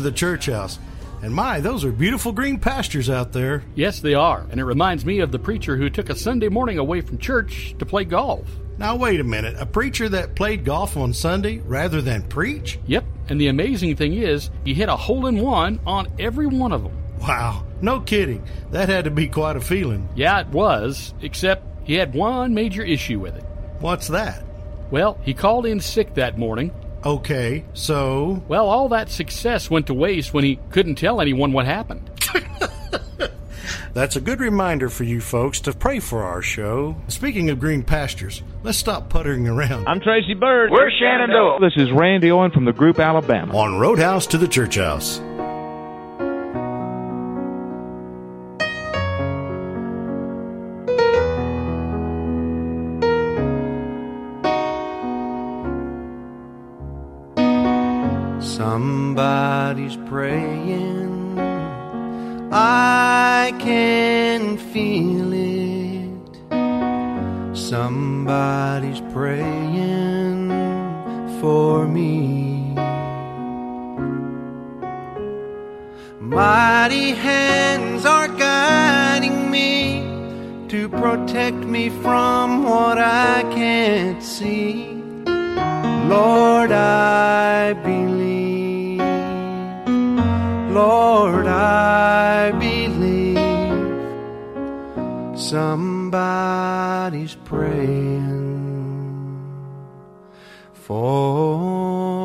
To 0.00 0.10
the 0.10 0.16
Church 0.16 0.46
House. 0.46 0.78
And 1.22 1.34
my, 1.34 1.60
those 1.60 1.84
are 1.84 1.92
beautiful 1.92 2.32
green 2.32 2.58
pastures 2.58 3.10
out 3.10 3.32
there. 3.32 3.62
Yes, 3.74 4.00
they 4.00 4.14
are. 4.14 4.46
And 4.50 4.58
it 4.58 4.64
reminds 4.64 5.04
me 5.04 5.20
of 5.20 5.30
the 5.30 5.38
preacher 5.38 5.76
who 5.76 5.90
took 5.90 6.08
a 6.08 6.16
Sunday 6.16 6.48
morning 6.48 6.78
away 6.78 7.02
from 7.02 7.18
church 7.18 7.74
to 7.78 7.84
play 7.84 8.04
golf. 8.04 8.48
Now, 8.78 8.96
wait 8.96 9.20
a 9.20 9.24
minute. 9.24 9.56
A 9.58 9.66
preacher 9.66 10.08
that 10.08 10.34
played 10.34 10.64
golf 10.64 10.96
on 10.96 11.12
Sunday 11.12 11.58
rather 11.58 12.00
than 12.00 12.22
preach? 12.22 12.78
Yep. 12.86 13.04
And 13.28 13.38
the 13.38 13.48
amazing 13.48 13.96
thing 13.96 14.14
is, 14.14 14.48
he 14.64 14.72
hit 14.72 14.88
a 14.88 14.96
hole 14.96 15.26
in 15.26 15.38
one 15.38 15.80
on 15.86 16.08
every 16.18 16.46
one 16.46 16.72
of 16.72 16.82
them. 16.82 16.96
Wow. 17.20 17.66
No 17.82 18.00
kidding. 18.00 18.42
That 18.70 18.88
had 18.88 19.04
to 19.04 19.10
be 19.10 19.28
quite 19.28 19.56
a 19.56 19.60
feeling. 19.60 20.08
Yeah, 20.14 20.40
it 20.40 20.48
was, 20.48 21.12
except 21.20 21.86
he 21.86 21.96
had 21.96 22.14
one 22.14 22.54
major 22.54 22.82
issue 22.82 23.20
with 23.20 23.36
it. 23.36 23.44
What's 23.80 24.08
that? 24.08 24.42
Well, 24.90 25.18
he 25.22 25.34
called 25.34 25.66
in 25.66 25.80
sick 25.80 26.14
that 26.14 26.38
morning. 26.38 26.69
Okay, 27.04 27.64
so. 27.72 28.42
Well, 28.46 28.68
all 28.68 28.88
that 28.90 29.08
success 29.08 29.70
went 29.70 29.86
to 29.86 29.94
waste 29.94 30.34
when 30.34 30.44
he 30.44 30.58
couldn't 30.70 30.96
tell 30.96 31.20
anyone 31.20 31.52
what 31.52 31.64
happened. 31.66 32.10
That's 33.92 34.16
a 34.16 34.20
good 34.20 34.40
reminder 34.40 34.88
for 34.88 35.04
you 35.04 35.20
folks 35.20 35.60
to 35.62 35.72
pray 35.72 35.98
for 35.98 36.22
our 36.22 36.42
show. 36.42 36.96
Speaking 37.08 37.50
of 37.50 37.58
green 37.58 37.82
pastures, 37.82 38.42
let's 38.62 38.78
stop 38.78 39.08
puttering 39.08 39.48
around. 39.48 39.88
I'm 39.88 40.00
Tracy 40.00 40.34
Byrd. 40.34 40.70
We're 40.70 40.90
Shenandoah. 40.90 41.58
This 41.60 41.72
is 41.76 41.90
Randy 41.92 42.30
Owen 42.30 42.50
from 42.52 42.66
the 42.66 42.72
group 42.72 43.00
Alabama. 43.00 43.56
On 43.56 43.78
Roadhouse 43.78 44.26
to 44.28 44.38
the 44.38 44.46
Church 44.46 44.76
House. 44.76 45.20
Somebody's 58.60 59.96
praying. 60.06 61.40
I 62.52 63.54
can 63.58 64.58
feel 64.58 65.32
it. 65.32 67.56
Somebody's 67.56 69.00
praying 69.14 70.50
for 71.40 71.88
me. 71.88 72.74
Mighty 76.20 77.12
hands 77.12 78.04
are 78.04 78.28
guiding 78.28 79.50
me 79.50 80.02
to 80.68 80.90
protect 80.90 81.56
me 81.56 81.88
from 81.88 82.64
what 82.64 82.98
I 82.98 83.42
can't 83.54 84.22
see. 84.22 85.02
Lord, 86.10 86.72
I 86.72 87.72
believe. 87.72 88.39
Lord, 90.72 91.46
I 91.48 92.52
believe 92.52 93.38
somebody's 95.36 97.34
praying 97.34 98.60
for 100.72 102.19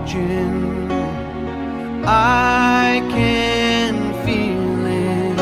watching. 0.00 0.90
I 2.06 3.02
can 3.10 3.94
feel 4.24 4.86
it. 4.86 5.38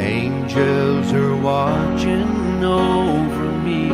Angels 0.00 1.12
are 1.12 1.36
watching 1.36 2.62
over 2.64 3.52
me. 3.64 3.88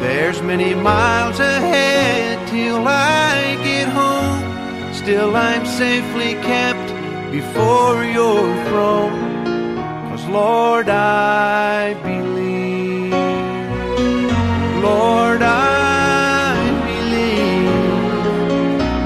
There's 0.00 0.42
many 0.42 0.74
miles 0.74 1.38
ahead 1.38 2.48
till 2.48 2.86
I 2.88 3.56
get 3.62 3.88
home. 3.88 4.92
Still, 4.92 5.36
I'm 5.36 5.64
safely 5.66 6.34
kept 6.42 6.88
before 7.30 8.04
your 8.04 8.42
throne. 8.66 9.36
Cause, 10.10 10.26
Lord, 10.26 10.88
I 10.88 11.94
believe. 12.02 12.67
Lord, 14.82 15.42
I 15.42 16.54
believe 16.86 17.66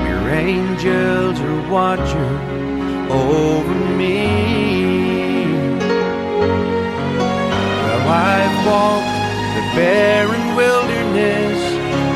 your 0.09 0.28
angels 0.31 1.40
are 1.40 1.62
watching 1.70 2.39
over 3.11 3.74
me. 3.97 5.47
Well, 7.85 8.09
I've 8.09 8.57
walked 8.66 9.16
the 9.57 9.65
barren 9.77 10.47
wilderness 10.57 11.61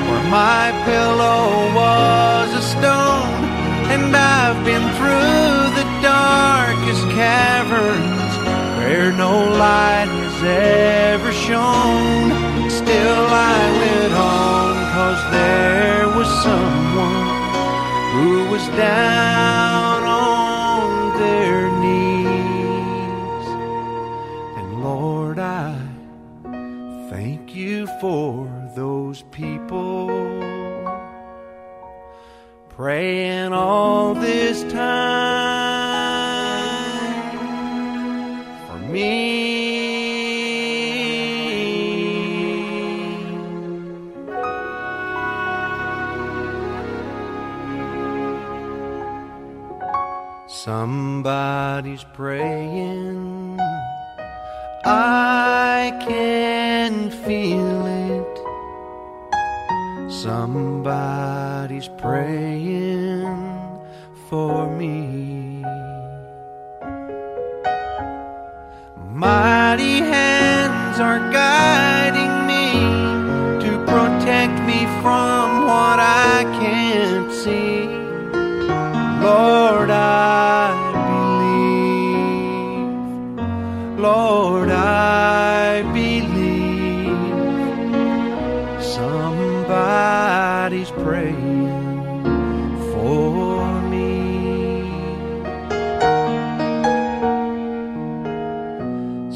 where 0.09 0.27
my 0.31 0.65
pillow 0.85 1.73
was 1.75 2.49
a 2.55 2.63
stone, 2.63 3.45
and 3.91 4.15
I've 4.15 4.65
been 4.65 4.87
through 4.99 5.73
the 5.81 5.87
darkest 6.03 7.05
caverns 7.17 8.33
where 8.79 9.13
no 9.13 9.33
light 9.59 10.09
has 10.09 10.43
ever 10.45 11.33
shone. 11.33 12.56
Still, 12.87 13.27
I 13.27 13.59
went 13.81 14.15
on, 14.15 14.75
cause 14.95 15.23
there 15.33 16.07
was 16.17 16.29
someone 16.45 17.27
who 18.13 18.49
was 18.49 18.65
down 18.79 20.05
on 20.05 21.19
their 21.19 21.69
knees. 21.81 23.47
And 24.57 24.85
Lord, 24.85 25.41
I 25.41 25.77
thank 27.11 27.57
you 27.57 27.89
for 28.01 28.49
those 28.77 29.23
people 29.33 30.07
praying 32.69 33.53
all 33.53 34.15
this 34.15 34.63
time 34.73 35.16
Somebody's 51.97 52.15
praying. 52.15 53.59
I 54.85 55.99
can 56.07 57.11
feel 57.11 57.87
it. 57.87 58.37
Somebody's 60.13 61.89
praying 61.89 63.25
for 64.29 64.71
me. 64.77 65.65
Mighty 69.09 70.01
hands 70.01 71.01
are 71.01 71.33
guiding 71.33 72.47
me 72.47 72.73
to 73.65 73.79
protect 73.87 74.61
me 74.67 74.85
from 75.01 75.67
what 75.67 75.99
I 75.99 76.45
can't 76.61 77.33
see. 77.33 77.87
Lord, 79.25 79.86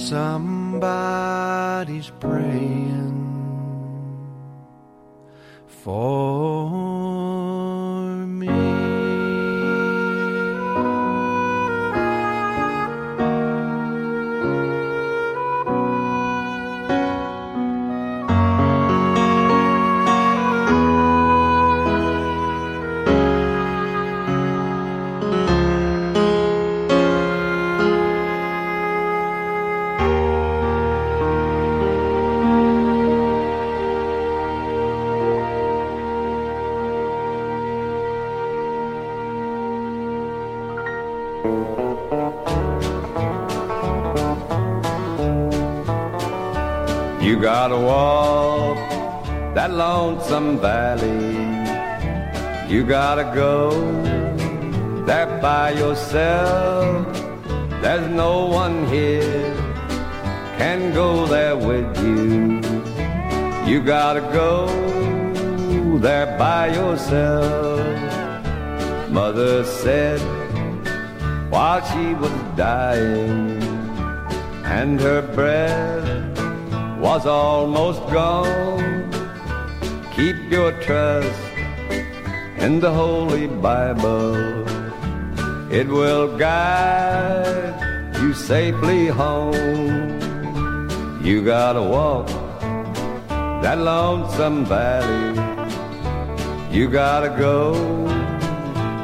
Somebody's 0.09 0.81
praying 2.19 3.21
for 5.67 6.90
gotta 47.61 47.77
walk 47.77 48.79
that 49.55 49.71
lonesome 49.71 50.59
valley. 50.59 51.37
You 52.73 52.87
gotta 52.87 53.27
go 53.35 53.59
there 55.05 55.27
by 55.43 55.73
yourself. 55.73 57.07
There's 57.83 58.09
no 58.09 58.47
one 58.47 58.87
here 58.87 59.55
can 60.57 60.95
go 60.95 61.27
there 61.27 61.55
with 61.55 61.93
you. 62.03 62.63
You 63.71 63.83
gotta 63.83 64.23
go 64.41 64.55
there 65.99 66.39
by 66.39 66.69
yourself. 66.69 67.81
Mother 69.11 69.65
said 69.65 70.21
while 71.51 71.83
she 71.91 72.15
was 72.15 72.37
dying, 72.57 73.63
and 74.65 74.99
her 74.99 75.21
breath 75.37 76.00
was 77.01 77.25
almost 77.25 78.01
gone. 78.11 79.11
Keep 80.15 80.51
your 80.51 80.73
trust 80.83 81.41
in 82.59 82.79
the 82.81 82.93
Holy 82.93 83.47
Bible. 83.47 84.37
It 85.73 85.89
will 85.89 86.37
guide 86.37 88.13
you 88.21 88.35
safely 88.35 89.07
home. 89.07 90.21
You 91.23 91.43
gotta 91.43 91.83
walk 91.83 92.29
that 93.63 93.79
lonesome 93.79 94.67
valley. 94.67 95.41
You 96.71 96.89
gotta 96.89 97.31
go 97.31 97.75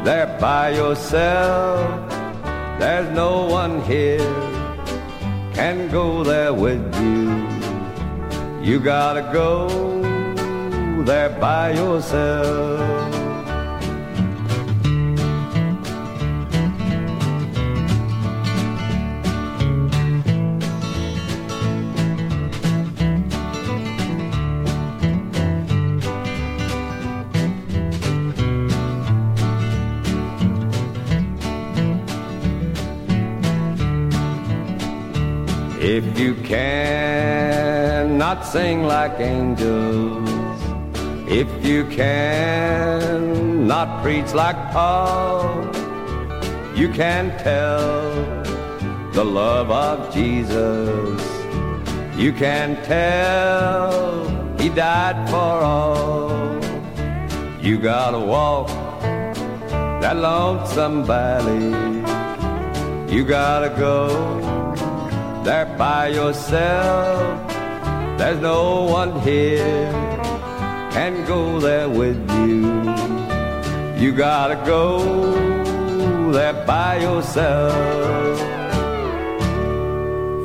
there 0.04 0.36
by 0.38 0.70
yourself. 0.70 1.80
There's 2.78 3.10
no 3.16 3.46
one 3.46 3.80
here 3.82 4.46
can 5.54 5.88
go 5.88 6.22
there 6.22 6.52
with 6.52 6.84
you. 7.00 7.55
You 8.66 8.80
gotta 8.80 9.22
go 9.32 9.68
there 11.04 11.28
by 11.28 11.70
yourself. 11.70 12.95
Cannot 38.36 38.52
sing 38.52 38.84
like 38.84 39.20
angels, 39.20 40.28
if 41.28 41.48
you 41.64 41.84
can 41.86 43.66
not 43.66 44.02
preach 44.02 44.34
like 44.34 44.56
Paul, 44.72 45.64
you 46.74 46.88
can 46.92 47.30
tell 47.38 48.12
the 49.12 49.24
love 49.24 49.70
of 49.70 50.12
Jesus. 50.12 51.20
You 52.16 52.32
can 52.32 52.76
tell 52.84 54.26
he 54.58 54.68
died 54.68 55.28
for 55.28 55.36
all. 55.72 56.30
You 57.62 57.78
gotta 57.78 58.18
walk 58.18 58.68
that 60.00 60.16
lonesome 60.16 61.04
valley. 61.04 61.74
You 63.14 63.24
gotta 63.24 63.70
go 63.78 64.08
there 65.44 65.66
by 65.78 66.08
yourself. 66.08 67.35
There's 68.18 68.40
no 68.40 68.84
one 68.84 69.20
here 69.20 69.92
can 70.96 71.26
go 71.26 71.60
there 71.60 71.88
with 71.88 72.18
you. 72.46 72.72
You 74.02 74.12
gotta 74.12 74.56
go 74.64 76.32
there 76.32 76.54
by 76.66 76.96
yourself. 76.96 78.55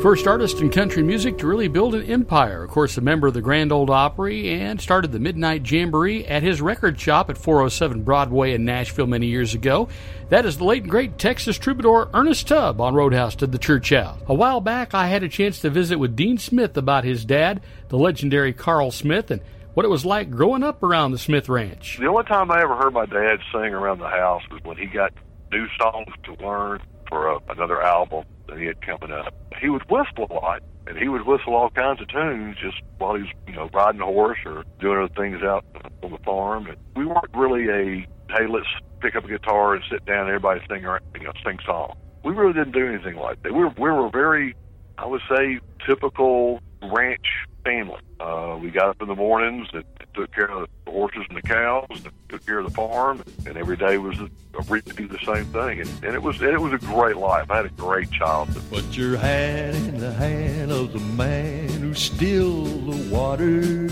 First 0.01 0.25
artist 0.25 0.61
in 0.61 0.71
country 0.71 1.03
music 1.03 1.37
to 1.37 1.45
really 1.45 1.67
build 1.67 1.93
an 1.93 2.09
empire. 2.09 2.63
Of 2.63 2.71
course, 2.71 2.97
a 2.97 3.01
member 3.01 3.27
of 3.27 3.35
the 3.35 3.41
Grand 3.41 3.71
Ole 3.71 3.91
Opry 3.91 4.49
and 4.49 4.81
started 4.81 5.11
the 5.11 5.19
Midnight 5.19 5.71
Jamboree 5.71 6.25
at 6.25 6.41
his 6.41 6.59
record 6.59 6.99
shop 6.99 7.29
at 7.29 7.37
407 7.37 8.01
Broadway 8.01 8.53
in 8.53 8.65
Nashville 8.65 9.05
many 9.05 9.27
years 9.27 9.53
ago. 9.53 9.89
That 10.29 10.43
is 10.43 10.57
the 10.57 10.63
late 10.63 10.87
great 10.87 11.19
Texas 11.19 11.59
troubadour 11.59 12.09
Ernest 12.15 12.47
Tubb 12.47 12.81
on 12.81 12.95
Roadhouse 12.95 13.35
to 13.35 13.47
the 13.47 13.59
Church 13.59 13.91
House. 13.91 14.19
A 14.25 14.33
while 14.33 14.59
back, 14.59 14.95
I 14.95 15.05
had 15.05 15.21
a 15.21 15.29
chance 15.29 15.59
to 15.59 15.69
visit 15.69 15.99
with 15.99 16.15
Dean 16.15 16.39
Smith 16.39 16.75
about 16.77 17.03
his 17.03 17.23
dad, 17.23 17.61
the 17.89 17.99
legendary 17.99 18.53
Carl 18.53 18.89
Smith, 18.89 19.29
and 19.29 19.39
what 19.75 19.85
it 19.85 19.89
was 19.89 20.03
like 20.03 20.31
growing 20.31 20.63
up 20.63 20.81
around 20.81 21.11
the 21.11 21.19
Smith 21.19 21.47
Ranch. 21.47 21.97
The 21.99 22.07
only 22.07 22.23
time 22.23 22.49
I 22.49 22.59
ever 22.63 22.75
heard 22.75 22.93
my 22.93 23.05
dad 23.05 23.37
sing 23.51 23.71
around 23.71 23.99
the 23.99 24.09
house 24.09 24.41
was 24.49 24.63
when 24.63 24.77
he 24.77 24.87
got 24.87 25.13
new 25.51 25.67
songs 25.77 26.11
to 26.23 26.33
learn 26.43 26.81
for 27.11 27.27
a, 27.27 27.39
another 27.49 27.83
album 27.83 28.23
that 28.47 28.57
he 28.57 28.65
had 28.65 28.81
coming 28.81 29.11
up. 29.11 29.35
He 29.61 29.69
would 29.69 29.83
whistle 29.83 30.27
a 30.29 30.33
lot, 30.33 30.63
and 30.87 30.97
he 30.97 31.07
would 31.07 31.27
whistle 31.27 31.53
all 31.53 31.69
kinds 31.69 32.01
of 32.01 32.07
tunes 32.07 32.57
just 32.59 32.81
while 32.97 33.15
he 33.15 33.23
was, 33.23 33.31
you 33.45 33.53
know, 33.53 33.69
riding 33.73 34.01
a 34.01 34.05
horse 34.05 34.39
or 34.45 34.63
doing 34.79 34.97
other 34.97 35.13
things 35.13 35.43
out 35.43 35.63
on 36.01 36.11
the 36.11 36.17
farm. 36.19 36.65
And 36.65 36.77
we 36.95 37.05
weren't 37.05 37.35
really 37.35 37.69
a 37.69 38.07
hey, 38.29 38.47
let's 38.47 38.67
pick 39.01 39.15
up 39.15 39.25
a 39.25 39.27
guitar 39.27 39.75
and 39.75 39.83
sit 39.91 40.05
down 40.05 40.21
and 40.21 40.29
everybody 40.29 40.61
sing, 40.69 40.85
or, 40.85 41.01
you 41.15 41.25
know, 41.25 41.33
sing 41.45 41.59
songs. 41.65 41.95
We 42.23 42.33
really 42.33 42.53
didn't 42.53 42.71
do 42.71 42.87
anything 42.87 43.17
like 43.17 43.43
that. 43.43 43.53
We 43.53 43.59
were 43.59 43.73
we 43.77 43.89
were 43.89 44.09
very, 44.09 44.55
I 44.97 45.05
would 45.05 45.21
say, 45.29 45.59
typical 45.85 46.61
ranch 46.81 47.27
family. 47.63 47.99
Uh, 48.19 48.57
we 48.61 48.71
got 48.71 48.89
up 48.89 49.01
in 49.01 49.07
the 49.07 49.15
mornings 49.15 49.67
and 49.73 49.83
took 50.13 50.31
care 50.31 50.49
of 50.49 50.67
the 50.91 50.97
horses 50.97 51.25
and 51.29 51.37
the 51.37 51.41
cows, 51.41 51.85
and 51.89 52.11
took 52.29 52.45
care 52.45 52.59
of 52.59 52.65
the 52.65 52.71
farm, 52.71 53.23
and 53.45 53.57
every 53.57 53.77
day 53.77 53.97
was 53.97 54.19
a, 54.19 54.29
a 54.57 54.61
re- 54.67 54.81
do 54.81 55.07
the 55.07 55.19
same 55.19 55.45
thing. 55.45 55.81
And, 55.81 55.89
and 56.03 56.15
it 56.15 56.21
was 56.21 56.41
and 56.41 56.51
it 56.51 56.61
was 56.61 56.73
a 56.73 56.85
great 56.85 57.17
life. 57.17 57.49
I 57.49 57.57
had 57.57 57.65
a 57.65 57.69
great 57.69 58.11
childhood. 58.11 58.63
Put 58.69 58.97
your 58.97 59.17
hand 59.17 59.75
in 59.75 59.99
the 59.99 60.13
hand 60.13 60.71
of 60.71 60.93
the 60.93 60.99
man 60.99 61.69
who 61.69 61.93
stilled 61.93 62.91
the 62.91 63.15
water. 63.15 63.87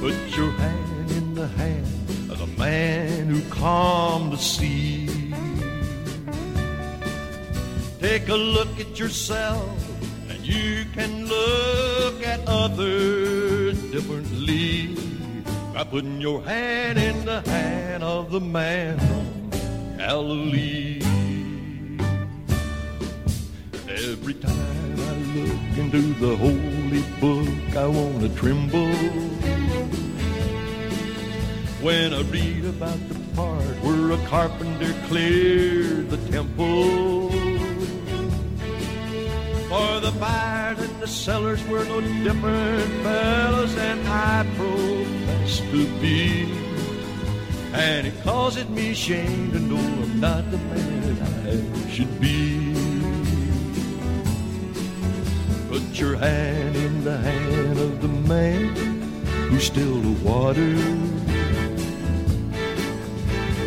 Put 0.00 0.36
your 0.36 0.50
hand 0.52 1.10
in 1.10 1.34
the 1.34 1.48
hand 1.48 1.86
of 2.30 2.38
the 2.38 2.58
man 2.58 3.26
who 3.28 3.40
calmed 3.50 4.32
the 4.32 4.38
sea. 4.38 5.08
Take 8.00 8.28
a 8.28 8.34
look 8.34 8.78
at 8.78 8.98
yourself, 8.98 9.70
and 10.28 10.40
you 10.46 10.84
can 10.94 11.26
look 11.26 12.22
at 12.22 12.40
others 12.46 13.53
differently 13.94 14.88
by 15.72 15.84
putting 15.84 16.20
your 16.20 16.42
hand 16.42 16.98
in 16.98 17.24
the 17.24 17.40
hand 17.42 18.02
of 18.02 18.32
the 18.32 18.40
man 18.40 18.98
from 18.98 19.96
Galilee. 19.96 21.00
Every 23.86 24.34
time 24.34 24.96
I 24.98 25.12
look 25.36 25.78
into 25.78 26.02
the 26.14 26.34
holy 26.34 27.04
book, 27.20 27.76
I 27.76 27.86
want 27.86 28.20
to 28.22 28.28
tremble. 28.30 28.96
When 31.80 32.12
I 32.12 32.22
read 32.22 32.64
about 32.64 32.98
the 33.08 33.20
part 33.36 33.76
where 33.84 34.10
a 34.10 34.26
carpenter 34.26 34.92
cleared 35.06 36.10
the 36.10 36.18
temple. 36.32 37.33
For 39.68 40.00
the 40.00 40.12
buyers 40.20 40.78
and 40.78 41.00
the 41.00 41.08
sellers 41.08 41.62
were 41.66 41.84
no 41.84 42.00
different 42.00 43.02
fellows 43.02 43.74
than 43.74 44.06
I 44.06 44.44
profess 44.56 45.58
to 45.58 46.00
be. 46.00 46.52
And 47.72 48.06
it 48.06 48.22
causes 48.22 48.68
me 48.68 48.94
shame 48.94 49.50
to 49.52 49.58
know 49.58 49.76
I'm 49.76 50.20
not 50.20 50.48
the 50.50 50.58
man 50.58 51.18
I 51.22 51.88
should 51.90 52.20
be. 52.20 52.72
Put 55.68 55.98
your 55.98 56.16
hand 56.16 56.76
in 56.76 57.02
the 57.02 57.18
hand 57.18 57.78
of 57.78 58.00
the 58.00 58.08
man 58.08 58.76
who 59.48 59.58
still 59.58 60.00
the 60.00 60.24
water. 60.24 60.74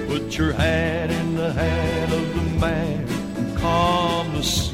Put 0.07 0.37
your 0.37 0.53
hand 0.53 1.11
in 1.11 1.35
the 1.35 1.51
hand 1.51 2.13
of 2.13 2.35
the 2.35 2.59
man 2.59 3.07
who 3.07 3.57
calmed 3.59 4.35
the 4.35 4.43
sea. 4.43 4.66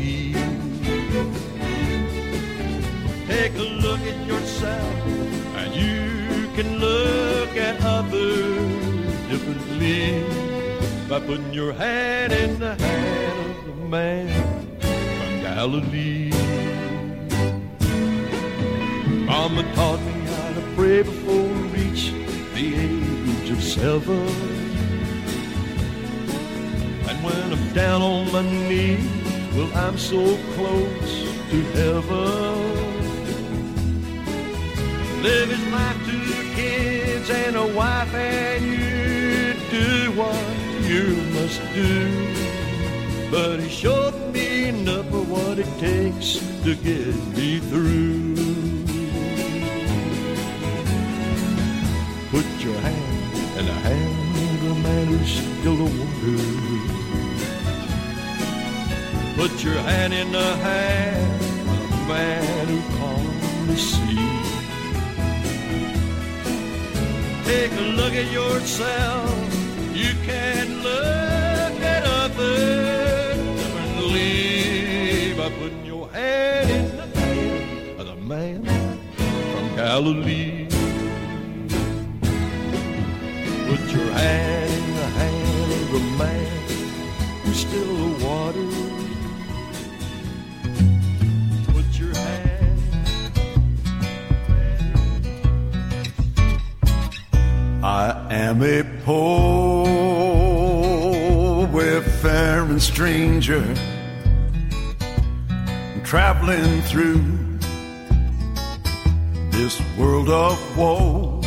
Take 3.34 3.55
a 3.55 3.68
look 3.85 3.99
at 4.01 4.27
yourself, 4.27 5.05
and 5.60 5.73
you 5.73 6.47
can 6.55 6.77
look 6.77 7.49
at 7.57 7.76
others 7.84 8.72
differently 9.27 10.23
by 11.10 11.19
putting 11.19 11.51
your 11.51 11.73
hand 11.73 12.31
in 12.31 12.60
the 12.60 12.76
hand 12.76 13.57
of 13.57 13.65
the 13.65 13.88
man 13.88 14.30
from 14.77 15.31
Galilee. 15.41 16.30
Mama 19.26 19.64
taught 19.73 19.99
me 20.10 20.14
how 20.34 20.49
to 20.53 20.64
pray 20.76 21.01
before 21.01 21.47
we 21.55 21.61
reach 21.80 22.14
the 22.53 22.68
age 22.88 23.49
of 23.49 23.64
seven. 23.64 24.30
And 27.10 27.18
when 27.26 27.45
I'm 27.51 27.73
down 27.73 28.01
on 28.03 28.31
my 28.31 28.43
knees, 28.43 29.10
well, 29.55 29.72
I'm 29.76 29.97
so 29.97 30.38
close 30.53 31.14
to 31.49 31.57
heaven. 31.77 32.82
Live 35.23 35.49
his 35.49 35.65
life 35.71 36.05
to 36.05 36.19
kids 36.53 37.29
and 37.29 37.55
a 37.55 37.65
wife, 37.65 38.13
and 38.13 38.65
you 38.65 39.53
do 39.71 40.11
what 40.19 40.43
you 40.83 41.15
must 41.31 41.61
do. 41.73 43.31
But 43.31 43.61
he 43.61 43.69
showed 43.69 44.33
me 44.33 44.67
enough 44.67 45.07
of 45.13 45.31
what 45.31 45.59
it 45.59 45.71
takes 45.79 46.39
to 46.65 46.75
get 46.75 47.15
me 47.37 47.59
through. 47.59 48.35
Put 52.29 52.47
your 52.65 52.75
hand 52.87 53.59
in 53.59 53.65
the 53.65 53.79
hand 53.87 54.65
of 54.65 54.71
a 54.71 54.75
man 54.81 55.07
who's 55.07 55.31
still 55.39 55.77
the 55.77 55.89
water. 55.99 56.37
Put 59.37 59.63
your 59.63 59.79
hand 59.89 60.13
in 60.13 60.33
the 60.33 60.55
hand 60.67 61.41
of 61.69 61.91
a 61.93 62.07
man 62.09 62.67
who 62.67 62.79
calmed 62.97 63.69
the 63.69 63.77
sea. 63.77 64.42
Take 67.45 67.71
a 67.71 67.81
look 67.99 68.13
at 68.13 68.31
yourself. 68.31 69.29
You 69.93 70.13
can 70.25 70.81
look 70.81 71.81
at 71.81 72.03
others 72.05 73.37
and 73.81 74.01
leave 74.13 75.37
by 75.37 75.49
putting 75.49 75.85
your 75.85 76.09
hand 76.09 76.69
in 76.69 76.97
the 76.97 77.19
hand 77.19 77.99
of 77.99 78.05
the 78.07 78.15
man 78.15 78.63
from 79.51 79.75
Galilee. 79.75 80.62
I 97.93 98.09
am 98.31 98.63
a 98.63 98.81
poor, 99.05 99.85
wayfaring 101.67 102.79
stranger, 102.79 103.63
traveling 106.03 106.81
through 106.89 107.21
this 109.51 109.79
world 109.95 110.31
of 110.31 110.57
woe. 110.75 111.39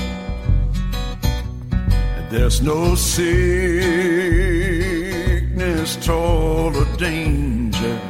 There's 2.30 2.62
no 2.62 2.94
sickness, 2.94 3.26
toil, 5.96 6.76
or 6.76 6.86
danger. 6.96 8.00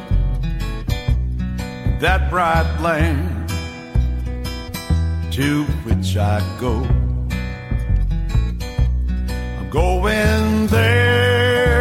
That 1.99 2.29
bright 2.29 2.81
land 2.81 3.49
to 5.31 5.63
which 5.85 6.15
I 6.17 6.39
go. 6.59 7.06
Going 9.77 10.65
there 10.67 11.75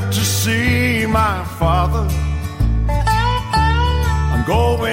to 0.00 0.22
see 0.40 1.06
my 1.06 1.44
father. 1.60 2.08
I'm 4.32 4.44
going 4.44 4.91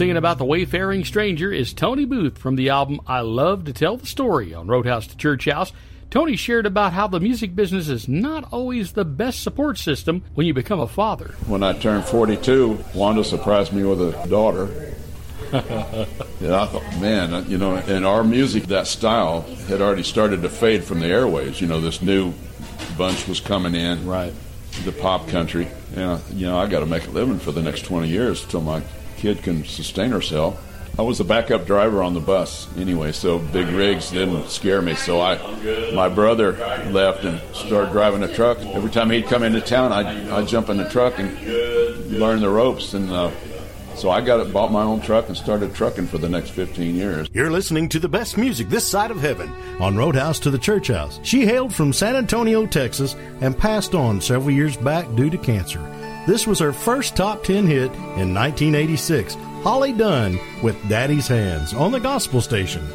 singing 0.00 0.16
about 0.16 0.38
the 0.38 0.44
wayfaring 0.46 1.04
stranger 1.04 1.52
is 1.52 1.74
Tony 1.74 2.06
Booth 2.06 2.38
from 2.38 2.56
the 2.56 2.70
album 2.70 3.02
I 3.06 3.20
Love 3.20 3.66
to 3.66 3.72
Tell 3.74 3.98
the 3.98 4.06
Story 4.06 4.54
on 4.54 4.66
Roadhouse 4.66 5.06
to 5.08 5.14
Church 5.14 5.44
House. 5.44 5.74
Tony 6.08 6.36
shared 6.36 6.64
about 6.64 6.94
how 6.94 7.06
the 7.06 7.20
music 7.20 7.54
business 7.54 7.90
is 7.90 8.08
not 8.08 8.50
always 8.50 8.92
the 8.92 9.04
best 9.04 9.42
support 9.42 9.76
system 9.76 10.24
when 10.32 10.46
you 10.46 10.54
become 10.54 10.80
a 10.80 10.86
father. 10.86 11.34
When 11.46 11.62
I 11.62 11.74
turned 11.74 12.06
42, 12.06 12.82
Wanda 12.94 13.22
surprised 13.22 13.74
me 13.74 13.84
with 13.84 14.00
a 14.00 14.26
daughter. 14.26 14.70
Yeah, 16.40 16.62
I 16.62 16.66
thought, 16.66 16.98
man, 16.98 17.34
uh, 17.34 17.44
you 17.46 17.58
know, 17.58 17.74
and 17.76 18.06
our 18.06 18.24
music, 18.24 18.68
that 18.68 18.86
style, 18.86 19.42
had 19.68 19.82
already 19.82 20.04
started 20.04 20.40
to 20.40 20.48
fade 20.48 20.82
from 20.82 21.00
the 21.00 21.08
airways. 21.08 21.60
You 21.60 21.66
know, 21.66 21.82
this 21.82 22.00
new 22.00 22.32
bunch 22.96 23.28
was 23.28 23.40
coming 23.40 23.74
in, 23.74 24.06
right? 24.06 24.32
The 24.86 24.92
pop 24.92 25.28
country. 25.28 25.68
Yeah, 25.94 26.20
you 26.32 26.46
know, 26.46 26.56
I 26.56 26.68
got 26.68 26.80
to 26.80 26.86
make 26.86 27.06
a 27.06 27.10
living 27.10 27.38
for 27.38 27.52
the 27.52 27.60
next 27.60 27.84
20 27.84 28.08
years 28.08 28.46
till 28.46 28.62
my 28.62 28.82
kid 29.20 29.42
can 29.42 29.64
sustain 29.64 30.10
herself. 30.10 30.66
I 30.98 31.02
was 31.02 31.20
a 31.20 31.24
backup 31.24 31.66
driver 31.66 32.02
on 32.02 32.14
the 32.14 32.20
bus 32.20 32.68
anyway, 32.76 33.12
so 33.12 33.38
big 33.38 33.68
rigs 33.68 34.10
didn't 34.10 34.48
scare 34.48 34.82
me. 34.82 34.94
So 34.94 35.20
I, 35.20 35.38
my 35.94 36.08
brother 36.08 36.52
left 36.90 37.24
and 37.24 37.40
started 37.54 37.92
driving 37.92 38.22
a 38.22 38.34
truck. 38.34 38.58
Every 38.58 38.90
time 38.90 39.10
he'd 39.10 39.26
come 39.26 39.42
into 39.42 39.60
town, 39.60 39.92
I'd, 39.92 40.28
I'd 40.28 40.48
jump 40.48 40.68
in 40.68 40.78
the 40.78 40.88
truck 40.88 41.18
and 41.18 41.38
learn 42.10 42.40
the 42.40 42.48
ropes. 42.48 42.94
And 42.94 43.10
uh, 43.10 43.30
so 43.94 44.10
I 44.10 44.20
got 44.20 44.40
it, 44.40 44.52
bought 44.52 44.72
my 44.72 44.82
own 44.82 45.00
truck 45.00 45.28
and 45.28 45.36
started 45.36 45.74
trucking 45.74 46.06
for 46.06 46.18
the 46.18 46.28
next 46.28 46.50
15 46.50 46.94
years. 46.94 47.28
You're 47.32 47.50
listening 47.50 47.88
to 47.90 47.98
the 47.98 48.08
best 48.08 48.36
music 48.36 48.68
this 48.68 48.86
side 48.86 49.10
of 49.10 49.20
heaven 49.20 49.50
on 49.78 49.96
Roadhouse 49.96 50.38
to 50.40 50.50
the 50.50 50.58
Church 50.58 50.88
House. 50.88 51.20
She 51.22 51.46
hailed 51.46 51.74
from 51.74 51.92
San 51.92 52.16
Antonio, 52.16 52.66
Texas, 52.66 53.14
and 53.40 53.56
passed 53.56 53.94
on 53.94 54.20
several 54.20 54.50
years 54.50 54.76
back 54.76 55.06
due 55.14 55.30
to 55.30 55.38
cancer. 55.38 55.80
This 56.26 56.46
was 56.46 56.58
her 56.58 56.72
first 56.72 57.16
top 57.16 57.42
10 57.44 57.66
hit 57.66 57.90
in 58.16 58.34
1986, 58.34 59.34
Holly 59.62 59.92
Dunn 59.92 60.38
with 60.62 60.76
Daddy's 60.88 61.28
Hands 61.28 61.72
on 61.74 61.92
the 61.92 62.00
Gospel 62.00 62.40
Station. 62.40 62.86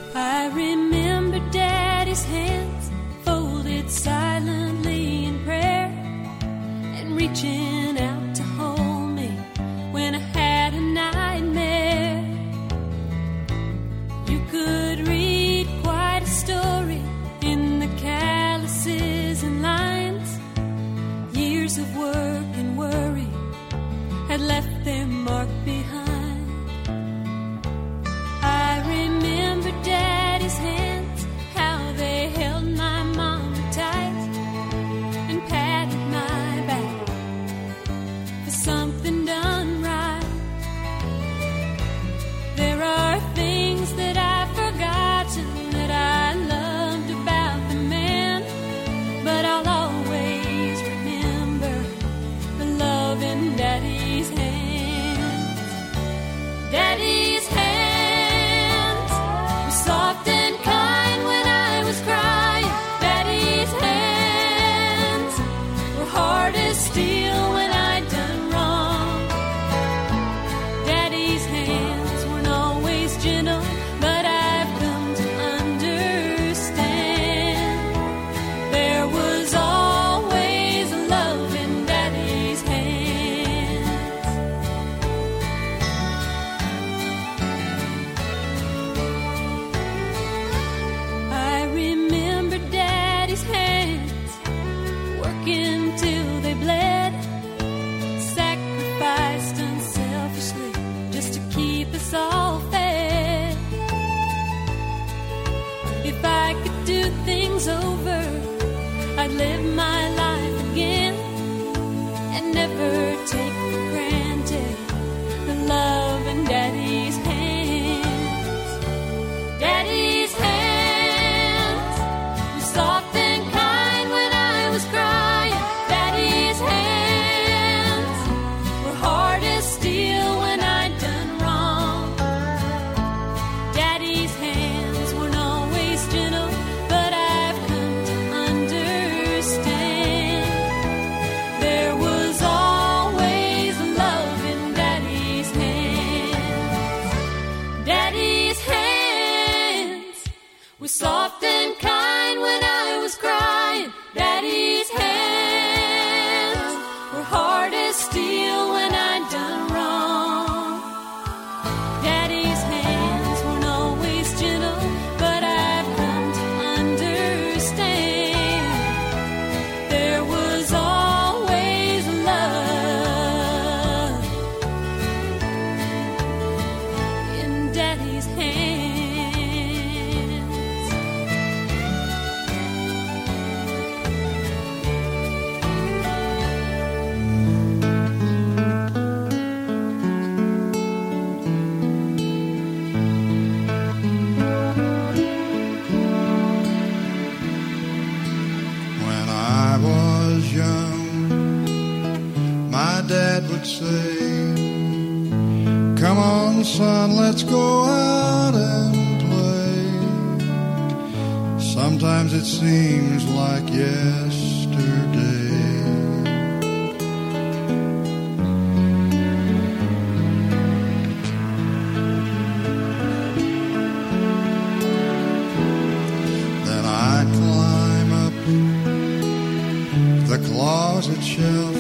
a 231.08 231.22
chill 231.22 231.75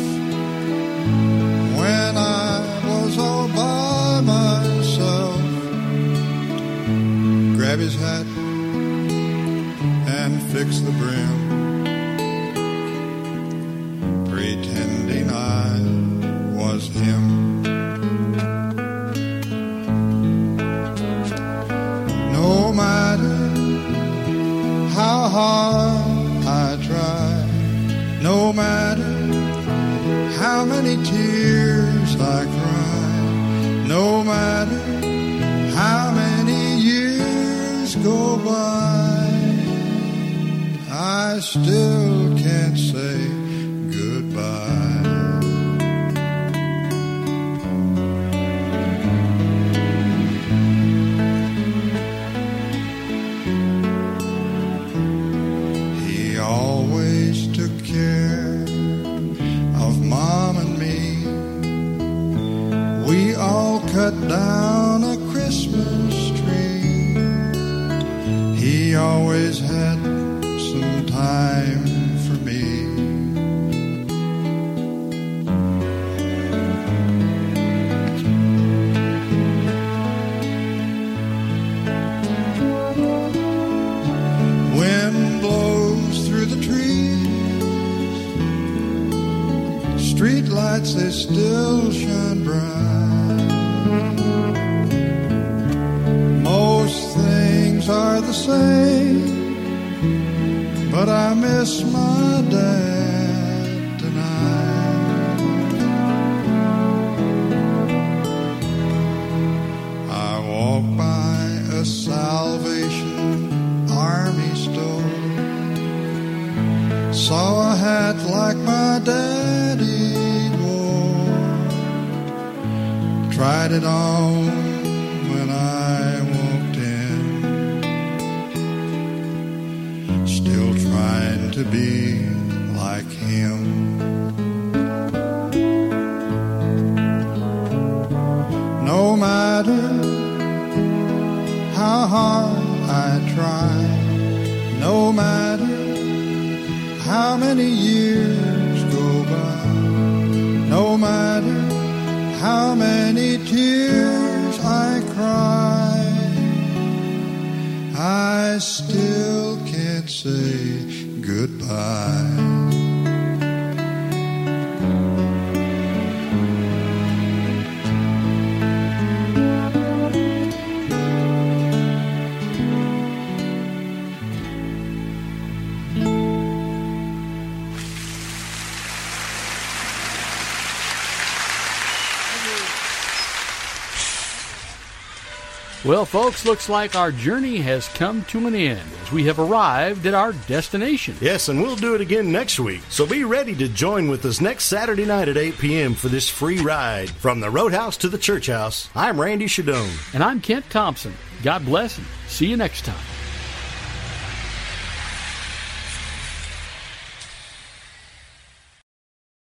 Well, 185.86 186.04
folks, 186.04 186.46
looks 186.46 186.68
like 186.68 186.96
our 186.96 187.12
journey 187.12 187.58
has 187.58 187.88
come 187.90 188.24
to 188.26 188.48
an 188.48 188.56
end 188.56 188.82
as 189.04 189.12
we 189.12 189.26
have 189.26 189.38
arrived 189.38 190.08
at 190.08 190.16
our 190.16 190.34
destination. 190.34 191.16
Yes, 191.22 191.48
and 191.48 191.62
we'll 191.62 191.76
do 191.76 191.94
it 191.94 192.02
again 192.02 192.32
next 192.32 192.60
week. 192.60 192.82
So 192.90 193.06
be 193.06 193.24
ready 193.24 193.54
to 193.54 193.68
join 193.68 194.08
with 194.08 194.26
us 194.26 194.42
next 194.42 194.66
Saturday 194.66 195.06
night 195.06 195.30
at 195.30 195.38
8 195.38 195.60
p.m. 195.60 195.94
for 195.94 196.08
this 196.08 196.28
free 196.28 196.58
ride 196.58 197.12
from 197.12 197.40
the 197.40 197.52
Roadhouse 197.52 197.98
to 197.98 198.10
the 198.10 198.18
Church 198.18 198.48
House. 198.48 198.90
I'm 198.96 199.22
Randy 199.22 199.46
Shadoan. 199.46 200.16
And 200.16 200.24
I'm 200.24 200.42
Kent 200.42 200.68
Thompson. 200.72 201.14
God 201.44 201.64
bless 201.64 202.00
and 202.00 202.08
see 202.28 202.48
you 202.48 202.58
next 202.58 202.84
time. 202.84 202.95